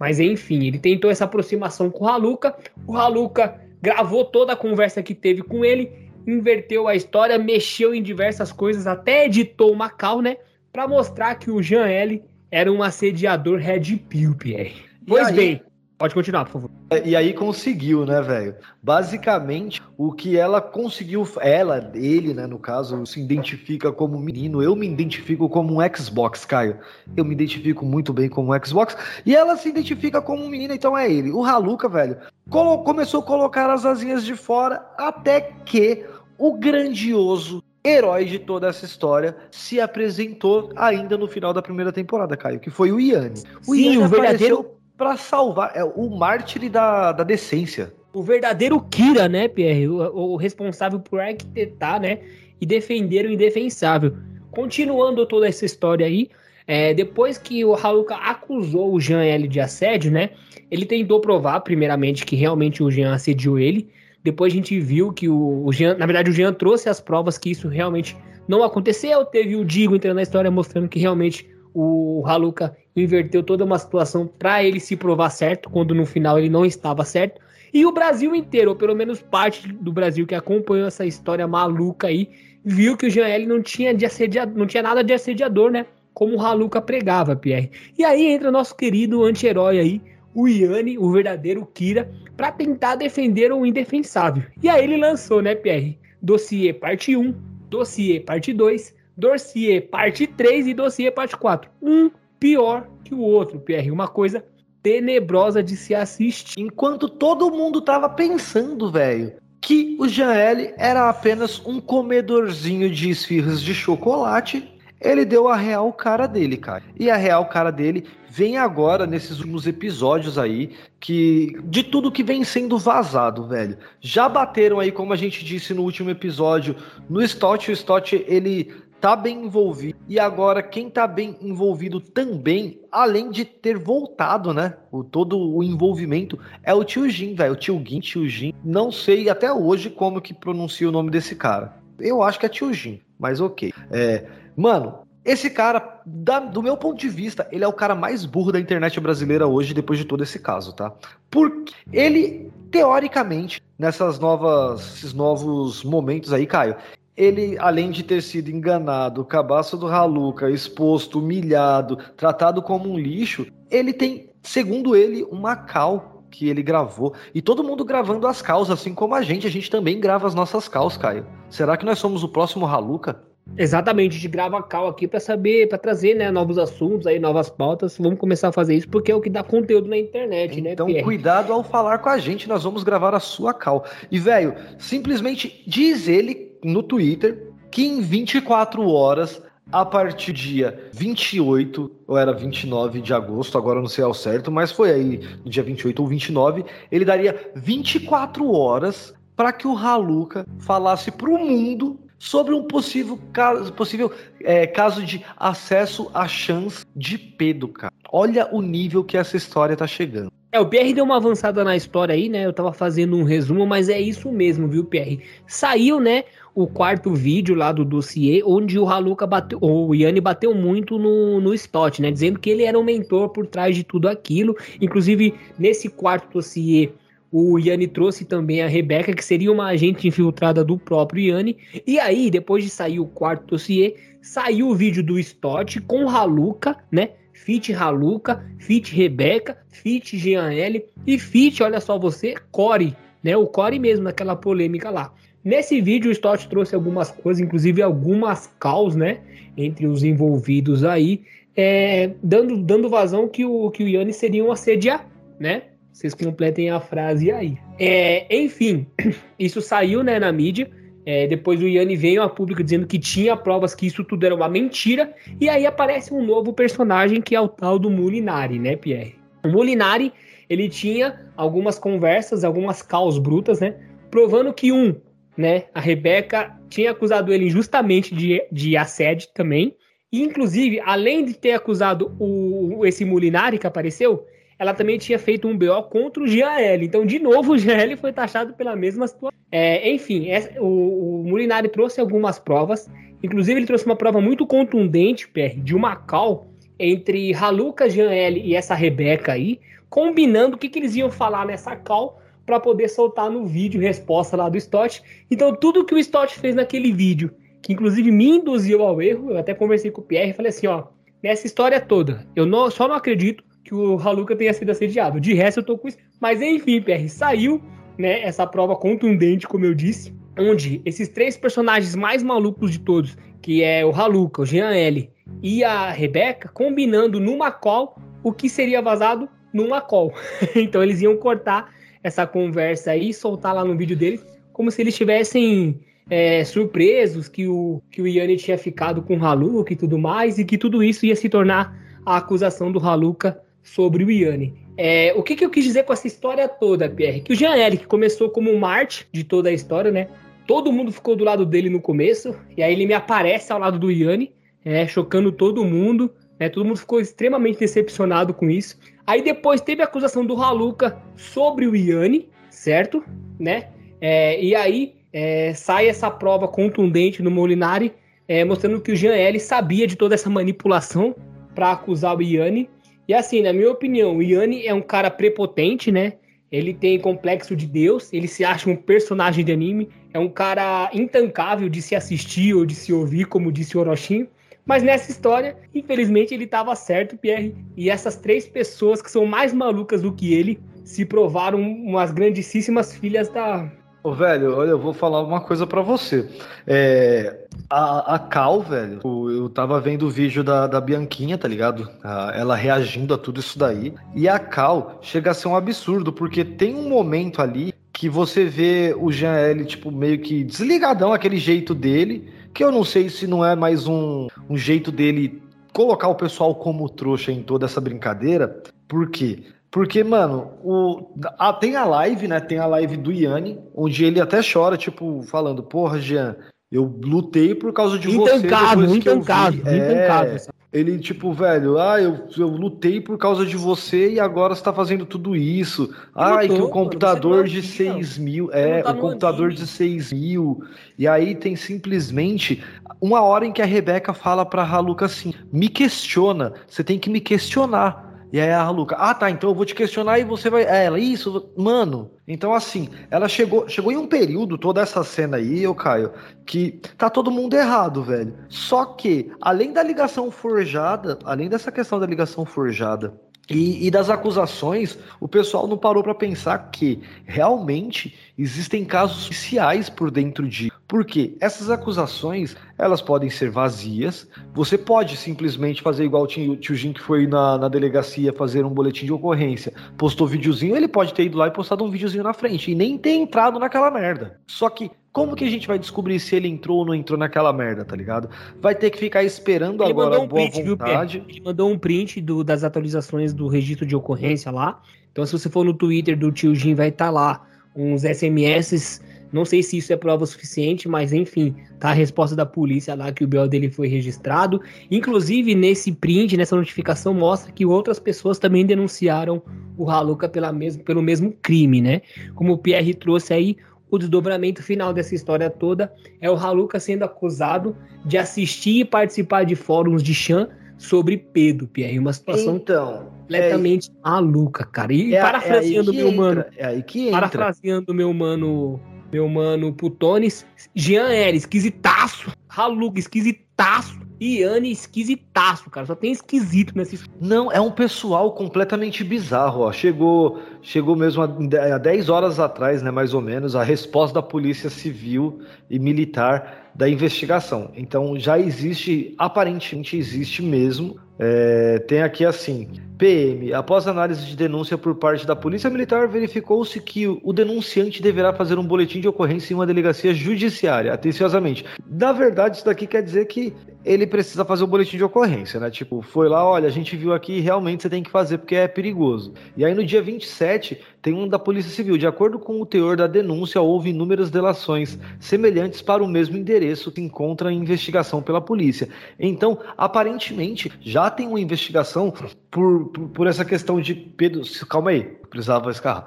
Mas 0.00 0.18
enfim, 0.18 0.66
ele 0.66 0.80
tentou 0.80 1.12
essa 1.12 1.26
aproximação 1.26 1.90
com 1.90 2.06
o 2.06 2.08
Haluka. 2.08 2.56
O 2.88 2.96
Haluka 2.96 3.60
gravou 3.80 4.24
toda 4.24 4.52
a 4.52 4.56
conversa 4.56 5.00
que 5.00 5.14
teve 5.14 5.42
com 5.42 5.64
ele, 5.64 5.92
inverteu 6.26 6.88
a 6.88 6.96
história, 6.96 7.38
mexeu 7.38 7.94
em 7.94 8.02
diversas 8.02 8.50
coisas, 8.50 8.84
até 8.88 9.26
editou 9.26 9.72
uma 9.72 9.88
cal, 9.88 10.20
né? 10.20 10.38
Pra 10.72 10.86
mostrar 10.86 11.34
que 11.36 11.50
o 11.50 11.62
Jean 11.62 11.86
L 11.86 12.22
era 12.50 12.72
um 12.72 12.82
assediador 12.82 13.58
Red 13.58 13.96
Pill, 14.08 14.34
Pierre. 14.34 14.76
Pois 15.06 15.28
aí, 15.28 15.34
bem, 15.34 15.62
Pode 15.98 16.14
continuar, 16.14 16.44
por 16.44 16.52
favor. 16.52 16.70
E 17.04 17.16
aí 17.16 17.34
conseguiu, 17.34 18.06
né, 18.06 18.22
velho? 18.22 18.54
Basicamente, 18.80 19.82
o 19.96 20.12
que 20.12 20.38
ela 20.38 20.60
conseguiu, 20.60 21.28
ela, 21.40 21.90
ele, 21.92 22.32
né, 22.32 22.46
no 22.46 22.56
caso, 22.56 23.04
se 23.04 23.20
identifica 23.20 23.90
como 23.90 24.16
menino. 24.16 24.62
Eu 24.62 24.76
me 24.76 24.86
identifico 24.86 25.48
como 25.48 25.82
um 25.82 25.96
Xbox, 25.96 26.44
Caio. 26.44 26.78
Eu 27.16 27.24
me 27.24 27.34
identifico 27.34 27.84
muito 27.84 28.12
bem 28.12 28.28
como 28.28 28.54
um 28.54 28.64
Xbox. 28.64 28.96
E 29.26 29.34
ela 29.34 29.56
se 29.56 29.68
identifica 29.68 30.22
como 30.22 30.44
um 30.44 30.48
menino, 30.48 30.72
então 30.72 30.96
é 30.96 31.10
ele. 31.10 31.32
O 31.32 31.44
Haluca, 31.44 31.88
velho, 31.88 32.16
começou 32.48 33.18
a 33.18 33.24
colocar 33.24 33.68
as 33.68 33.84
asinhas 33.84 34.24
de 34.24 34.36
fora 34.36 34.86
até 34.96 35.40
que 35.64 36.06
o 36.38 36.56
grandioso 36.56 37.60
herói 37.84 38.24
de 38.24 38.38
toda 38.38 38.68
essa 38.68 38.84
história 38.84 39.36
se 39.50 39.80
apresentou 39.80 40.70
ainda 40.76 41.16
no 41.16 41.28
final 41.28 41.52
da 41.52 41.62
primeira 41.62 41.92
temporada, 41.92 42.36
Caio, 42.36 42.60
que 42.60 42.70
foi 42.70 42.92
o 42.92 43.00
Yanni. 43.00 43.42
O 43.66 43.74
Sim, 43.74 43.98
o 43.98 44.08
verdadeiro 44.08 44.78
para 44.96 45.16
salvar. 45.16 45.72
É 45.74 45.84
o 45.84 46.10
mártir 46.10 46.68
da, 46.68 47.12
da 47.12 47.22
decência. 47.22 47.94
O 48.12 48.22
verdadeiro 48.22 48.80
Kira, 48.90 49.28
né, 49.28 49.46
Pierre? 49.46 49.88
O, 49.88 50.32
o 50.32 50.36
responsável 50.36 50.98
por 50.98 51.20
arquitetar, 51.20 52.00
né? 52.00 52.18
E 52.60 52.66
defender 52.66 53.24
o 53.24 53.30
indefensável. 53.30 54.16
Continuando 54.50 55.24
toda 55.24 55.46
essa 55.46 55.64
história 55.64 56.04
aí, 56.04 56.28
é, 56.66 56.92
depois 56.92 57.38
que 57.38 57.64
o 57.64 57.74
Haluka 57.74 58.16
acusou 58.16 58.92
o 58.92 59.00
Jean 59.00 59.22
L 59.22 59.46
de 59.46 59.60
assédio, 59.60 60.10
né? 60.10 60.30
Ele 60.70 60.84
tentou 60.84 61.20
provar, 61.20 61.60
primeiramente, 61.60 62.26
que 62.26 62.34
realmente 62.34 62.82
o 62.82 62.90
Jean 62.90 63.14
assediou 63.14 63.58
ele. 63.58 63.88
Depois 64.28 64.52
a 64.52 64.56
gente 64.56 64.78
viu 64.78 65.10
que 65.10 65.26
o, 65.26 65.64
o 65.64 65.72
Jean, 65.72 65.96
na 65.96 66.04
verdade, 66.04 66.30
o 66.30 66.34
Jean 66.34 66.52
trouxe 66.52 66.86
as 66.86 67.00
provas 67.00 67.38
que 67.38 67.50
isso 67.50 67.66
realmente 67.66 68.14
não 68.46 68.62
aconteceu. 68.62 69.24
Teve 69.24 69.56
o 69.56 69.64
Digo 69.64 69.96
entrando 69.96 70.16
na 70.16 70.22
história 70.22 70.50
mostrando 70.50 70.86
que 70.86 70.98
realmente 70.98 71.48
o 71.72 72.22
Haluka 72.26 72.76
inverteu 72.94 73.42
toda 73.42 73.64
uma 73.64 73.78
situação 73.78 74.26
para 74.26 74.62
ele 74.62 74.80
se 74.80 74.96
provar 74.96 75.30
certo, 75.30 75.70
quando 75.70 75.94
no 75.94 76.04
final 76.04 76.38
ele 76.38 76.50
não 76.50 76.66
estava 76.66 77.06
certo. 77.06 77.40
E 77.72 77.86
o 77.86 77.92
Brasil 77.92 78.34
inteiro, 78.34 78.72
ou 78.72 78.76
pelo 78.76 78.94
menos 78.94 79.22
parte 79.22 79.66
do 79.66 79.90
Brasil 79.90 80.26
que 80.26 80.34
acompanhou 80.34 80.88
essa 80.88 81.06
história 81.06 81.48
maluca 81.48 82.08
aí, 82.08 82.28
viu 82.62 82.98
que 82.98 83.06
o 83.06 83.10
Jean 83.10 83.46
não 83.46 83.62
tinha 83.62 83.94
de 83.94 84.04
assediador, 84.04 84.54
não 84.54 84.66
tinha 84.66 84.82
nada 84.82 85.02
de 85.02 85.14
assediador, 85.14 85.70
né? 85.70 85.86
Como 86.12 86.36
o 86.36 86.40
Haluka 86.42 86.82
pregava, 86.82 87.34
Pierre. 87.34 87.70
E 87.96 88.04
aí 88.04 88.26
entra 88.26 88.52
nosso 88.52 88.76
querido 88.76 89.24
anti-herói 89.24 89.78
aí, 89.78 90.02
o 90.38 90.46
Yanni, 90.46 90.96
o 90.96 91.10
verdadeiro 91.10 91.66
Kira, 91.74 92.08
para 92.36 92.52
tentar 92.52 92.94
defender 92.94 93.52
o 93.52 93.66
indefensável. 93.66 94.44
E 94.62 94.68
aí 94.68 94.84
ele 94.84 94.96
lançou, 94.96 95.42
né, 95.42 95.56
Pierre? 95.56 95.98
Dossiê 96.22 96.72
parte 96.72 97.16
1, 97.16 97.34
dossiê 97.68 98.20
parte 98.20 98.52
2, 98.52 98.94
dossiê 99.16 99.80
parte 99.80 100.28
3 100.28 100.68
e 100.68 100.74
dossiê 100.74 101.10
parte 101.10 101.36
4. 101.36 101.68
1, 101.82 102.10
pior 102.38 102.88
que 103.02 103.14
o 103.14 103.20
outro, 103.20 103.58
Pierre. 103.58 103.90
Uma 103.90 104.06
coisa 104.06 104.44
tenebrosa 104.80 105.60
de 105.60 105.76
se 105.76 105.92
assistir. 105.92 106.60
Enquanto 106.60 107.08
todo 107.08 107.50
mundo 107.50 107.80
tava 107.80 108.08
pensando, 108.08 108.92
velho, 108.92 109.32
que 109.60 109.96
o 109.98 110.06
Jean 110.06 110.34
L 110.34 110.72
era 110.78 111.08
apenas 111.08 111.60
um 111.66 111.80
comedorzinho 111.80 112.88
de 112.88 113.10
esfirras 113.10 113.60
de 113.60 113.74
chocolate, 113.74 114.72
ele 115.00 115.24
deu 115.24 115.48
a 115.48 115.56
real 115.56 115.92
cara 115.92 116.26
dele, 116.26 116.56
cara. 116.56 116.82
E 116.98 117.10
a 117.10 117.16
real 117.16 117.46
cara 117.46 117.70
dele 117.70 118.04
vem 118.28 118.56
agora 118.56 119.06
nesses 119.06 119.38
últimos 119.38 119.66
episódios 119.66 120.38
aí, 120.38 120.72
que 121.00 121.56
de 121.64 121.82
tudo 121.82 122.12
que 122.12 122.22
vem 122.22 122.44
sendo 122.44 122.78
vazado, 122.78 123.46
velho. 123.46 123.78
Já 124.00 124.28
bateram 124.28 124.80
aí, 124.80 124.92
como 124.92 125.12
a 125.12 125.16
gente 125.16 125.44
disse 125.44 125.72
no 125.72 125.82
último 125.82 126.10
episódio, 126.10 126.76
no 127.08 127.22
Stott, 127.22 127.70
o 127.70 127.72
Stott 127.72 128.24
ele 128.28 128.72
tá 129.00 129.14
bem 129.14 129.44
envolvido. 129.44 129.98
E 130.08 130.18
agora, 130.18 130.62
quem 130.62 130.90
tá 130.90 131.06
bem 131.06 131.36
envolvido 131.40 132.00
também, 132.00 132.80
além 132.90 133.30
de 133.30 133.44
ter 133.44 133.78
voltado, 133.78 134.52
né? 134.52 134.74
O, 134.90 135.04
todo 135.04 135.38
o 135.38 135.62
envolvimento, 135.62 136.38
é 136.62 136.74
o 136.74 136.84
tio 136.84 137.08
Jin, 137.08 137.34
velho. 137.34 137.52
O 137.52 137.56
tio 137.56 137.82
Gin, 137.84 138.00
tio 138.00 138.28
Jin. 138.28 138.54
Não 138.64 138.90
sei 138.90 139.28
até 139.28 139.52
hoje 139.52 139.90
como 139.90 140.20
que 140.20 140.34
pronuncia 140.34 140.88
o 140.88 140.92
nome 140.92 141.10
desse 141.10 141.34
cara. 141.34 141.76
Eu 141.98 142.22
acho 142.22 142.38
que 142.38 142.46
é 142.46 142.48
tio 142.48 142.72
Jin, 142.72 143.00
mas 143.18 143.40
ok. 143.40 143.72
É, 143.90 144.26
mano, 144.58 145.00
esse 145.24 145.50
cara, 145.50 146.00
da, 146.06 146.40
do 146.40 146.62
meu 146.62 146.76
ponto 146.76 146.98
de 146.98 147.08
vista, 147.08 147.46
ele 147.52 147.62
é 147.62 147.68
o 147.68 147.72
cara 147.72 147.94
mais 147.94 148.24
burro 148.24 148.50
da 148.50 148.58
internet 148.58 148.98
brasileira 148.98 149.46
hoje, 149.46 149.74
depois 149.74 149.98
de 149.98 150.04
todo 150.04 150.22
esse 150.22 150.38
caso, 150.38 150.72
tá? 150.72 150.92
Porque 151.30 151.74
ele, 151.92 152.50
teoricamente, 152.70 153.62
nessas 153.78 154.18
novas, 154.18 154.96
esses 154.96 155.12
novos 155.12 155.84
momentos 155.84 156.32
aí, 156.32 156.46
Caio, 156.46 156.76
ele, 157.16 157.58
além 157.58 157.90
de 157.90 158.02
ter 158.02 158.22
sido 158.22 158.48
enganado, 158.48 159.24
cabaço 159.24 159.76
do 159.76 159.86
Raluca, 159.86 160.50
exposto, 160.50 161.18
humilhado, 161.18 161.96
tratado 162.16 162.62
como 162.62 162.88
um 162.88 162.98
lixo, 162.98 163.46
ele 163.70 163.92
tem, 163.92 164.30
segundo 164.42 164.96
ele, 164.96 165.24
uma 165.24 165.56
cal 165.56 166.24
que 166.30 166.48
ele 166.48 166.62
gravou. 166.62 167.14
E 167.34 167.42
todo 167.42 167.64
mundo 167.64 167.84
gravando 167.84 168.26
as 168.26 168.40
causas, 168.40 168.78
assim 168.78 168.94
como 168.94 169.14
a 169.14 169.22
gente. 169.22 169.46
A 169.46 169.50
gente 169.50 169.70
também 169.70 169.98
grava 169.98 170.26
as 170.26 170.34
nossas 170.34 170.68
causas, 170.68 170.96
Caio. 170.96 171.26
Será 171.50 171.76
que 171.76 171.84
nós 171.84 171.98
somos 171.98 172.22
o 172.22 172.28
próximo 172.28 172.66
Raluca? 172.66 173.20
Exatamente, 173.56 174.12
a 174.12 174.14
gente 174.14 174.28
grava 174.28 174.58
a 174.58 174.62
cal 174.62 174.88
aqui 174.88 175.08
para 175.08 175.18
saber, 175.18 175.68
para 175.68 175.78
trazer, 175.78 176.14
né, 176.14 176.30
novos 176.30 176.58
assuntos 176.58 177.06
aí, 177.06 177.18
novas 177.18 177.50
pautas. 177.50 177.96
Vamos 177.98 178.18
começar 178.18 178.48
a 178.48 178.52
fazer 178.52 178.74
isso 178.76 178.88
porque 178.88 179.10
é 179.10 179.14
o 179.14 179.20
que 179.20 179.30
dá 179.30 179.42
conteúdo 179.42 179.88
na 179.88 179.96
internet, 179.96 180.60
né? 180.60 180.72
Então, 180.72 180.86
cuidado 181.02 181.52
ao 181.52 181.64
falar 181.64 181.98
com 181.98 182.08
a 182.08 182.18
gente, 182.18 182.48
nós 182.48 182.62
vamos 182.62 182.82
gravar 182.82 183.14
a 183.14 183.20
sua 183.20 183.52
cal. 183.52 183.84
E 184.10 184.18
velho, 184.18 184.54
simplesmente 184.78 185.62
diz 185.66 186.08
ele 186.08 186.52
no 186.62 186.82
Twitter 186.82 187.48
que 187.70 187.84
em 187.84 188.00
24 188.00 188.88
horas, 188.88 189.42
a 189.70 189.84
partir 189.84 190.32
do 190.32 190.38
dia 190.38 190.90
28, 190.92 191.90
ou 192.06 192.16
era 192.16 192.32
29 192.32 193.00
de 193.00 193.12
agosto, 193.12 193.58
agora 193.58 193.80
não 193.80 193.88
sei 193.88 194.04
ao 194.04 194.14
certo, 194.14 194.50
mas 194.50 194.72
foi 194.72 194.90
aí 194.90 195.20
no 195.44 195.50
dia 195.50 195.62
28 195.62 196.00
ou 196.00 196.08
29, 196.08 196.64
ele 196.90 197.04
daria 197.04 197.50
24 197.54 198.50
horas 198.50 199.14
para 199.36 199.52
que 199.52 199.68
o 199.68 199.76
Haluka 199.76 200.46
falasse 200.58 201.10
para 201.10 201.28
o 201.28 201.38
mundo 201.38 201.98
sobre 202.18 202.54
um 202.54 202.64
possível 202.64 203.18
caso, 203.32 203.72
possível, 203.72 204.12
é, 204.42 204.66
caso 204.66 205.04
de 205.04 205.24
acesso 205.36 206.10
à 206.12 206.26
chance 206.26 206.84
de 206.94 207.16
Pedro, 207.16 207.68
cara. 207.68 207.92
Olha 208.10 208.48
o 208.52 208.60
nível 208.60 209.04
que 209.04 209.16
essa 209.16 209.36
história 209.36 209.76
tá 209.76 209.86
chegando. 209.86 210.32
É, 210.50 210.58
o 210.58 210.66
Pierre 210.66 210.94
deu 210.94 211.04
uma 211.04 211.18
avançada 211.18 211.62
na 211.62 211.76
história 211.76 212.14
aí, 212.14 212.26
né? 212.26 212.46
Eu 212.46 212.54
tava 212.54 212.72
fazendo 212.72 213.14
um 213.14 213.22
resumo, 213.22 213.66
mas 213.66 213.90
é 213.90 214.00
isso 214.00 214.32
mesmo, 214.32 214.66
viu, 214.66 214.82
Pierre? 214.82 215.20
Saiu, 215.46 216.00
né, 216.00 216.24
o 216.54 216.66
quarto 216.66 217.12
vídeo 217.12 217.54
lá 217.54 217.70
do 217.70 217.84
dossiê, 217.84 218.42
onde 218.42 218.78
o 218.78 218.88
Haluka 218.88 219.26
bateu, 219.26 219.58
o 219.60 219.94
Yanni 219.94 220.22
bateu 220.22 220.54
muito 220.54 220.98
no, 220.98 221.38
no 221.38 221.52
Stott, 221.52 222.00
né? 222.00 222.10
Dizendo 222.10 222.38
que 222.38 222.48
ele 222.48 222.62
era 222.62 222.78
o 222.78 222.82
mentor 222.82 223.28
por 223.28 223.46
trás 223.46 223.76
de 223.76 223.84
tudo 223.84 224.08
aquilo. 224.08 224.56
Inclusive, 224.80 225.34
nesse 225.58 225.90
quarto 225.90 226.32
dossiê, 226.32 226.90
o 227.30 227.58
Yanni 227.58 227.86
trouxe 227.86 228.24
também 228.24 228.62
a 228.62 228.66
Rebeca, 228.66 229.12
que 229.12 229.24
seria 229.24 229.52
uma 229.52 229.66
agente 229.66 230.08
infiltrada 230.08 230.64
do 230.64 230.78
próprio 230.78 231.22
Yanni. 231.22 231.58
E 231.86 231.98
aí, 232.00 232.30
depois 232.30 232.64
de 232.64 232.70
sair 232.70 232.98
o 232.98 233.06
quarto 233.06 233.46
dossiê, 233.46 233.96
saiu 234.22 234.68
o 234.68 234.74
vídeo 234.74 235.02
do 235.02 235.18
Stott 235.18 235.80
com 235.82 236.08
Haluka, 236.08 236.76
né? 236.90 237.10
Fit 237.32 237.72
Haluka, 237.72 238.44
Fit 238.58 238.94
Rebeca, 238.94 239.58
Fit 239.68 240.18
Jean 240.18 240.52
L 240.52 240.84
e 241.06 241.18
Fit, 241.18 241.62
olha 241.62 241.80
só 241.80 241.98
você, 241.98 242.34
Core, 242.50 242.96
né? 243.22 243.36
O 243.36 243.46
Core 243.46 243.78
mesmo, 243.78 244.04
naquela 244.04 244.34
polêmica 244.34 244.90
lá. 244.90 245.12
Nesse 245.44 245.80
vídeo, 245.80 246.08
o 246.08 246.12
Stott 246.12 246.48
trouxe 246.48 246.74
algumas 246.74 247.10
coisas, 247.10 247.42
inclusive 247.42 247.80
algumas 247.80 248.46
caus, 248.58 248.96
né? 248.96 249.20
Entre 249.56 249.86
os 249.86 250.02
envolvidos 250.02 250.84
aí, 250.84 251.22
é, 251.56 252.12
dando, 252.22 252.56
dando 252.56 252.88
vazão 252.88 253.28
que 253.28 253.44
o, 253.44 253.70
que 253.70 253.82
o 253.82 253.88
Yanni 253.88 254.12
seria 254.12 254.44
um 254.44 254.52
assediar, 254.52 255.08
né? 255.38 255.62
Vocês 255.98 256.14
completem 256.14 256.70
a 256.70 256.78
frase 256.78 257.32
aí. 257.32 257.58
É, 257.76 258.24
enfim, 258.32 258.86
isso 259.36 259.60
saiu 259.60 260.04
né, 260.04 260.20
na 260.20 260.30
mídia. 260.30 260.70
É, 261.04 261.26
depois 261.26 261.60
o 261.60 261.66
Yanni 261.66 261.96
veio 261.96 262.22
a 262.22 262.28
público 262.28 262.62
dizendo 262.62 262.86
que 262.86 263.00
tinha 263.00 263.36
provas 263.36 263.74
que 263.74 263.84
isso 263.84 264.04
tudo 264.04 264.24
era 264.24 264.32
uma 264.32 264.48
mentira. 264.48 265.12
E 265.40 265.48
aí 265.48 265.66
aparece 265.66 266.14
um 266.14 266.24
novo 266.24 266.52
personagem 266.52 267.20
que 267.20 267.34
é 267.34 267.40
o 267.40 267.48
tal 267.48 267.80
do 267.80 267.90
Molinari, 267.90 268.60
né, 268.60 268.76
Pierre? 268.76 269.16
O 269.44 269.48
Molinari, 269.48 270.12
ele 270.48 270.68
tinha 270.68 271.18
algumas 271.36 271.80
conversas, 271.80 272.44
algumas 272.44 272.80
caos 272.80 273.18
brutas, 273.18 273.58
né? 273.58 273.74
Provando 274.08 274.54
que 274.54 274.70
um, 274.70 274.94
né, 275.36 275.64
a 275.74 275.80
Rebeca 275.80 276.56
tinha 276.68 276.92
acusado 276.92 277.32
ele 277.32 277.46
injustamente 277.46 278.14
de, 278.14 278.40
de 278.52 278.76
assédio 278.76 279.30
também. 279.34 279.74
E, 280.12 280.22
inclusive, 280.22 280.78
além 280.78 281.24
de 281.24 281.34
ter 281.34 281.54
acusado 281.54 282.14
o, 282.20 282.86
esse 282.86 283.04
Molinari 283.04 283.58
que 283.58 283.66
apareceu, 283.66 284.24
ela 284.58 284.74
também 284.74 284.98
tinha 284.98 285.18
feito 285.18 285.46
um 285.46 285.56
BO 285.56 285.82
contra 285.84 286.22
o 286.22 286.26
GAL. 286.26 286.82
Então, 286.82 287.06
de 287.06 287.18
novo, 287.18 287.54
o 287.54 287.56
GAL 287.56 287.96
foi 287.96 288.12
taxado 288.12 288.54
pela 288.54 288.74
mesma 288.74 289.06
situação. 289.06 289.38
É, 289.52 289.90
enfim, 289.90 290.28
é, 290.28 290.56
o, 290.58 291.20
o 291.20 291.24
Mulinari 291.24 291.68
trouxe 291.68 292.00
algumas 292.00 292.38
provas. 292.38 292.90
Inclusive, 293.22 293.60
ele 293.60 293.66
trouxe 293.66 293.86
uma 293.86 293.96
prova 293.96 294.20
muito 294.20 294.46
contundente, 294.46 295.28
PR, 295.28 295.56
de 295.56 295.74
uma 295.74 295.94
call 295.94 296.48
entre 296.78 297.34
Haluka, 297.34 297.88
Jean 297.88 298.10
L 298.10 298.40
e 298.40 298.54
essa 298.54 298.74
Rebeca 298.74 299.32
aí, 299.32 299.60
combinando 299.88 300.56
o 300.56 300.58
que, 300.58 300.68
que 300.68 300.78
eles 300.78 300.94
iam 300.94 301.10
falar 301.10 301.46
nessa 301.46 301.74
call 301.76 302.20
para 302.44 302.60
poder 302.60 302.88
soltar 302.88 303.30
no 303.30 303.46
vídeo 303.46 303.80
resposta 303.80 304.36
lá 304.36 304.48
do 304.48 304.56
Stott. 304.56 305.02
Então, 305.30 305.54
tudo 305.54 305.84
que 305.84 305.94
o 305.94 305.98
Stott 305.98 306.38
fez 306.38 306.54
naquele 306.54 306.92
vídeo, 306.92 307.30
que 307.62 307.72
inclusive 307.72 308.10
me 308.10 308.28
induziu 308.28 308.82
ao 308.82 309.00
erro, 309.02 309.30
eu 309.30 309.38
até 309.38 309.54
conversei 309.54 309.90
com 309.90 310.00
o 310.00 310.04
Pierre 310.04 310.30
e 310.30 310.34
falei 310.34 310.50
assim: 310.50 310.66
ó, 310.66 310.84
nessa 311.22 311.46
história 311.46 311.80
toda, 311.80 312.26
eu 312.34 312.46
não, 312.46 312.70
só 312.70 312.88
não 312.88 312.94
acredito 312.94 313.44
que 313.68 313.74
o 313.74 313.98
Haluka 313.98 314.34
tenha 314.34 314.54
sido 314.54 314.70
assediado. 314.70 315.20
De 315.20 315.34
resto, 315.34 315.60
eu 315.60 315.62
tô 315.62 315.76
com 315.76 315.88
isso. 315.88 315.98
Mas 316.18 316.40
enfim, 316.40 316.80
PR, 316.80 317.06
saiu 317.06 317.60
né, 317.98 318.22
essa 318.22 318.46
prova 318.46 318.74
contundente, 318.74 319.46
como 319.46 319.66
eu 319.66 319.74
disse, 319.74 320.14
onde 320.38 320.80
esses 320.86 321.06
três 321.08 321.36
personagens 321.36 321.94
mais 321.94 322.22
malucos 322.22 322.70
de 322.70 322.78
todos, 322.78 323.14
que 323.42 323.62
é 323.62 323.84
o 323.84 323.90
Haluka, 323.90 324.40
o 324.40 324.46
Jean 324.46 324.70
L 324.70 325.10
e 325.42 325.62
a 325.62 325.90
Rebeca, 325.90 326.48
combinando 326.48 327.20
numa 327.20 327.50
call 327.50 327.98
o 328.22 328.32
que 328.32 328.48
seria 328.48 328.80
vazado 328.80 329.28
numa 329.52 329.82
call. 329.82 330.14
então 330.56 330.82
eles 330.82 331.02
iam 331.02 331.18
cortar 331.18 331.70
essa 332.02 332.26
conversa 332.26 332.92
aí 332.92 333.10
e 333.10 333.14
soltar 333.14 333.54
lá 333.54 333.66
no 333.66 333.76
vídeo 333.76 333.96
deles, 333.96 334.24
como 334.50 334.70
se 334.70 334.80
eles 334.80 334.94
estivessem 334.94 335.78
é, 336.08 336.42
surpresos 336.42 337.28
que 337.28 337.46
o, 337.46 337.82
que 337.90 338.00
o 338.00 338.06
Yanni 338.06 338.38
tinha 338.38 338.56
ficado 338.56 339.02
com 339.02 339.18
o 339.18 339.22
Haluka 339.22 339.74
e 339.74 339.76
tudo 339.76 339.98
mais, 339.98 340.38
e 340.38 340.44
que 340.46 340.56
tudo 340.56 340.82
isso 340.82 341.04
ia 341.04 341.14
se 341.14 341.28
tornar 341.28 341.76
a 342.06 342.16
acusação 342.16 342.72
do 342.72 342.78
Haluka 342.78 343.38
sobre 343.74 344.04
o 344.04 344.10
Yanni. 344.10 344.54
É, 344.76 345.12
o 345.16 345.22
que, 345.22 345.36
que, 345.36 345.44
eu 345.44 345.50
quis 345.50 345.64
dizer 345.64 345.84
com 345.84 345.92
essa 345.92 346.06
história 346.06 346.48
toda, 346.48 346.88
Pierre? 346.88 347.20
Que 347.20 347.32
o 347.32 347.36
Jean 347.36 347.56
Eric 347.56 347.86
começou 347.86 348.30
como 348.30 348.50
um 348.50 348.58
Marte 348.58 349.06
de 349.12 349.24
toda 349.24 349.48
a 349.48 349.52
história, 349.52 349.90
né? 349.90 350.08
Todo 350.46 350.72
mundo 350.72 350.90
ficou 350.92 351.14
do 351.14 351.24
lado 351.24 351.44
dele 351.44 351.68
no 351.68 351.80
começo, 351.80 352.34
e 352.56 352.62
aí 352.62 352.72
ele 352.72 352.86
me 352.86 352.94
aparece 352.94 353.52
ao 353.52 353.58
lado 353.58 353.78
do 353.78 353.90
Yanni, 353.90 354.32
é, 354.64 354.86
chocando 354.86 355.30
todo 355.30 355.64
mundo, 355.64 356.10
né? 356.38 356.48
Todo 356.48 356.64
mundo 356.64 356.78
ficou 356.78 357.00
extremamente 357.00 357.58
decepcionado 357.58 358.32
com 358.32 358.48
isso. 358.48 358.78
Aí 359.06 359.20
depois 359.20 359.60
teve 359.60 359.82
a 359.82 359.84
acusação 359.84 360.24
do 360.24 360.40
Haluka 360.40 360.96
sobre 361.16 361.66
o 361.66 361.74
Yanni, 361.74 362.28
certo? 362.50 363.04
Né? 363.38 363.68
É, 364.00 364.42
e 364.42 364.54
aí 364.54 364.94
é, 365.12 365.52
sai 365.54 365.88
essa 365.88 366.10
prova 366.10 366.46
contundente 366.46 367.22
no 367.22 367.30
Molinari, 367.30 367.92
é, 368.26 368.44
mostrando 368.44 368.80
que 368.80 368.92
o 368.92 368.96
Jean 368.96 369.14
L 369.14 369.38
sabia 369.40 369.86
de 369.86 369.96
toda 369.96 370.14
essa 370.14 370.30
manipulação 370.30 371.14
para 371.54 371.72
acusar 371.72 372.16
o 372.16 372.22
Yanni 372.22 372.70
e 373.08 373.14
assim, 373.14 373.40
na 373.40 373.54
minha 373.54 373.70
opinião, 373.70 374.18
o 374.18 374.22
Yanni 374.22 374.66
é 374.66 374.74
um 374.74 374.82
cara 374.82 375.10
prepotente, 375.10 375.90
né? 375.90 376.12
Ele 376.52 376.74
tem 376.74 377.00
complexo 377.00 377.56
de 377.56 377.66
Deus, 377.66 378.12
ele 378.12 378.28
se 378.28 378.44
acha 378.44 378.68
um 378.68 378.76
personagem 378.76 379.42
de 379.44 379.50
anime, 379.50 379.88
é 380.12 380.18
um 380.18 380.28
cara 380.28 380.90
intancável 380.92 381.70
de 381.70 381.80
se 381.80 381.94
assistir 381.94 382.54
ou 382.54 382.66
de 382.66 382.74
se 382.74 382.92
ouvir, 382.92 383.24
como 383.24 383.50
disse 383.50 383.76
o 383.76 383.80
Orochinho. 383.80 384.28
Mas 384.64 384.82
nessa 384.82 385.10
história, 385.10 385.56
infelizmente, 385.74 386.34
ele 386.34 386.44
estava 386.44 386.74
certo, 386.74 387.16
Pierre. 387.16 387.54
E 387.74 387.88
essas 387.88 388.16
três 388.16 388.46
pessoas 388.46 389.00
que 389.00 389.10
são 389.10 389.24
mais 389.24 389.54
malucas 389.54 390.02
do 390.02 390.12
que 390.12 390.34
ele 390.34 390.60
se 390.84 391.06
provaram 391.06 391.60
umas 391.60 392.10
grandíssimas 392.10 392.94
filhas 392.94 393.30
da, 393.30 393.70
Ô, 394.02 394.14
velho, 394.14 394.56
olha, 394.56 394.70
eu 394.70 394.78
vou 394.78 394.92
falar 394.92 395.22
uma 395.22 395.40
coisa 395.40 395.66
para 395.66 395.82
você. 395.82 396.28
É, 396.66 397.46
a, 397.68 398.14
a 398.14 398.18
Cal, 398.18 398.62
velho, 398.62 399.00
eu 399.04 399.48
tava 399.48 399.80
vendo 399.80 400.06
o 400.06 400.10
vídeo 400.10 400.44
da, 400.44 400.66
da 400.66 400.80
Bianquinha, 400.80 401.36
tá 401.36 401.48
ligado? 401.48 401.90
ela 402.34 402.54
reagindo 402.54 403.12
a 403.12 403.18
tudo 403.18 403.40
isso 403.40 403.58
daí. 403.58 403.92
E 404.14 404.28
a 404.28 404.38
Cal 404.38 404.98
chega 405.02 405.32
a 405.32 405.34
ser 405.34 405.48
um 405.48 405.56
absurdo, 405.56 406.12
porque 406.12 406.44
tem 406.44 406.74
um 406.74 406.88
momento 406.88 407.42
ali 407.42 407.74
que 407.92 408.08
você 408.08 408.44
vê 408.44 408.94
o 408.96 409.10
Jean 409.10 409.34
L, 409.34 409.64
tipo, 409.64 409.90
meio 409.90 410.20
que 410.20 410.44
desligadão, 410.44 411.12
aquele 411.12 411.36
jeito 411.36 411.74
dele, 411.74 412.32
que 412.54 412.62
eu 412.62 412.70
não 412.70 412.84
sei 412.84 413.08
se 413.08 413.26
não 413.26 413.44
é 413.44 413.56
mais 413.56 413.88
um, 413.88 414.28
um 414.48 414.56
jeito 414.56 414.92
dele 414.92 415.42
colocar 415.72 416.06
o 416.08 416.14
pessoal 416.14 416.54
como 416.54 416.88
trouxa 416.88 417.32
em 417.32 417.42
toda 417.42 417.66
essa 417.66 417.80
brincadeira. 417.80 418.62
Por 418.86 419.10
quê? 419.10 419.42
Porque, 419.70 420.02
mano, 420.02 420.52
o, 420.62 421.12
a, 421.38 421.52
tem 421.52 421.76
a 421.76 421.84
live, 421.84 422.26
né? 422.26 422.40
Tem 422.40 422.58
a 422.58 422.66
live 422.66 422.96
do 422.96 423.12
Yanni, 423.12 423.58
onde 423.74 424.04
ele 424.04 424.20
até 424.20 424.40
chora, 424.40 424.76
tipo, 424.76 425.22
falando, 425.22 425.62
porra, 425.62 426.00
Jean, 426.00 426.36
eu 426.70 426.84
lutei 427.02 427.54
por 427.54 427.72
causa 427.72 427.98
de 427.98 428.10
intancado, 428.10 428.86
você. 428.86 428.96
Intancado, 428.96 429.56
intancado, 429.56 430.36
é, 430.36 430.38
Ele, 430.72 430.98
tipo, 430.98 431.32
velho, 431.32 431.78
ah, 431.78 432.00
eu, 432.00 432.28
eu 432.36 432.48
lutei 432.48 433.00
por 433.00 433.18
causa 433.18 433.44
de 433.44 433.56
você 433.56 434.12
e 434.12 434.20
agora 434.20 434.54
você 434.54 434.62
tá 434.62 434.72
fazendo 434.72 435.04
tudo 435.04 435.36
isso. 435.36 435.94
Ai, 436.14 436.48
que 436.48 436.60
o 436.60 436.68
computador 436.68 437.44
de 437.44 437.62
6 437.62 438.18
mil. 438.18 438.50
É, 438.52 438.82
tá 438.82 438.92
o 438.92 438.96
computador 438.96 439.50
de 439.50 439.66
6 439.66 440.12
mil. 440.12 440.62
E 440.98 441.06
aí 441.06 441.34
tem 441.34 441.56
simplesmente 441.56 442.62
uma 443.00 443.22
hora 443.22 443.46
em 443.46 443.52
que 443.52 443.62
a 443.62 443.66
Rebeca 443.66 444.12
fala 444.12 444.44
pra 444.44 444.62
Haluka 444.62 445.06
assim: 445.06 445.32
me 445.52 445.68
questiona, 445.68 446.52
você 446.66 446.82
tem 446.82 446.98
que 446.98 447.08
me 447.10 447.20
questionar. 447.20 448.07
E 448.32 448.40
aí 448.40 448.52
a 448.52 448.68
Luca, 448.70 448.96
ah 448.96 449.14
tá, 449.14 449.30
então 449.30 449.50
eu 449.50 449.54
vou 449.54 449.64
te 449.64 449.74
questionar 449.74 450.18
e 450.18 450.24
você 450.24 450.50
vai. 450.50 450.64
É, 450.64 450.84
ela, 450.84 450.98
isso, 450.98 451.50
mano. 451.56 452.10
Então, 452.26 452.52
assim, 452.52 452.88
ela 453.10 453.28
chegou, 453.28 453.68
chegou 453.68 453.90
em 453.90 453.96
um 453.96 454.06
período, 454.06 454.58
toda 454.58 454.82
essa 454.82 455.02
cena 455.02 455.38
aí, 455.38 455.62
eu 455.62 455.74
Caio, 455.74 456.12
que 456.44 456.72
tá 456.98 457.08
todo 457.08 457.30
mundo 457.30 457.54
errado, 457.54 458.02
velho. 458.02 458.34
Só 458.48 458.84
que, 458.84 459.32
além 459.40 459.72
da 459.72 459.82
ligação 459.82 460.30
forjada, 460.30 461.18
além 461.24 461.48
dessa 461.48 461.72
questão 461.72 461.98
da 461.98 462.06
ligação 462.06 462.44
forjada, 462.44 463.14
e, 463.50 463.86
e, 463.86 463.90
das 463.90 464.10
acusações, 464.10 464.98
o 465.18 465.26
pessoal 465.26 465.66
não 465.66 465.78
parou 465.78 466.02
para 466.02 466.14
pensar 466.14 466.70
que 466.70 467.00
realmente 467.24 468.14
existem 468.36 468.84
casos 468.84 469.24
oficiais 469.24 469.88
por 469.88 470.10
dentro 470.10 470.46
de. 470.46 470.70
Porque 470.86 471.34
essas 471.40 471.70
acusações 471.70 472.54
elas 472.78 473.02
podem 473.02 473.28
ser 473.28 473.50
vazias. 473.50 474.28
Você 474.54 474.78
pode 474.78 475.16
simplesmente 475.16 475.82
fazer 475.82 476.04
igual 476.04 476.22
o 476.22 476.26
tio 476.26 476.74
Jim 476.74 476.92
que 476.92 477.02
foi 477.02 477.26
na, 477.26 477.58
na 477.58 477.68
delegacia 477.68 478.32
fazer 478.32 478.64
um 478.64 478.70
boletim 478.70 479.04
de 479.04 479.12
ocorrência, 479.12 479.72
postou 479.96 480.26
videozinho, 480.26 480.76
ele 480.76 480.88
pode 480.88 481.12
ter 481.12 481.24
ido 481.24 481.36
lá 481.36 481.48
e 481.48 481.50
postado 481.50 481.84
um 481.84 481.90
videozinho 481.90 482.22
na 482.22 482.32
frente 482.32 482.70
e 482.70 482.74
nem 482.74 482.96
ter 482.96 483.14
entrado 483.14 483.58
naquela 483.58 483.90
merda. 483.90 484.38
Só 484.46 484.70
que 484.70 484.90
como 485.12 485.34
que 485.34 485.44
a 485.44 485.50
gente 485.50 485.66
vai 485.66 485.78
descobrir 485.78 486.20
se 486.20 486.36
ele 486.36 486.46
entrou 486.46 486.78
ou 486.78 486.86
não 486.86 486.94
entrou 486.94 487.18
naquela 487.18 487.52
merda, 487.52 487.84
tá 487.84 487.96
ligado? 487.96 488.30
Vai 488.60 488.74
ter 488.74 488.90
que 488.90 488.98
ficar 488.98 489.24
esperando 489.24 489.82
ele 489.82 489.90
agora 489.90 490.20
um 490.20 490.28
boa 490.28 490.48
print, 490.48 490.62
vontade. 490.62 491.18
Viu, 491.18 491.28
ele 491.28 491.40
mandou 491.40 491.70
um 491.70 491.76
print 491.76 492.20
do, 492.20 492.44
das 492.44 492.62
atualizações 492.62 493.32
do 493.32 493.48
registro 493.48 493.84
de 493.84 493.96
ocorrência 493.96 494.52
lá. 494.52 494.80
Então, 495.10 495.26
se 495.26 495.32
você 495.32 495.48
for 495.48 495.64
no 495.64 495.74
Twitter 495.74 496.16
do 496.16 496.30
tio 496.30 496.54
Jim, 496.54 496.74
vai 496.74 496.90
estar 496.90 497.06
tá 497.06 497.10
lá 497.10 497.46
uns 497.74 498.02
SMS. 498.02 499.02
Não 499.32 499.44
sei 499.44 499.62
se 499.62 499.76
isso 499.76 499.92
é 499.92 499.96
prova 499.96 500.24
suficiente, 500.26 500.88
mas 500.88 501.12
enfim, 501.12 501.54
tá 501.78 501.90
a 501.90 501.92
resposta 501.92 502.34
da 502.34 502.46
polícia 502.46 502.94
lá 502.94 503.12
que 503.12 503.24
o 503.24 503.28
BO 503.28 503.46
dele 503.46 503.70
foi 503.70 503.88
registrado. 503.88 504.60
Inclusive, 504.90 505.54
nesse 505.54 505.92
print, 505.92 506.36
nessa 506.36 506.56
notificação, 506.56 507.12
mostra 507.12 507.52
que 507.52 507.66
outras 507.66 507.98
pessoas 507.98 508.38
também 508.38 508.64
denunciaram 508.64 509.42
o 509.76 509.90
Haluka 509.90 510.28
pela 510.28 510.52
mesmo, 510.52 510.82
pelo 510.82 511.02
mesmo 511.02 511.32
crime, 511.42 511.80
né? 511.80 512.02
Como 512.34 512.54
o 512.54 512.58
Pierre 512.58 512.94
trouxe 512.94 513.32
aí, 513.34 513.56
o 513.90 513.98
desdobramento 513.98 514.62
final 514.62 514.92
dessa 514.92 515.14
história 515.14 515.48
toda 515.48 515.92
é 516.20 516.30
o 516.30 516.36
Haluka 516.36 516.78
sendo 516.78 517.04
acusado 517.04 517.76
de 518.04 518.18
assistir 518.18 518.80
e 518.80 518.84
participar 518.84 519.44
de 519.44 519.54
fóruns 519.54 520.02
de 520.02 520.14
Chan 520.14 520.48
sobre 520.76 521.16
Pedro, 521.16 521.66
Pierre. 521.66 521.98
Uma 521.98 522.12
situação 522.12 522.56
então, 522.56 523.10
completamente 523.20 523.90
é, 523.90 524.08
maluca, 524.08 524.64
cara. 524.64 524.92
E 524.92 525.14
é, 525.14 525.20
parafraseando 525.20 525.92
é 525.92 525.96
meu 525.96 526.08
entra, 526.08 526.20
mano. 526.20 526.44
É 526.56 526.66
aí 526.66 526.82
que 526.82 527.08
entra. 527.08 527.20
Parafraseando 527.20 527.94
meu 527.94 528.12
mano. 528.12 528.80
Meu 529.12 529.28
mano 529.28 529.72
Putones, 529.72 530.46
Jean 530.74 531.08
era 531.08 531.36
esquisitaço, 531.36 532.30
Haluka 532.48 532.98
esquisitaço, 532.98 533.98
Iane 534.20 534.72
esquisitaço, 534.72 535.70
cara. 535.70 535.86
Só 535.86 535.94
tem 535.94 536.12
esquisito 536.12 536.76
nesse. 536.76 536.98
Não, 537.20 537.52
é 537.52 537.60
um 537.60 537.70
pessoal 537.70 538.32
completamente 538.32 539.04
bizarro, 539.04 539.62
ó. 539.62 539.72
Chegou, 539.72 540.40
chegou 540.60 540.96
mesmo 540.96 541.22
há 541.22 541.78
10 541.78 542.08
horas 542.08 542.40
atrás, 542.40 542.82
né, 542.82 542.90
mais 542.90 543.14
ou 543.14 543.20
menos, 543.20 543.54
a 543.54 543.62
resposta 543.62 544.14
da 544.14 544.22
Polícia 544.22 544.68
Civil 544.68 545.40
e 545.70 545.78
Militar 545.78 546.70
da 546.74 546.88
investigação. 546.88 547.70
Então 547.76 548.18
já 548.18 548.38
existe, 548.38 549.14
aparentemente 549.18 549.96
existe 549.96 550.42
mesmo. 550.42 550.98
É, 551.18 551.78
tem 551.80 552.02
aqui 552.02 552.24
assim: 552.24 552.68
PM, 552.96 553.52
após 553.52 553.86
análise 553.86 554.24
de 554.26 554.36
denúncia 554.36 554.76
por 554.76 554.94
parte 554.94 555.26
da 555.26 555.34
Polícia 555.36 555.70
Militar, 555.70 556.08
verificou-se 556.08 556.80
que 556.80 557.06
o 557.06 557.32
denunciante 557.32 558.02
deverá 558.02 558.32
fazer 558.32 558.58
um 558.58 558.64
boletim 558.64 559.00
de 559.00 559.08
ocorrência 559.08 559.52
em 559.52 559.56
uma 559.56 559.66
delegacia 559.66 560.12
judiciária, 560.12 560.92
atenciosamente. 560.92 561.64
Na 561.88 562.12
verdade, 562.12 562.56
isso 562.56 562.66
daqui 562.66 562.86
quer 562.86 563.02
dizer 563.02 563.26
que 563.26 563.54
ele 563.88 564.06
precisa 564.06 564.44
fazer 564.44 564.64
o 564.64 564.66
boletim 564.66 564.98
de 564.98 565.04
ocorrência, 565.04 565.58
né? 565.58 565.70
Tipo, 565.70 566.02
foi 566.02 566.28
lá, 566.28 566.44
olha, 566.44 566.68
a 566.68 566.70
gente 566.70 566.94
viu 566.94 567.14
aqui, 567.14 567.40
realmente 567.40 567.82
você 567.82 567.88
tem 567.88 568.02
que 568.02 568.10
fazer 568.10 568.36
porque 568.36 568.54
é 568.54 568.68
perigoso. 568.68 569.32
E 569.56 569.64
aí 569.64 569.74
no 569.74 569.82
dia 569.82 570.02
27, 570.02 570.78
tem 571.00 571.14
um 571.14 571.26
da 571.26 571.38
Polícia 571.38 571.70
Civil. 571.70 571.96
De 571.96 572.06
acordo 572.06 572.38
com 572.38 572.60
o 572.60 572.66
teor 572.66 572.98
da 572.98 573.06
denúncia, 573.06 573.62
houve 573.62 573.88
inúmeras 573.88 574.30
delações 574.30 574.98
semelhantes 575.18 575.80
para 575.80 576.04
o 576.04 576.06
mesmo 576.06 576.36
endereço 576.36 576.92
que 576.92 577.00
encontra 577.00 577.50
em 577.50 577.58
investigação 577.58 578.20
pela 578.20 578.42
polícia. 578.42 578.90
Então, 579.18 579.58
aparentemente, 579.76 580.70
já 580.82 581.10
tem 581.10 581.26
uma 581.26 581.40
investigação 581.40 582.10
por, 582.50 582.84
por, 582.84 583.08
por 583.08 583.26
essa 583.26 583.44
questão 583.44 583.80
de 583.80 583.94
Pedro. 583.94 584.42
Calma 584.68 584.90
aí, 584.90 585.02
precisava 585.30 585.70
escarrar 585.70 586.04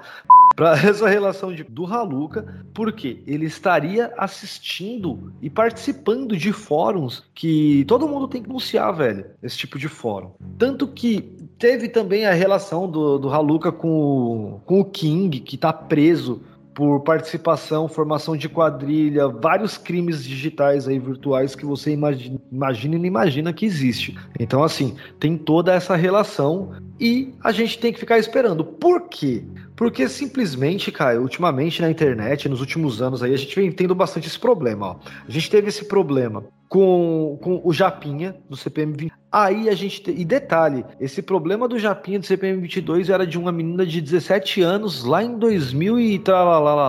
para 0.54 0.72
essa 0.88 1.08
relação 1.08 1.52
de, 1.54 1.64
do 1.64 1.86
Haluca, 1.86 2.64
porque 2.72 3.22
ele 3.26 3.46
estaria 3.46 4.12
assistindo 4.16 5.32
e 5.40 5.48
participando 5.48 6.36
de 6.36 6.52
fóruns 6.52 7.24
que 7.34 7.84
todo 7.86 8.08
mundo 8.08 8.28
tem 8.28 8.42
que 8.42 8.48
anunciar, 8.48 8.94
velho, 8.94 9.26
esse 9.42 9.56
tipo 9.56 9.78
de 9.78 9.88
fórum. 9.88 10.32
Tanto 10.58 10.86
que 10.86 11.20
teve 11.58 11.88
também 11.88 12.26
a 12.26 12.32
relação 12.32 12.90
do, 12.90 13.18
do 13.18 13.32
Haluca 13.32 13.70
com 13.70 13.88
o, 13.88 14.60
com 14.64 14.80
o 14.80 14.84
King, 14.84 15.40
que 15.40 15.56
tá 15.56 15.72
preso 15.72 16.42
por 16.74 17.00
participação, 17.00 17.88
formação 17.88 18.36
de 18.36 18.48
quadrilha, 18.48 19.28
vários 19.28 19.76
crimes 19.76 20.24
digitais 20.24 20.88
aí 20.88 20.98
virtuais 20.98 21.54
que 21.54 21.66
você 21.66 21.92
imagina, 21.92 22.40
imagina 22.50 22.94
e 22.96 22.98
não 22.98 23.06
imagina 23.06 23.52
que 23.52 23.66
existe. 23.66 24.16
Então, 24.38 24.62
assim, 24.62 24.96
tem 25.20 25.36
toda 25.36 25.72
essa 25.72 25.94
relação 25.96 26.72
e 26.98 27.34
a 27.42 27.52
gente 27.52 27.78
tem 27.78 27.92
que 27.92 28.00
ficar 28.00 28.18
esperando. 28.18 28.64
Por 28.64 29.08
quê? 29.08 29.44
Porque 29.76 30.08
simplesmente, 30.08 30.90
cara, 30.90 31.20
ultimamente 31.20 31.82
na 31.82 31.90
internet, 31.90 32.48
nos 32.48 32.60
últimos 32.60 33.02
anos 33.02 33.22
aí, 33.22 33.34
a 33.34 33.36
gente 33.36 33.54
vem 33.54 33.70
tendo 33.70 33.94
bastante 33.94 34.28
esse 34.28 34.38
problema. 34.38 34.86
Ó. 34.86 34.96
A 35.26 35.30
gente 35.30 35.50
teve 35.50 35.68
esse 35.68 35.84
problema 35.84 36.44
com, 36.72 37.38
com 37.42 37.60
o 37.62 37.70
Japinha 37.70 38.34
do 38.48 38.56
CPM 38.56 38.94
20. 38.96 39.12
Aí 39.30 39.68
a 39.68 39.74
gente. 39.74 40.10
E 40.10 40.24
detalhe, 40.24 40.86
esse 40.98 41.20
problema 41.20 41.68
do 41.68 41.78
Japinha 41.78 42.18
do 42.18 42.24
CPM 42.24 42.62
22 42.62 43.10
era 43.10 43.26
de 43.26 43.38
uma 43.38 43.52
menina 43.52 43.84
de 43.84 44.00
17 44.00 44.62
anos 44.62 45.04
lá 45.04 45.22
em 45.22 45.36
2000 45.36 46.00
e 46.00 46.22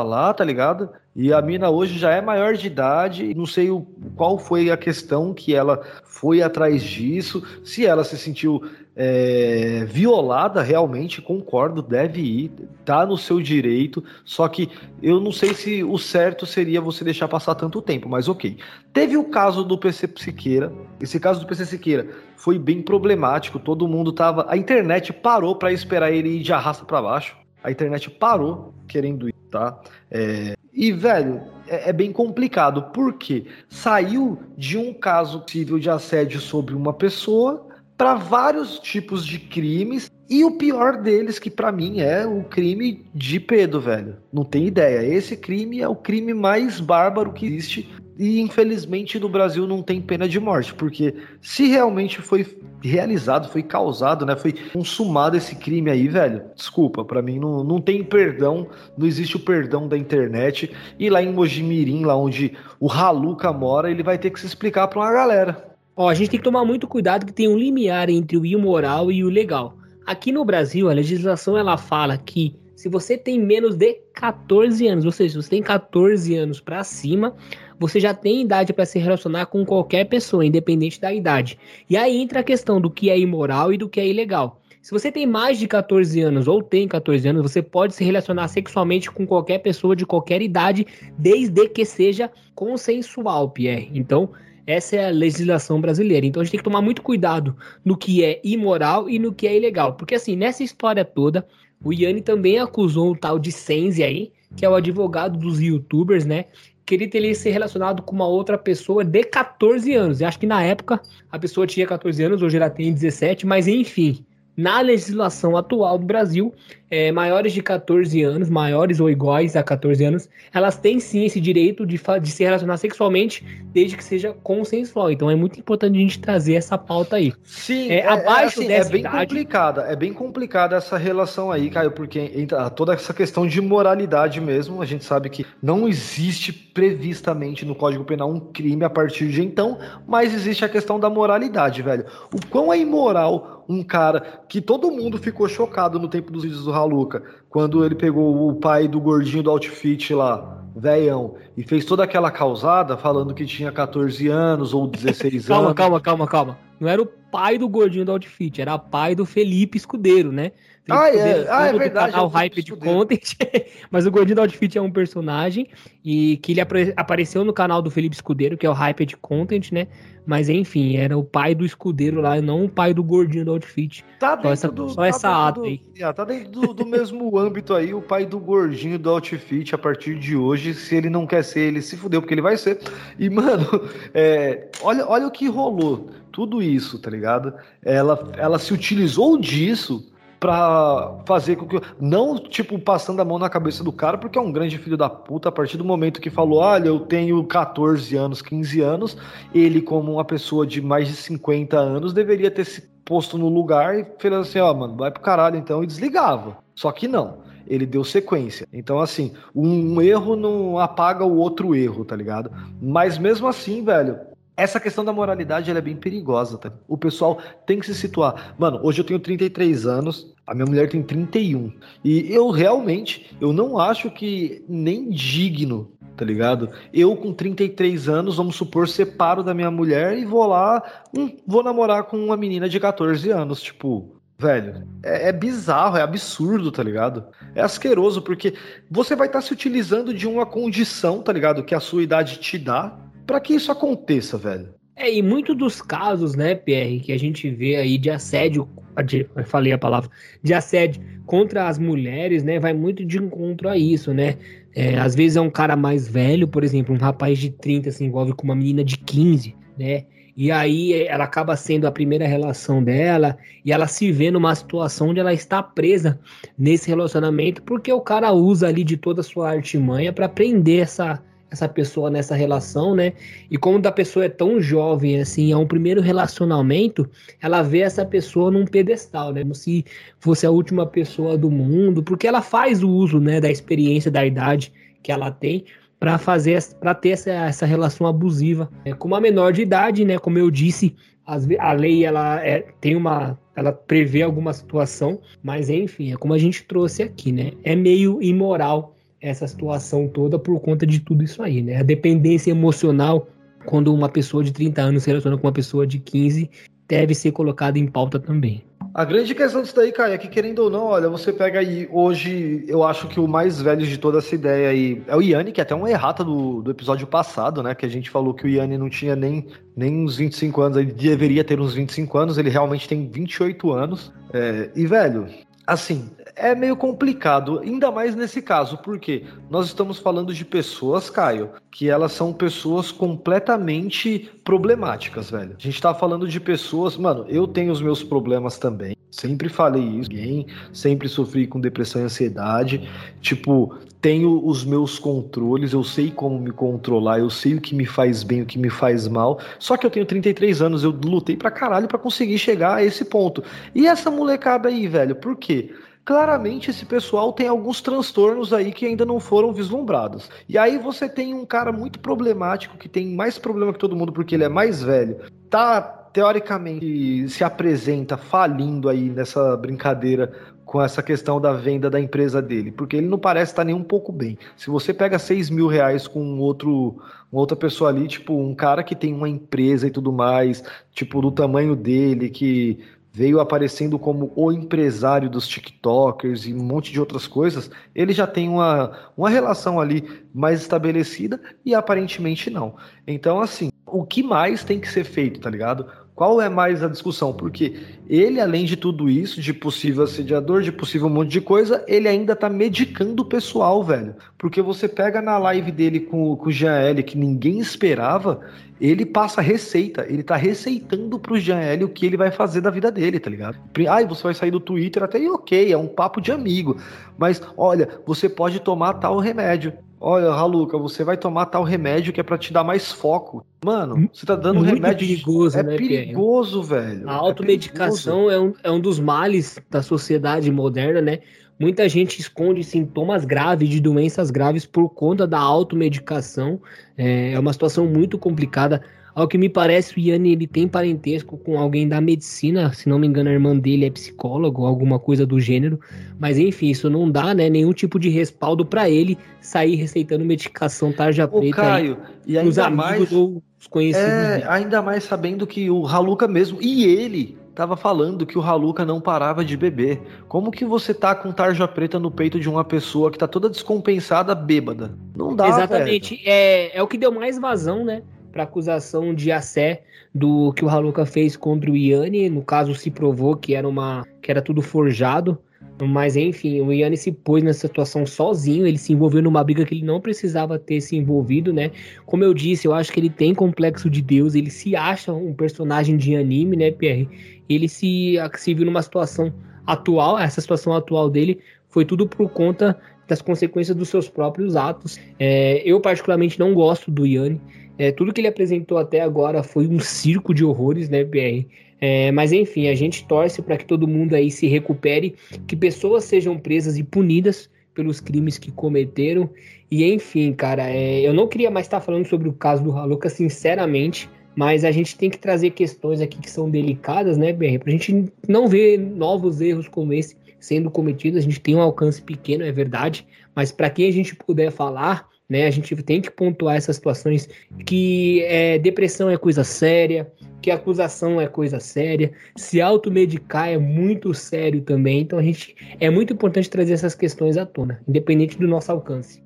lá, 0.01 0.33
tá 0.33 0.45
ligado? 0.45 0.89
E 1.13 1.33
a 1.33 1.41
mina 1.41 1.69
hoje 1.69 1.99
já 1.99 2.11
é 2.11 2.21
maior 2.21 2.55
de 2.55 2.65
idade, 2.65 3.33
não 3.35 3.45
sei 3.45 3.69
o, 3.69 3.81
qual 4.15 4.39
foi 4.39 4.71
a 4.71 4.77
questão 4.77 5.33
que 5.33 5.53
ela 5.53 5.83
foi 6.05 6.41
atrás 6.41 6.81
disso, 6.81 7.43
se 7.61 7.85
ela 7.85 8.05
se 8.05 8.17
sentiu 8.17 8.63
é, 8.95 9.85
violada 9.85 10.61
realmente, 10.61 11.21
concordo, 11.21 11.81
deve 11.81 12.21
ir, 12.21 12.51
tá 12.85 13.05
no 13.05 13.17
seu 13.17 13.41
direito, 13.41 14.03
só 14.23 14.47
que 14.47 14.69
eu 15.01 15.19
não 15.19 15.31
sei 15.31 15.53
se 15.53 15.83
o 15.83 15.97
certo 15.97 16.45
seria 16.45 16.79
você 16.79 17.03
deixar 17.03 17.27
passar 17.27 17.55
tanto 17.55 17.81
tempo, 17.81 18.07
mas 18.07 18.27
ok. 18.27 18.57
Teve 18.91 19.17
o 19.17 19.25
caso 19.25 19.63
do 19.63 19.77
PC 19.77 20.09
Siqueira, 20.17 20.71
esse 21.01 21.19
caso 21.19 21.39
do 21.39 21.47
PC 21.47 21.65
Siqueira 21.65 22.07
foi 22.35 22.59
bem 22.59 22.81
problemático, 22.81 23.57
todo 23.57 23.87
mundo 23.87 24.11
tava, 24.11 24.45
a 24.47 24.55
internet 24.55 25.11
parou 25.11 25.55
para 25.55 25.71
esperar 25.71 26.11
ele 26.11 26.37
ir 26.37 26.43
de 26.43 26.53
arrasta 26.53 26.85
para 26.85 27.01
baixo, 27.01 27.35
a 27.63 27.71
internet 27.71 28.09
parou 28.09 28.73
querendo 28.87 29.27
ir, 29.27 29.33
tá? 29.49 29.79
É, 30.11 30.55
e, 30.73 30.91
velho, 30.91 31.41
é, 31.67 31.89
é, 31.89 31.93
bem 31.93 32.11
complicado, 32.11 32.83
porque 32.93 33.45
saiu 33.69 34.39
de 34.57 34.77
um 34.77 34.93
caso 34.93 35.39
possível 35.41 35.77
de 35.77 35.89
assédio 35.89 36.39
sobre 36.39 36.75
uma 36.75 36.91
pessoa 36.91 37.67
para 37.97 38.15
vários 38.15 38.79
tipos 38.79 39.25
de 39.25 39.39
crimes 39.39 40.11
e 40.29 40.43
o 40.43 40.57
pior 40.57 41.01
deles 41.01 41.37
que 41.37 41.49
para 41.49 41.71
mim 41.71 41.99
é 42.01 42.25
o 42.25 42.43
crime 42.43 43.05
de 43.13 43.39
Pedro, 43.39 43.79
velho. 43.79 44.17
Não 44.31 44.43
tem 44.43 44.67
ideia. 44.67 45.05
Esse 45.05 45.37
crime 45.37 45.81
é 45.81 45.87
o 45.87 45.95
crime 45.95 46.33
mais 46.33 46.79
bárbaro 46.79 47.33
que 47.33 47.45
existe 47.45 47.89
e 48.17 48.39
infelizmente 48.39 49.19
no 49.19 49.27
Brasil 49.27 49.67
não 49.67 49.81
tem 49.81 50.01
pena 50.01 50.27
de 50.27 50.39
morte, 50.39 50.73
porque 50.73 51.15
se 51.41 51.67
realmente 51.67 52.21
foi 52.21 52.45
realizado, 52.81 53.49
foi 53.49 53.63
causado, 53.63 54.25
né, 54.25 54.35
foi 54.35 54.53
consumado 54.73 55.37
esse 55.37 55.55
crime 55.55 55.89
aí, 55.89 56.07
velho, 56.07 56.43
desculpa, 56.55 57.03
para 57.03 57.21
mim 57.21 57.39
não, 57.39 57.63
não 57.63 57.81
tem 57.81 58.03
perdão, 58.03 58.67
não 58.97 59.07
existe 59.07 59.37
o 59.37 59.39
perdão 59.39 59.87
da 59.87 59.97
internet. 59.97 60.71
E 60.99 61.09
lá 61.09 61.23
em 61.23 61.31
Mojimirim, 61.31 62.03
lá 62.03 62.15
onde 62.15 62.53
o 62.79 62.91
Haluca 62.91 63.51
mora, 63.53 63.89
ele 63.89 64.03
vai 64.03 64.17
ter 64.17 64.29
que 64.31 64.39
se 64.39 64.45
explicar 64.45 64.87
para 64.87 64.99
uma 64.99 65.11
galera. 65.11 65.72
Ó, 65.95 66.09
a 66.09 66.13
gente 66.13 66.31
tem 66.31 66.39
que 66.39 66.43
tomar 66.43 66.65
muito 66.65 66.87
cuidado 66.87 67.25
que 67.25 67.33
tem 67.33 67.47
um 67.47 67.57
limiar 67.57 68.09
entre 68.09 68.35
o 68.35 68.45
imoral 68.45 69.11
e 69.11 69.23
o 69.23 69.29
legal. 69.29 69.77
Aqui 70.05 70.31
no 70.31 70.43
Brasil, 70.43 70.89
a 70.89 70.93
legislação 70.93 71.57
ela 71.57 71.77
fala 71.77 72.17
que 72.17 72.55
se 72.75 72.89
você 72.89 73.17
tem 73.17 73.39
menos 73.39 73.75
de 73.75 73.93
14 74.13 74.87
anos, 74.87 75.05
ou 75.05 75.11
seja, 75.11 75.29
se 75.29 75.43
você 75.43 75.49
tem 75.51 75.61
14 75.61 76.35
anos 76.35 76.59
para 76.59 76.83
cima, 76.83 77.35
você 77.79 77.99
já 77.99 78.13
tem 78.13 78.41
idade 78.41 78.73
para 78.73 78.85
se 78.85 78.97
relacionar 78.97 79.45
com 79.45 79.63
qualquer 79.63 80.05
pessoa, 80.05 80.45
independente 80.45 80.99
da 80.99 81.13
idade. 81.13 81.57
E 81.89 81.95
aí 81.95 82.17
entra 82.17 82.39
a 82.39 82.43
questão 82.43 82.81
do 82.81 82.89
que 82.89 83.09
é 83.09 83.17
imoral 83.17 83.71
e 83.71 83.77
do 83.77 83.87
que 83.87 83.99
é 83.99 84.07
ilegal. 84.07 84.59
Se 84.81 84.91
você 84.91 85.09
tem 85.09 85.25
mais 85.25 85.57
de 85.57 85.67
14 85.67 86.19
anos 86.19 86.45
ou 86.45 86.61
tem 86.61 86.87
14 86.87 87.25
anos, 87.25 87.41
você 87.41 87.61
pode 87.61 87.93
se 87.93 88.03
relacionar 88.03 88.49
sexualmente 88.49 89.09
com 89.09 89.25
qualquer 89.25 89.59
pessoa 89.59 89.95
de 89.95 90.05
qualquer 90.05 90.41
idade, 90.41 90.85
desde 91.17 91.69
que 91.69 91.85
seja 91.85 92.29
consensual, 92.53 93.49
Pierre. 93.49 93.89
Então, 93.93 94.31
essa 94.65 94.95
é 94.95 95.07
a 95.07 95.11
legislação 95.11 95.79
brasileira. 95.79 96.25
Então 96.25 96.41
a 96.41 96.43
gente 96.43 96.51
tem 96.51 96.57
que 96.59 96.63
tomar 96.63 96.81
muito 96.81 97.01
cuidado 97.01 97.55
no 97.83 97.97
que 97.97 98.23
é 98.23 98.39
imoral 98.43 99.09
e 99.09 99.19
no 99.19 99.33
que 99.33 99.47
é 99.47 99.55
ilegal. 99.55 99.93
Porque 99.95 100.15
assim, 100.15 100.35
nessa 100.35 100.63
história 100.63 101.03
toda, 101.03 101.45
o 101.83 101.91
Yanni 101.91 102.21
também 102.21 102.59
acusou 102.59 103.11
o 103.11 103.17
tal 103.17 103.37
de 103.37 103.51
Senzi 103.51 104.03
aí, 104.03 104.31
que 104.55 104.65
é 104.65 104.69
o 104.69 104.75
advogado 104.75 105.37
dos 105.37 105.61
youtubers, 105.61 106.25
né? 106.25 106.45
Que 106.85 106.95
ele 106.95 107.07
teria 107.07 107.33
se 107.33 107.49
relacionado 107.49 108.01
com 108.01 108.15
uma 108.15 108.27
outra 108.27 108.57
pessoa 108.57 109.03
de 109.03 109.23
14 109.23 109.93
anos. 109.93 110.21
Eu 110.21 110.27
acho 110.27 110.39
que 110.39 110.45
na 110.45 110.63
época 110.63 111.01
a 111.31 111.39
pessoa 111.39 111.67
tinha 111.67 111.87
14 111.87 112.23
anos, 112.23 112.41
hoje 112.41 112.57
ela 112.57 112.69
tem 112.69 112.93
17, 112.93 113.45
mas 113.45 113.67
enfim 113.67 114.25
na 114.55 114.79
legislação 114.81 115.57
atual 115.57 115.97
do 115.97 116.05
Brasil, 116.05 116.53
é, 116.93 117.11
maiores 117.11 117.53
de 117.53 117.63
14 117.63 118.21
anos, 118.21 118.51
maiores 118.51 118.99
ou 118.99 119.09
iguais 119.09 119.55
a 119.55 119.63
14 119.63 120.05
anos, 120.05 120.29
elas 120.53 120.77
têm 120.77 120.99
sim 120.99 121.25
esse 121.25 121.41
direito 121.41 121.87
de, 121.87 121.99
de 122.21 122.31
se 122.31 122.43
relacionar 122.43 122.77
sexualmente, 122.77 123.43
desde 123.73 123.97
que 123.97 124.03
seja 124.03 124.31
consensual. 124.43 125.11
Então 125.11 125.27
é 125.27 125.35
muito 125.35 125.59
importante 125.59 125.97
a 125.97 125.99
gente 125.99 126.19
trazer 126.19 126.53
essa 126.53 126.77
pauta 126.77 127.15
aí. 127.15 127.33
Sim, 127.43 127.89
é, 127.89 127.95
é, 127.95 127.99
é 128.01 128.07
abaixo 128.07 128.59
assim, 128.59 128.65
é 128.65 128.77
dessa 128.77 128.89
é 128.89 128.91
bem 128.91 129.01
idade... 129.01 129.27
complicada, 129.27 129.81
é 129.81 129.95
bem 129.95 130.13
complicada 130.13 130.75
essa 130.75 130.95
relação 130.95 131.51
aí, 131.51 131.71
Caio, 131.71 131.91
porque 131.91 132.31
entra 132.35 132.69
toda 132.69 132.93
essa 132.93 133.11
questão 133.11 133.47
de 133.47 133.59
moralidade 133.59 134.39
mesmo. 134.39 134.79
A 134.79 134.85
gente 134.85 135.03
sabe 135.03 135.31
que 135.31 135.43
não 135.63 135.87
existe 135.87 136.53
previstamente 136.53 137.65
no 137.65 137.73
Código 137.73 138.03
Penal 138.03 138.29
um 138.29 138.39
crime 138.39 138.83
a 138.83 138.89
partir 138.89 139.29
de 139.29 139.41
então, 139.41 139.79
mas 140.07 140.31
existe 140.31 140.63
a 140.63 140.69
questão 140.69 140.99
da 140.99 141.09
moralidade, 141.09 141.81
velho. 141.81 142.05
O 142.31 142.45
quão 142.51 142.71
é 142.71 142.77
imoral 142.77 143.62
um 143.67 143.83
cara 143.83 144.43
que 144.47 144.61
todo 144.61 144.91
mundo 144.91 145.17
ficou 145.17 145.47
chocado 145.47 145.99
no 145.99 146.07
tempo 146.07 146.31
dos 146.31 146.43
vídeos 146.43 146.65
do 146.65 146.73
Haluca, 146.73 147.23
quando 147.49 147.85
ele 147.85 147.95
pegou 147.95 148.49
o 148.49 148.55
pai 148.55 148.87
do 148.87 148.99
gordinho 148.99 149.43
do 149.43 149.51
outfit 149.51 150.13
lá, 150.13 150.63
velhão, 150.75 151.35
e 151.55 151.63
fez 151.63 151.85
toda 151.85 152.03
aquela 152.03 152.31
causada 152.31 152.97
falando 152.97 153.33
que 153.33 153.45
tinha 153.45 153.71
14 153.71 154.27
anos 154.27 154.73
ou 154.73 154.87
16 154.87 155.45
calma, 155.47 155.67
anos. 155.67 155.75
Calma, 155.75 156.01
calma, 156.01 156.27
calma, 156.27 156.27
calma. 156.27 156.59
Não 156.79 156.89
era 156.89 157.01
o 157.01 157.05
pai 157.05 157.57
do 157.57 157.69
gordinho 157.69 158.05
do 158.05 158.11
outfit, 158.11 158.61
era 158.61 158.77
pai 158.77 159.15
do 159.15 159.25
Felipe 159.25 159.77
Escudeiro, 159.77 160.31
né? 160.31 160.51
Ah, 160.89 161.09
é, 161.09 161.47
ah, 161.49 161.67
é 161.67 161.73
verdade. 161.73 162.11
Canal 162.11 162.27
é 162.27 162.33
Hype 162.33 162.61
de 162.61 162.75
Content, 162.75 163.35
mas 163.89 164.05
o 164.05 164.11
Gordinho 164.11 164.35
do 164.35 164.41
Outfit 164.41 164.77
é 164.77 164.81
um 164.81 164.91
personagem 164.91 165.69
e 166.03 166.37
que 166.37 166.51
ele 166.51 166.61
apareceu 166.97 167.45
no 167.45 167.53
canal 167.53 167.81
do 167.81 167.89
Felipe 167.89 168.15
Escudeiro, 168.15 168.57
que 168.57 168.65
é 168.65 168.69
o 168.69 168.73
Hype 168.73 169.05
de 169.05 169.15
Content, 169.15 169.71
né? 169.71 169.87
Mas 170.25 170.49
enfim, 170.49 170.97
era 170.97 171.17
o 171.17 171.23
pai 171.23 171.55
do 171.55 171.65
Escudeiro 171.65 172.19
lá, 172.19 172.41
não 172.41 172.65
o 172.65 172.69
pai 172.69 172.93
do 172.93 173.01
Gordinho 173.01 173.45
do 173.45 173.51
Outfit. 173.51 174.03
Tá 174.19 174.35
dentro 174.35 174.49
só 174.49 174.53
essa, 174.53 174.71
do, 174.71 174.89
só 174.89 174.95
tá 174.95 175.07
essa 175.07 175.47
ata 175.47 175.61
aí. 175.61 175.81
É, 175.97 176.11
tá 176.11 176.25
dentro 176.25 176.51
do, 176.51 176.73
do 176.73 176.85
mesmo 176.85 177.35
âmbito 177.39 177.73
aí, 177.73 177.93
o 177.93 178.01
pai 178.01 178.25
do 178.25 178.39
Gordinho 178.39 178.99
do 178.99 179.09
Outfit, 179.09 179.73
a 179.73 179.77
partir 179.77 180.19
de 180.19 180.35
hoje, 180.35 180.73
se 180.73 180.95
ele 180.95 181.09
não 181.09 181.25
quer 181.25 181.43
ser, 181.43 181.61
ele 181.61 181.81
se 181.81 181.95
fudeu, 181.95 182.21
porque 182.21 182.33
ele 182.33 182.41
vai 182.41 182.57
ser. 182.57 182.79
E, 183.17 183.29
mano, 183.29 183.65
é, 184.13 184.67
olha, 184.81 185.07
olha 185.07 185.27
o 185.27 185.31
que 185.31 185.47
rolou. 185.47 186.09
Tudo 186.29 186.61
isso, 186.61 186.99
tá 186.99 187.11
ligado? 187.11 187.53
Ela, 187.81 188.31
ela 188.37 188.57
se 188.57 188.73
utilizou 188.73 189.37
disso 189.37 190.11
para 190.43 191.19
fazer 191.25 191.55
com 191.55 191.65
que. 191.65 191.79
Não, 192.01 192.37
tipo, 192.37 192.77
passando 192.77 193.21
a 193.21 193.25
mão 193.25 193.39
na 193.39 193.49
cabeça 193.49 193.81
do 193.81 193.93
cara, 193.93 194.17
porque 194.17 194.37
é 194.37 194.41
um 194.41 194.51
grande 194.51 194.77
filho 194.77 194.97
da 194.97 195.09
puta. 195.09 195.47
A 195.47 195.51
partir 195.53 195.77
do 195.77 195.85
momento 195.85 196.19
que 196.19 196.29
falou, 196.29 196.59
olha, 196.59 196.89
eu 196.89 196.99
tenho 196.99 197.41
14 197.45 198.13
anos, 198.17 198.41
15 198.41 198.81
anos, 198.81 199.17
ele, 199.55 199.81
como 199.81 200.11
uma 200.11 200.25
pessoa 200.25 200.67
de 200.67 200.81
mais 200.81 201.07
de 201.07 201.15
50 201.15 201.77
anos, 201.77 202.11
deveria 202.11 202.51
ter 202.51 202.65
se 202.65 202.81
posto 203.05 203.37
no 203.37 203.47
lugar 203.47 203.97
e 203.97 204.05
fez 204.19 204.33
assim: 204.33 204.59
ó, 204.59 204.69
oh, 204.69 204.75
mano, 204.75 204.97
vai 204.97 205.11
pro 205.11 205.23
caralho 205.23 205.55
então, 205.55 205.81
e 205.81 205.87
desligava. 205.87 206.57
Só 206.75 206.91
que 206.91 207.07
não 207.07 207.41
ele 207.65 207.85
deu 207.85 208.03
sequência. 208.03 208.67
Então, 208.73 208.99
assim, 208.99 209.31
um 209.55 210.01
erro 210.01 210.35
não 210.35 210.77
apaga 210.77 211.23
o 211.23 211.37
outro 211.37 211.73
erro, 211.73 212.03
tá 212.03 212.13
ligado? 212.13 212.51
Mas 212.81 213.17
mesmo 213.17 213.47
assim, 213.47 213.81
velho, 213.81 214.19
essa 214.55 214.79
questão 214.79 215.03
da 215.03 215.11
moralidade 215.11 215.71
é 215.71 215.81
bem 215.81 215.95
perigosa, 215.95 216.57
tá? 216.57 216.71
O 216.87 216.97
pessoal 216.97 217.39
tem 217.65 217.79
que 217.79 217.85
se 217.85 217.95
situar. 217.95 218.55
Mano, 218.57 218.79
hoje 218.83 219.01
eu 219.01 219.05
tenho 219.05 219.19
33 219.19 219.85
anos, 219.85 220.31
a 220.45 220.53
minha 220.53 220.65
mulher 220.65 220.89
tem 220.89 221.01
31. 221.01 221.73
E 222.03 222.31
eu 222.31 222.51
realmente, 222.51 223.35
eu 223.41 223.51
não 223.51 223.79
acho 223.79 224.11
que 224.11 224.63
nem 224.69 225.09
digno, 225.09 225.91
tá 226.15 226.23
ligado? 226.23 226.69
Eu 226.93 227.15
com 227.15 227.33
33 227.33 228.07
anos, 228.07 228.37
vamos 228.37 228.55
supor, 228.55 228.87
separo 228.87 229.41
da 229.41 229.53
minha 229.53 229.71
mulher 229.71 230.17
e 230.17 230.25
vou 230.25 230.45
lá, 230.45 230.83
hum, 231.17 231.35
vou 231.47 231.63
namorar 231.63 232.03
com 232.03 232.17
uma 232.17 232.37
menina 232.37 232.69
de 232.69 232.79
14 232.79 233.31
anos, 233.31 233.59
tipo, 233.59 234.21
velho, 234.37 234.87
é, 235.01 235.29
é, 235.29 235.31
bizarro, 235.31 235.97
é 235.97 236.01
absurdo, 236.01 236.71
tá 236.71 236.83
ligado? 236.83 237.25
É 237.55 237.61
asqueroso, 237.61 238.21
porque 238.21 238.53
você 238.89 239.15
vai 239.15 239.27
estar 239.27 239.39
tá 239.39 239.45
se 239.45 239.51
utilizando 239.51 240.13
de 240.13 240.27
uma 240.27 240.45
condição, 240.45 241.23
tá 241.23 241.33
ligado? 241.33 241.63
Que 241.63 241.73
a 241.73 241.79
sua 241.79 242.03
idade 242.03 242.37
te 242.37 242.59
dá 242.59 242.99
para 243.25 243.39
que 243.39 243.53
isso 243.53 243.71
aconteça, 243.71 244.37
velho. 244.37 244.73
É, 244.95 245.11
e 245.11 245.21
muitos 245.21 245.57
dos 245.57 245.81
casos, 245.81 246.35
né, 246.35 246.53
Pierre, 246.53 246.99
que 246.99 247.11
a 247.11 247.17
gente 247.17 247.49
vê 247.49 247.75
aí 247.75 247.97
de 247.97 248.09
assédio, 248.09 248.69
de, 249.05 249.27
falei 249.45 249.73
a 249.73 249.77
palavra, 249.77 250.09
de 250.41 250.53
assédio 250.53 251.01
contra 251.25 251.67
as 251.67 251.79
mulheres, 251.79 252.43
né, 252.43 252.59
vai 252.59 252.73
muito 252.73 253.03
de 253.03 253.17
encontro 253.17 253.67
a 253.69 253.77
isso, 253.77 254.13
né? 254.13 254.37
É, 254.75 254.97
às 254.97 255.15
vezes 255.15 255.35
é 255.35 255.41
um 255.41 255.49
cara 255.49 255.75
mais 255.75 256.07
velho, 256.07 256.47
por 256.47 256.63
exemplo, 256.63 256.93
um 256.93 256.97
rapaz 256.97 257.39
de 257.39 257.49
30 257.49 257.91
se 257.91 258.03
envolve 258.03 258.33
com 258.33 258.43
uma 258.43 258.55
menina 258.55 258.83
de 258.83 258.97
15, 258.97 259.55
né? 259.77 260.05
E 260.35 260.51
aí 260.51 260.93
ela 261.07 261.25
acaba 261.25 261.55
sendo 261.55 261.85
a 261.85 261.91
primeira 261.91 262.25
relação 262.25 262.83
dela 262.83 263.37
e 263.63 263.71
ela 263.71 263.87
se 263.87 264.11
vê 264.11 264.31
numa 264.31 264.53
situação 264.55 265.09
onde 265.09 265.19
ela 265.19 265.33
está 265.33 265.61
presa 265.61 266.19
nesse 266.57 266.87
relacionamento 266.89 267.61
porque 267.61 267.93
o 267.93 268.01
cara 268.01 268.31
usa 268.31 268.67
ali 268.67 268.83
de 268.83 268.97
toda 268.97 269.21
a 269.21 269.23
sua 269.23 269.51
artimanha 269.51 270.11
para 270.11 270.27
prender 270.27 270.81
essa 270.81 271.23
essa 271.53 271.69
pessoa 271.69 272.09
nessa 272.09 272.35
relação, 272.35 272.95
né? 272.95 273.13
E 273.49 273.59
como 273.59 273.79
da 273.79 273.91
pessoa 273.91 274.25
é 274.25 274.29
tão 274.29 274.59
jovem, 274.59 275.21
assim, 275.21 275.51
é 275.51 275.55
um 275.55 275.67
primeiro 275.67 276.01
relacionamento, 276.01 277.07
ela 277.39 277.61
vê 277.61 277.81
essa 277.81 278.03
pessoa 278.03 278.49
num 278.49 278.65
pedestal, 278.65 279.31
né? 279.31 279.41
Como 279.43 279.53
se 279.53 279.85
fosse 280.19 280.47
a 280.47 280.51
última 280.51 280.87
pessoa 280.87 281.37
do 281.37 281.51
mundo, 281.51 282.01
porque 282.01 282.27
ela 282.27 282.41
faz 282.41 282.81
o 282.81 282.89
uso, 282.89 283.19
né, 283.19 283.39
da 283.39 283.51
experiência, 283.51 284.09
da 284.09 284.25
idade 284.25 284.73
que 285.03 285.11
ela 285.11 285.29
tem 285.29 285.65
para 285.99 286.17
fazer, 286.17 286.61
para 286.79 286.95
ter 286.95 287.09
essa, 287.09 287.29
essa 287.29 287.65
relação 287.67 288.07
abusiva 288.07 288.67
é, 288.83 288.93
com 288.93 289.07
uma 289.07 289.21
menor 289.21 289.53
de 289.53 289.61
idade, 289.61 290.03
né? 290.03 290.17
Como 290.17 290.39
eu 290.39 290.49
disse, 290.49 290.95
as, 291.23 291.47
a 291.59 291.71
lei 291.71 292.03
ela 292.03 292.43
é, 292.43 292.65
tem 292.81 292.95
uma, 292.95 293.37
ela 293.55 293.71
prevê 293.71 294.23
alguma 294.23 294.53
situação, 294.53 295.21
mas 295.43 295.69
enfim, 295.69 296.11
é 296.11 296.17
como 296.17 296.33
a 296.33 296.39
gente 296.39 296.63
trouxe 296.63 297.03
aqui, 297.03 297.31
né? 297.31 297.51
É 297.63 297.75
meio 297.75 298.19
imoral 298.23 298.95
essa 299.23 299.47
situação 299.47 300.07
toda 300.07 300.37
por 300.37 300.59
conta 300.59 300.85
de 300.85 300.99
tudo 300.99 301.23
isso 301.23 301.41
aí, 301.41 301.61
né? 301.61 301.77
A 301.77 301.83
dependência 301.83 302.51
emocional, 302.51 303.27
quando 303.65 303.93
uma 303.93 304.09
pessoa 304.09 304.43
de 304.43 304.51
30 304.51 304.81
anos 304.81 305.03
se 305.03 305.09
relaciona 305.09 305.37
com 305.37 305.47
uma 305.47 305.53
pessoa 305.53 305.87
de 305.87 305.97
15, 305.97 306.49
deve 306.89 307.15
ser 307.15 307.31
colocada 307.31 307.79
em 307.79 307.87
pauta 307.87 308.19
também. 308.19 308.61
A 308.93 309.05
grande 309.05 309.33
questão 309.33 309.61
disso 309.61 309.75
daí, 309.75 309.91
Caio, 309.91 310.13
é 310.13 310.17
que 310.17 310.27
querendo 310.27 310.59
ou 310.59 310.69
não, 310.69 310.85
olha, 310.85 311.09
você 311.09 311.33
pega 311.33 311.59
aí, 311.59 311.87
hoje, 311.91 312.63
eu 312.67 312.83
acho 312.83 313.07
que 313.07 313.19
o 313.19 313.27
mais 313.27 313.59
velho 313.59 313.87
de 313.87 313.97
toda 313.97 314.19
essa 314.19 314.35
ideia 314.35 314.69
aí 314.69 315.01
é 315.07 315.15
o 315.15 315.21
Yanni, 315.21 315.51
que 315.51 315.59
é 315.59 315.63
até 315.63 315.73
uma 315.73 315.89
errata 315.89 316.23
do, 316.23 316.61
do 316.61 316.69
episódio 316.69 317.07
passado, 317.07 317.63
né? 317.63 317.73
Que 317.73 317.85
a 317.87 317.89
gente 317.89 318.09
falou 318.09 318.33
que 318.33 318.45
o 318.45 318.49
Yanni 318.49 318.77
não 318.77 318.89
tinha 318.89 319.15
nem, 319.15 319.47
nem 319.75 320.03
uns 320.03 320.17
25 320.17 320.61
anos, 320.61 320.77
ele 320.77 320.91
deveria 320.91 321.43
ter 321.43 321.59
uns 321.59 321.73
25 321.73 322.17
anos, 322.17 322.37
ele 322.37 322.49
realmente 322.49 322.87
tem 322.87 323.09
28 323.09 323.71
anos. 323.71 324.13
É, 324.31 324.69
e, 324.75 324.85
velho, 324.85 325.27
assim, 325.65 326.09
é 326.35 326.53
meio 326.55 326.75
complicado, 326.75 327.59
ainda 327.59 327.91
mais 327.91 328.15
nesse 328.15 328.41
caso, 328.41 328.77
porque 328.77 329.23
nós 329.49 329.67
estamos 329.67 329.99
falando 329.99 330.33
de 330.33 330.43
pessoas, 330.43 331.09
Caio, 331.09 331.51
que 331.71 331.89
elas 331.89 332.11
são 332.11 332.33
pessoas 332.33 332.91
completamente 332.91 334.31
problemáticas, 334.43 335.29
velho. 335.29 335.55
A 335.57 335.61
gente 335.61 335.81
tá 335.81 335.93
falando 335.93 336.27
de 336.27 336.39
pessoas, 336.39 336.97
mano, 336.97 337.25
eu 337.27 337.47
tenho 337.47 337.71
os 337.71 337.81
meus 337.81 338.03
problemas 338.03 338.57
também. 338.57 338.95
Sempre 339.11 339.47
falei 339.47 339.83
isso, 339.83 340.09
ninguém, 340.09 340.47
sempre 340.71 341.07
sofri 341.07 341.45
com 341.45 341.59
depressão 341.59 342.01
e 342.01 342.05
ansiedade. 342.05 342.89
Tipo, 343.21 343.77
tenho 344.03 344.45
os 344.45 344.65
meus 344.65 344.99
controles, 344.99 345.71
eu 345.71 345.81
sei 345.81 346.11
como 346.11 346.37
me 346.37 346.51
controlar, 346.51 347.19
eu 347.19 347.29
sei 347.29 347.55
o 347.55 347.61
que 347.61 347.73
me 347.73 347.85
faz 347.85 348.21
bem, 348.21 348.41
o 348.41 348.45
que 348.45 348.59
me 348.59 348.69
faz 348.69 349.07
mal. 349.07 349.39
Só 349.57 349.77
que 349.77 349.87
eu 349.87 349.89
tenho 349.89 350.05
33 350.05 350.61
anos, 350.61 350.83
eu 350.83 350.91
lutei 350.91 351.37
pra 351.37 351.49
caralho 351.49 351.87
pra 351.87 351.97
conseguir 351.97 352.37
chegar 352.37 352.75
a 352.75 352.83
esse 352.83 353.05
ponto. 353.05 353.41
E 353.73 353.87
essa 353.87 354.11
molecada 354.11 354.67
aí, 354.67 354.89
velho, 354.89 355.15
por 355.15 355.37
quê? 355.37 355.73
claramente 356.05 356.69
esse 356.69 356.85
pessoal 356.85 357.31
tem 357.31 357.47
alguns 357.47 357.79
transtornos 357.79 358.51
aí 358.51 358.73
que 358.73 358.85
ainda 358.85 359.05
não 359.05 359.21
foram 359.21 359.53
vislumbrados. 359.53 360.29
E 360.49 360.57
aí 360.57 360.77
você 360.77 361.07
tem 361.07 361.33
um 361.33 361.45
cara 361.45 361.71
muito 361.71 361.97
problemático 361.97 362.77
que 362.77 362.89
tem 362.89 363.07
mais 363.15 363.37
problema 363.37 363.71
que 363.71 363.79
todo 363.79 363.95
mundo 363.95 364.11
porque 364.11 364.35
ele 364.35 364.43
é 364.43 364.49
mais 364.49 364.83
velho, 364.83 365.21
tá 365.49 366.02
teoricamente 366.13 367.27
se 367.27 367.43
apresenta 367.43 368.15
falindo 368.15 368.87
aí 368.87 369.09
nessa 369.09 369.57
brincadeira 369.57 370.31
com 370.63 370.81
essa 370.81 371.03
questão 371.03 371.41
da 371.41 371.51
venda 371.53 371.89
da 371.89 371.99
empresa 371.99 372.41
dele, 372.41 372.71
porque 372.71 372.95
ele 372.95 373.07
não 373.07 373.19
parece 373.19 373.51
estar 373.51 373.63
nem 373.63 373.75
um 373.75 373.83
pouco 373.83 374.11
bem. 374.11 374.37
Se 374.55 374.69
você 374.69 374.93
pega 374.93 375.19
6 375.19 375.49
mil 375.49 375.67
reais 375.67 376.07
com 376.07 376.39
outro, 376.39 377.01
outra 377.31 377.57
pessoa 377.57 377.89
ali, 377.89 378.07
tipo 378.07 378.39
um 378.39 378.55
cara 378.55 378.83
que 378.83 378.95
tem 378.95 379.13
uma 379.13 379.27
empresa 379.27 379.87
e 379.87 379.91
tudo 379.91 380.13
mais, 380.13 380.63
tipo 380.91 381.21
do 381.21 381.31
tamanho 381.31 381.75
dele, 381.75 382.29
que 382.29 382.79
veio 383.11 383.39
aparecendo 383.39 383.99
como 383.99 384.31
o 384.35 384.51
empresário 384.51 385.29
dos 385.29 385.47
TikTokers 385.47 386.47
e 386.47 386.53
um 386.53 386.63
monte 386.63 386.91
de 386.91 386.99
outras 386.99 387.27
coisas, 387.27 387.69
ele 387.93 388.11
já 388.11 388.25
tem 388.25 388.49
uma, 388.49 389.11
uma 389.15 389.29
relação 389.29 389.79
ali 389.79 390.23
mais 390.33 390.61
estabelecida 390.61 391.39
e 391.63 391.75
aparentemente 391.75 392.49
não. 392.49 392.75
Então, 393.05 393.39
assim, 393.39 393.69
o 393.85 394.03
que 394.03 394.23
mais 394.23 394.63
tem 394.63 394.79
que 394.79 394.89
ser 394.89 395.03
feito, 395.03 395.39
tá 395.39 395.49
ligado? 395.51 395.85
Qual 396.15 396.39
é 396.39 396.47
mais 396.47 396.83
a 396.83 396.87
discussão? 396.87 397.33
Porque 397.33 397.75
ele, 398.07 398.39
além 398.39 398.65
de 398.65 398.75
tudo 398.75 399.09
isso, 399.09 399.41
de 399.41 399.51
possível 399.51 400.03
assediador, 400.03 400.61
de 400.61 400.71
possível 400.71 401.07
um 401.07 401.09
monte 401.09 401.31
de 401.31 401.41
coisa, 401.41 401.83
ele 401.87 402.07
ainda 402.07 402.35
tá 402.35 402.47
medicando 402.47 403.23
o 403.23 403.25
pessoal, 403.25 403.83
velho. 403.83 404.15
Porque 404.37 404.61
você 404.61 404.87
pega 404.87 405.21
na 405.21 405.39
live 405.39 405.71
dele 405.71 405.99
com, 405.99 406.35
com 406.35 406.49
o 406.49 406.51
GL, 406.51 407.01
que 407.03 407.17
ninguém 407.17 407.57
esperava, 407.59 408.41
ele 408.83 409.05
passa 409.05 409.41
receita. 409.41 410.05
Ele 410.09 410.21
tá 410.21 410.35
receitando 410.35 411.17
pro 411.17 411.39
GL 411.39 411.85
o 411.85 411.89
que 411.89 412.05
ele 412.05 412.17
vai 412.17 412.29
fazer 412.29 412.59
da 412.59 412.69
vida 412.69 412.91
dele, 412.91 413.17
tá 413.17 413.29
ligado? 413.29 413.57
Ai, 413.89 414.05
você 414.05 414.23
vai 414.23 414.33
sair 414.33 414.51
do 414.51 414.59
Twitter, 414.59 415.01
até 415.01 415.17
aí 415.17 415.29
ok, 415.29 415.71
é 415.71 415.77
um 415.77 415.87
papo 415.87 416.19
de 416.19 416.33
amigo. 416.33 416.75
Mas, 417.17 417.41
olha, 417.55 417.87
você 418.05 418.27
pode 418.27 418.59
tomar 418.59 418.95
tal 418.95 419.17
remédio. 419.19 419.71
Olha, 420.01 420.33
Raluca, 420.33 420.77
você 420.77 421.01
vai 421.01 421.15
tomar 421.15 421.45
tal 421.45 421.63
remédio 421.63 422.11
que 422.11 422.19
é 422.19 422.23
para 422.23 422.37
te 422.37 422.51
dar 422.51 422.65
mais 422.65 422.91
foco. 422.91 423.45
Mano, 423.63 424.09
você 424.11 424.25
tá 424.25 424.35
dando 424.35 424.57
Muito 424.57 424.73
remédio. 424.73 425.07
perigoso, 425.07 425.57
é 425.57 425.63
né, 425.63 425.77
perigoso, 425.77 426.61
velho. 426.61 427.09
A 427.09 427.13
automedicação 427.13 428.29
é, 428.29 428.33
é, 428.33 428.39
um, 428.39 428.53
é 428.63 428.69
um 428.69 428.81
dos 428.81 428.99
males 428.99 429.57
da 429.69 429.81
sociedade 429.81 430.51
moderna, 430.51 431.01
né? 431.01 431.19
Muita 431.59 431.87
gente 431.87 432.19
esconde 432.19 432.63
sintomas 432.63 433.25
graves 433.25 433.69
de 433.69 433.79
doenças 433.79 434.31
graves 434.31 434.65
por 434.65 434.89
conta 434.89 435.27
da 435.27 435.39
automedicação. 435.39 436.59
É, 436.97 437.33
é 437.33 437.39
uma 437.39 437.53
situação 437.53 437.85
muito 437.85 438.17
complicada. 438.17 438.81
Ao 439.15 439.27
que 439.27 439.37
me 439.37 439.47
parece, 439.47 439.95
o 439.95 439.99
Yanni 439.99 440.31
ele 440.31 440.47
tem 440.47 440.67
parentesco 440.67 441.37
com 441.37 441.59
alguém 441.59 441.87
da 441.87 442.01
medicina, 442.01 442.73
se 442.73 442.89
não 442.89 442.97
me 442.97 443.05
engano, 443.05 443.29
a 443.29 443.33
irmã 443.33 443.55
dele 443.55 443.85
é 443.85 443.91
psicólogo, 443.91 444.65
alguma 444.65 444.97
coisa 444.97 445.23
do 445.23 445.39
gênero. 445.39 445.79
Mas 446.19 446.39
enfim, 446.39 446.71
isso 446.71 446.89
não 446.89 447.09
dá, 447.09 447.31
né, 447.33 447.47
nenhum 447.47 447.73
tipo 447.73 447.99
de 447.99 448.09
respaldo 448.09 448.65
para 448.65 448.89
ele 448.89 449.15
sair 449.39 449.75
receitando 449.75 450.25
medicação 450.25 450.91
tarja 450.91 451.25
Ô, 451.31 451.39
preta 451.39 451.55
Caio, 451.55 451.97
aí, 452.01 452.33
e 452.33 452.37
ainda 452.39 452.71
mais, 452.71 453.11
ou 453.11 453.43
os 453.59 453.67
conhecidos. 453.67 454.07
é, 454.07 454.45
ainda 454.47 454.81
mais 454.81 455.03
sabendo 455.03 455.45
que 455.45 455.69
o 455.69 455.83
Raluca 455.83 456.27
mesmo 456.27 456.57
e 456.59 456.83
ele 456.83 457.37
tava 457.53 457.77
falando 457.77 458.25
que 458.25 458.37
o 458.37 458.41
Raluca 458.41 458.83
não 458.83 458.99
parava 458.99 459.43
de 459.43 459.55
beber. 459.55 460.01
Como 460.27 460.51
que 460.51 460.65
você 460.65 460.93
tá 460.93 461.13
com 461.15 461.31
tarja 461.31 461.67
preta 461.67 461.99
no 461.99 462.11
peito 462.11 462.39
de 462.39 462.49
uma 462.49 462.63
pessoa 462.63 463.11
que 463.11 463.17
tá 463.17 463.27
toda 463.27 463.49
descompensada, 463.49 464.33
bêbada? 464.33 464.97
Não 465.15 465.35
dá, 465.35 465.47
Exatamente, 465.47 466.21
é, 466.25 466.75
é 466.75 466.81
o 466.81 466.87
que 466.87 466.97
deu 466.97 467.11
mais 467.11 467.37
vazão, 467.39 467.85
né? 467.85 468.03
Para 468.31 468.43
acusação 468.43 469.13
de 469.13 469.31
assé 469.31 469.83
do 470.13 470.51
que 470.53 470.65
o 470.65 470.69
Haluka 470.69 471.05
fez 471.05 471.37
contra 471.37 471.69
o 471.69 471.77
Yanni. 471.77 472.29
No 472.29 472.41
caso, 472.43 472.73
se 472.73 472.89
provou 472.89 473.35
que 473.35 473.53
era 473.53 473.67
uma 473.67 474.03
que 474.21 474.31
era 474.31 474.41
tudo 474.41 474.61
forjado. 474.61 475.37
Mas 475.81 476.15
enfim, 476.15 476.61
o 476.61 476.71
Yanni 476.71 476.95
se 476.95 477.11
pôs 477.11 477.43
nessa 477.43 477.67
situação 477.67 478.05
sozinho, 478.05 478.65
ele 478.65 478.77
se 478.77 478.93
envolveu 478.93 479.21
numa 479.21 479.43
briga 479.43 479.65
que 479.65 479.73
ele 479.73 479.85
não 479.85 479.99
precisava 479.99 480.59
ter 480.59 480.79
se 480.79 480.95
envolvido, 480.95 481.51
né? 481.51 481.71
Como 482.05 482.23
eu 482.23 482.33
disse, 482.33 482.67
eu 482.67 482.73
acho 482.73 482.91
que 482.91 482.99
ele 482.99 483.09
tem 483.09 483.33
complexo 483.33 483.89
de 483.89 484.01
Deus, 484.01 484.35
ele 484.35 484.49
se 484.49 484.75
acha 484.75 485.11
um 485.11 485.33
personagem 485.33 485.97
de 485.97 486.15
anime, 486.15 486.55
né, 486.55 486.71
Pierre? 486.71 487.09
Ele 487.49 487.67
se, 487.67 488.15
se 488.37 488.53
viu 488.53 488.65
numa 488.65 488.81
situação 488.81 489.33
atual, 489.65 490.19
essa 490.19 490.39
situação 490.39 490.73
atual 490.73 491.09
dele 491.09 491.39
foi 491.69 491.85
tudo 491.85 492.07
por 492.07 492.29
conta 492.29 492.79
das 493.07 493.21
consequências 493.21 493.75
dos 493.75 493.89
seus 493.89 494.07
próprios 494.07 494.55
atos. 494.55 494.99
É, 495.19 495.61
eu, 495.65 495.79
particularmente, 495.81 496.39
não 496.39 496.53
gosto 496.53 496.91
do 496.91 497.05
Yanni. 497.05 497.41
É, 497.77 497.91
tudo 497.91 498.13
que 498.13 498.21
ele 498.21 498.27
apresentou 498.27 498.77
até 498.77 499.01
agora 499.01 499.41
foi 499.41 499.67
um 499.67 499.79
circo 499.79 500.33
de 500.33 500.45
horrores, 500.45 500.87
né, 500.89 501.03
BR? 501.03 501.47
É, 501.85 502.13
mas 502.13 502.31
enfim, 502.31 502.69
a 502.69 502.75
gente 502.75 503.05
torce 503.05 503.41
para 503.41 503.57
que 503.57 503.65
todo 503.65 503.85
mundo 503.85 504.13
aí 504.13 504.31
se 504.31 504.47
recupere, 504.47 505.15
que 505.45 505.53
pessoas 505.53 506.05
sejam 506.05 506.39
presas 506.39 506.77
e 506.77 506.83
punidas 506.83 507.49
pelos 507.73 507.99
crimes 507.99 508.37
que 508.37 508.53
cometeram. 508.53 509.29
E 509.69 509.83
enfim, 509.83 510.31
cara, 510.31 510.69
é, 510.69 511.01
eu 511.01 511.13
não 511.13 511.27
queria 511.27 511.51
mais 511.51 511.65
estar 511.65 511.81
falando 511.81 512.07
sobre 512.07 512.29
o 512.29 512.31
caso 512.31 512.63
do 512.63 512.71
Haluca, 512.71 513.09
sinceramente, 513.09 514.09
mas 514.33 514.63
a 514.63 514.71
gente 514.71 514.97
tem 514.97 515.09
que 515.09 515.17
trazer 515.17 515.49
questões 515.49 515.99
aqui 515.99 516.21
que 516.21 516.31
são 516.31 516.49
delicadas, 516.49 517.17
né, 517.17 517.33
BR? 517.33 517.59
Pra 517.59 517.71
gente 517.73 518.05
não 518.29 518.47
ver 518.47 518.79
novos 518.79 519.41
erros 519.41 519.67
como 519.67 519.91
esse 519.91 520.15
sendo 520.39 520.71
cometidos. 520.71 521.19
A 521.19 521.21
gente 521.21 521.41
tem 521.41 521.53
um 521.53 521.61
alcance 521.61 522.01
pequeno, 522.01 522.45
é 522.45 522.51
verdade, 522.53 523.05
mas 523.35 523.51
para 523.51 523.69
quem 523.69 523.89
a 523.89 523.91
gente 523.91 524.15
puder 524.15 524.53
falar, 524.53 525.09
né? 525.29 525.47
A 525.47 525.51
gente 525.51 525.75
tem 525.83 525.99
que 525.99 526.11
pontuar 526.11 526.55
essas 526.55 526.75
situações 526.75 527.27
que 527.65 528.21
é, 528.23 528.57
depressão 528.57 529.09
é 529.09 529.17
coisa 529.17 529.43
séria, 529.43 530.09
que 530.43 530.51
acusação 530.51 531.21
é 531.21 531.25
coisa 531.25 531.57
séria, 531.57 532.11
se 532.35 532.59
automedicar 532.59 533.47
é 533.47 533.57
muito 533.57 534.13
sério 534.13 534.61
também. 534.61 534.99
Então 534.99 535.17
a 535.17 535.23
gente 535.23 535.55
é 535.79 535.89
muito 535.89 536.11
importante 536.11 536.49
trazer 536.49 536.73
essas 536.73 536.93
questões 536.93 537.37
à 537.37 537.45
tona, 537.45 537.81
independente 537.87 538.37
do 538.37 538.45
nosso 538.45 538.69
alcance. 538.69 539.22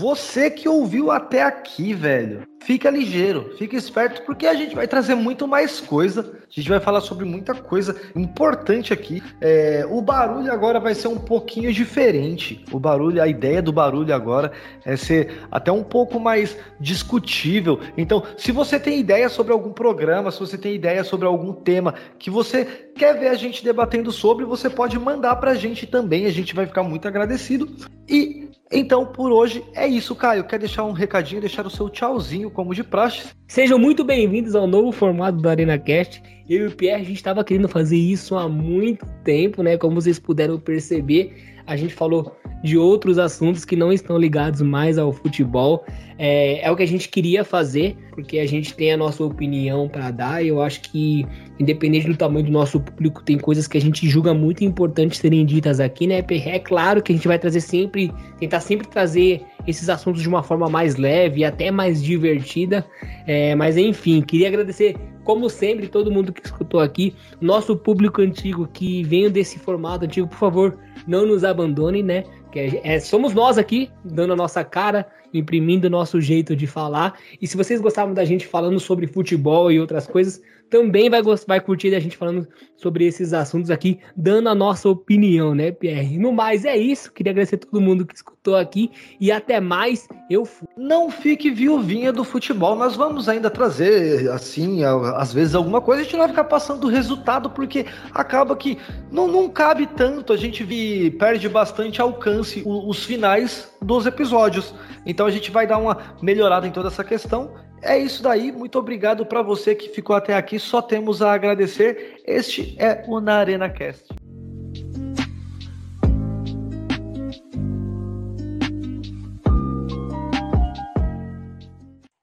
Você 0.00 0.50
que 0.50 0.66
ouviu 0.66 1.10
até 1.10 1.42
aqui, 1.42 1.92
velho, 1.92 2.44
fica 2.62 2.88
ligeiro, 2.88 3.52
fica 3.58 3.76
esperto, 3.76 4.22
porque 4.22 4.46
a 4.46 4.54
gente 4.54 4.74
vai 4.74 4.88
trazer 4.88 5.14
muito 5.14 5.46
mais 5.46 5.78
coisa. 5.78 6.22
A 6.22 6.48
gente 6.48 6.70
vai 6.70 6.80
falar 6.80 7.02
sobre 7.02 7.26
muita 7.26 7.54
coisa 7.54 7.94
importante 8.16 8.94
aqui. 8.94 9.22
É, 9.42 9.86
o 9.90 10.00
barulho 10.00 10.50
agora 10.50 10.80
vai 10.80 10.94
ser 10.94 11.08
um 11.08 11.18
pouquinho 11.18 11.70
diferente. 11.70 12.64
O 12.72 12.80
barulho, 12.80 13.22
a 13.22 13.28
ideia 13.28 13.60
do 13.60 13.74
barulho 13.74 14.14
agora 14.14 14.52
é 14.86 14.96
ser 14.96 15.46
até 15.50 15.70
um 15.70 15.84
pouco 15.84 16.18
mais 16.18 16.56
discutível. 16.80 17.78
Então, 17.94 18.22
se 18.38 18.52
você 18.52 18.80
tem 18.80 19.00
ideia 19.00 19.28
sobre 19.28 19.52
algum 19.52 19.70
programa, 19.70 20.30
se 20.30 20.40
você 20.40 20.56
tem 20.56 20.74
ideia 20.74 21.04
sobre 21.04 21.26
algum 21.26 21.52
tema 21.52 21.94
que 22.18 22.30
você 22.30 22.64
quer 22.96 23.18
ver 23.18 23.28
a 23.28 23.34
gente 23.34 23.62
debatendo 23.62 24.10
sobre, 24.10 24.46
você 24.46 24.70
pode 24.70 24.98
mandar 24.98 25.36
pra 25.36 25.54
gente 25.54 25.86
também. 25.86 26.24
A 26.24 26.32
gente 26.32 26.54
vai 26.54 26.64
ficar 26.64 26.82
muito 26.82 27.06
agradecido. 27.06 27.68
E 28.08 28.49
então, 28.72 29.04
por 29.04 29.32
hoje 29.32 29.64
é 29.74 29.88
isso, 29.88 30.14
Caio. 30.14 30.44
Quer 30.44 30.60
deixar 30.60 30.84
um 30.84 30.92
recadinho, 30.92 31.40
deixar 31.40 31.66
o 31.66 31.70
seu 31.70 31.88
tchauzinho, 31.88 32.50
como 32.50 32.72
de 32.72 32.84
praxe? 32.84 33.30
Sejam 33.48 33.78
muito 33.78 34.04
bem-vindos 34.04 34.54
ao 34.54 34.66
novo 34.66 34.92
formato 34.92 35.38
do 35.38 35.48
ArenaCast. 35.48 36.22
Eu 36.48 36.64
e 36.64 36.66
o 36.68 36.76
Pierre, 36.76 37.02
a 37.02 37.04
gente 37.04 37.16
estava 37.16 37.42
querendo 37.42 37.68
fazer 37.68 37.96
isso 37.96 38.36
há 38.36 38.48
muito 38.48 39.04
tempo, 39.24 39.60
né? 39.62 39.76
Como 39.76 40.00
vocês 40.00 40.20
puderam 40.20 40.56
perceber, 40.56 41.34
a 41.66 41.76
gente 41.76 41.94
falou 41.94 42.36
de 42.62 42.76
outros 42.78 43.18
assuntos 43.18 43.64
que 43.64 43.74
não 43.74 43.92
estão 43.92 44.16
ligados 44.16 44.60
mais 44.60 44.98
ao 44.98 45.12
futebol. 45.12 45.84
É, 46.18 46.64
é 46.64 46.70
o 46.70 46.76
que 46.76 46.82
a 46.82 46.86
gente 46.86 47.08
queria 47.08 47.44
fazer, 47.44 47.96
porque 48.10 48.38
a 48.38 48.46
gente 48.46 48.74
tem 48.74 48.92
a 48.92 48.96
nossa 48.96 49.24
opinião 49.24 49.88
para 49.88 50.10
dar. 50.10 50.44
E 50.44 50.48
eu 50.48 50.62
acho 50.62 50.80
que, 50.82 51.26
independente 51.60 52.06
do 52.08 52.16
tamanho 52.16 52.46
do 52.46 52.50
nosso 52.50 52.80
público, 52.80 53.22
tem 53.22 53.38
coisas 53.38 53.68
que 53.68 53.76
a 53.76 53.80
gente 53.80 54.08
julga 54.08 54.32
muito 54.32 54.64
importantes 54.64 55.18
serem 55.18 55.44
ditas 55.44 55.78
aqui, 55.78 56.06
né? 56.06 56.24
É 56.46 56.58
claro 56.58 57.02
que 57.02 57.12
a 57.12 57.14
gente 57.14 57.28
vai 57.28 57.38
trazer 57.38 57.60
sempre, 57.60 58.10
tentar 58.38 58.60
sempre 58.60 58.88
trazer 58.88 59.42
esses 59.66 59.90
assuntos 59.90 60.22
de 60.22 60.28
uma 60.28 60.42
forma 60.42 60.70
mais 60.70 60.96
leve 60.96 61.40
e 61.40 61.44
até 61.44 61.70
mais 61.70 62.02
divertida. 62.02 62.86
É, 63.26 63.54
mas 63.54 63.76
enfim, 63.76 64.22
queria 64.22 64.48
agradecer, 64.48 64.96
como 65.22 65.50
sempre, 65.50 65.86
todo 65.86 66.10
mundo 66.10 66.32
que 66.32 66.42
escutou 66.42 66.80
aqui, 66.80 67.14
nosso 67.42 67.76
público 67.76 68.22
antigo 68.22 68.66
que 68.66 69.02
veio 69.04 69.30
desse 69.30 69.58
formato 69.58 70.06
antigo, 70.06 70.26
por 70.28 70.38
favor, 70.38 70.78
não 71.06 71.26
nos 71.26 71.44
abandone, 71.44 72.02
né? 72.02 72.24
Que 72.50 72.80
é, 72.82 72.98
somos 72.98 73.34
nós 73.34 73.58
aqui, 73.58 73.90
dando 74.02 74.32
a 74.32 74.36
nossa 74.36 74.64
cara 74.64 75.06
imprimindo 75.32 75.86
o 75.86 75.90
nosso 75.90 76.20
jeito 76.20 76.56
de 76.56 76.66
falar. 76.66 77.14
E 77.40 77.46
se 77.46 77.56
vocês 77.56 77.80
gostavam 77.80 78.14
da 78.14 78.24
gente 78.24 78.46
falando 78.46 78.80
sobre 78.80 79.06
futebol 79.06 79.70
e 79.70 79.78
outras 79.78 80.06
coisas, 80.06 80.42
também 80.70 81.10
vai, 81.10 81.20
vai 81.46 81.60
curtir 81.60 81.94
a 81.94 82.00
gente 82.00 82.16
falando 82.16 82.46
sobre 82.76 83.04
esses 83.04 83.32
assuntos 83.32 83.70
aqui, 83.70 83.98
dando 84.16 84.48
a 84.48 84.54
nossa 84.54 84.88
opinião, 84.88 85.54
né, 85.54 85.72
Pierre? 85.72 86.16
No 86.16 86.32
mais, 86.32 86.64
é 86.64 86.76
isso. 86.76 87.12
Queria 87.12 87.32
agradecer 87.32 87.56
a 87.56 87.58
todo 87.58 87.80
mundo 87.80 88.06
que 88.06 88.14
escutou 88.14 88.56
aqui 88.56 88.90
e 89.20 89.30
até 89.30 89.60
mais. 89.60 90.08
Eu 90.30 90.44
fui. 90.44 90.66
Não 90.76 91.10
fique 91.10 91.50
viuvinha 91.50 92.12
do 92.12 92.24
futebol. 92.24 92.76
Nós 92.76 92.96
vamos 92.96 93.28
ainda 93.28 93.50
trazer, 93.50 94.30
assim, 94.30 94.82
às 94.84 95.32
vezes 95.32 95.54
alguma 95.54 95.80
coisa. 95.80 96.00
A 96.00 96.04
gente 96.04 96.12
não 96.12 96.20
vai 96.20 96.28
ficar 96.28 96.44
passando 96.44 96.84
o 96.84 96.90
resultado, 96.90 97.50
porque 97.50 97.84
acaba 98.14 98.56
que 98.56 98.78
não, 99.10 99.26
não 99.26 99.48
cabe 99.48 99.86
tanto. 99.86 100.32
A 100.32 100.36
gente 100.36 100.62
vi, 100.62 101.10
perde 101.10 101.48
bastante 101.48 102.00
alcance 102.00 102.62
os, 102.64 102.98
os 102.98 103.04
finais 103.04 103.70
dos 103.82 104.06
episódios. 104.06 104.74
Então 105.04 105.26
a 105.26 105.30
gente 105.30 105.50
vai 105.50 105.66
dar 105.66 105.78
uma 105.78 105.98
melhorada 106.22 106.66
em 106.66 106.70
toda 106.70 106.88
essa 106.88 107.02
questão 107.02 107.50
é 107.82 107.98
isso 107.98 108.22
daí. 108.22 108.52
Muito 108.52 108.78
obrigado 108.78 109.24
para 109.24 109.42
você 109.42 109.74
que 109.74 109.88
ficou 109.88 110.14
até 110.14 110.34
aqui. 110.34 110.58
Só 110.58 110.82
temos 110.82 111.22
a 111.22 111.32
agradecer. 111.32 112.22
Este 112.26 112.76
é 112.78 113.04
o 113.06 113.20
Na 113.20 113.36
Arena 113.36 113.68
Cast. 113.68 114.08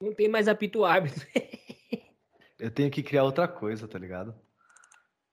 Não 0.02 0.14
tem 0.14 0.30
mais 0.30 0.48
apito 0.48 0.86
árbitro. 0.86 1.26
Eu 2.60 2.72
tenho 2.72 2.90
que 2.90 3.04
criar 3.04 3.24
outra 3.24 3.48
coisa, 3.48 3.88
tá 3.88 4.00
ligado? 4.00 4.34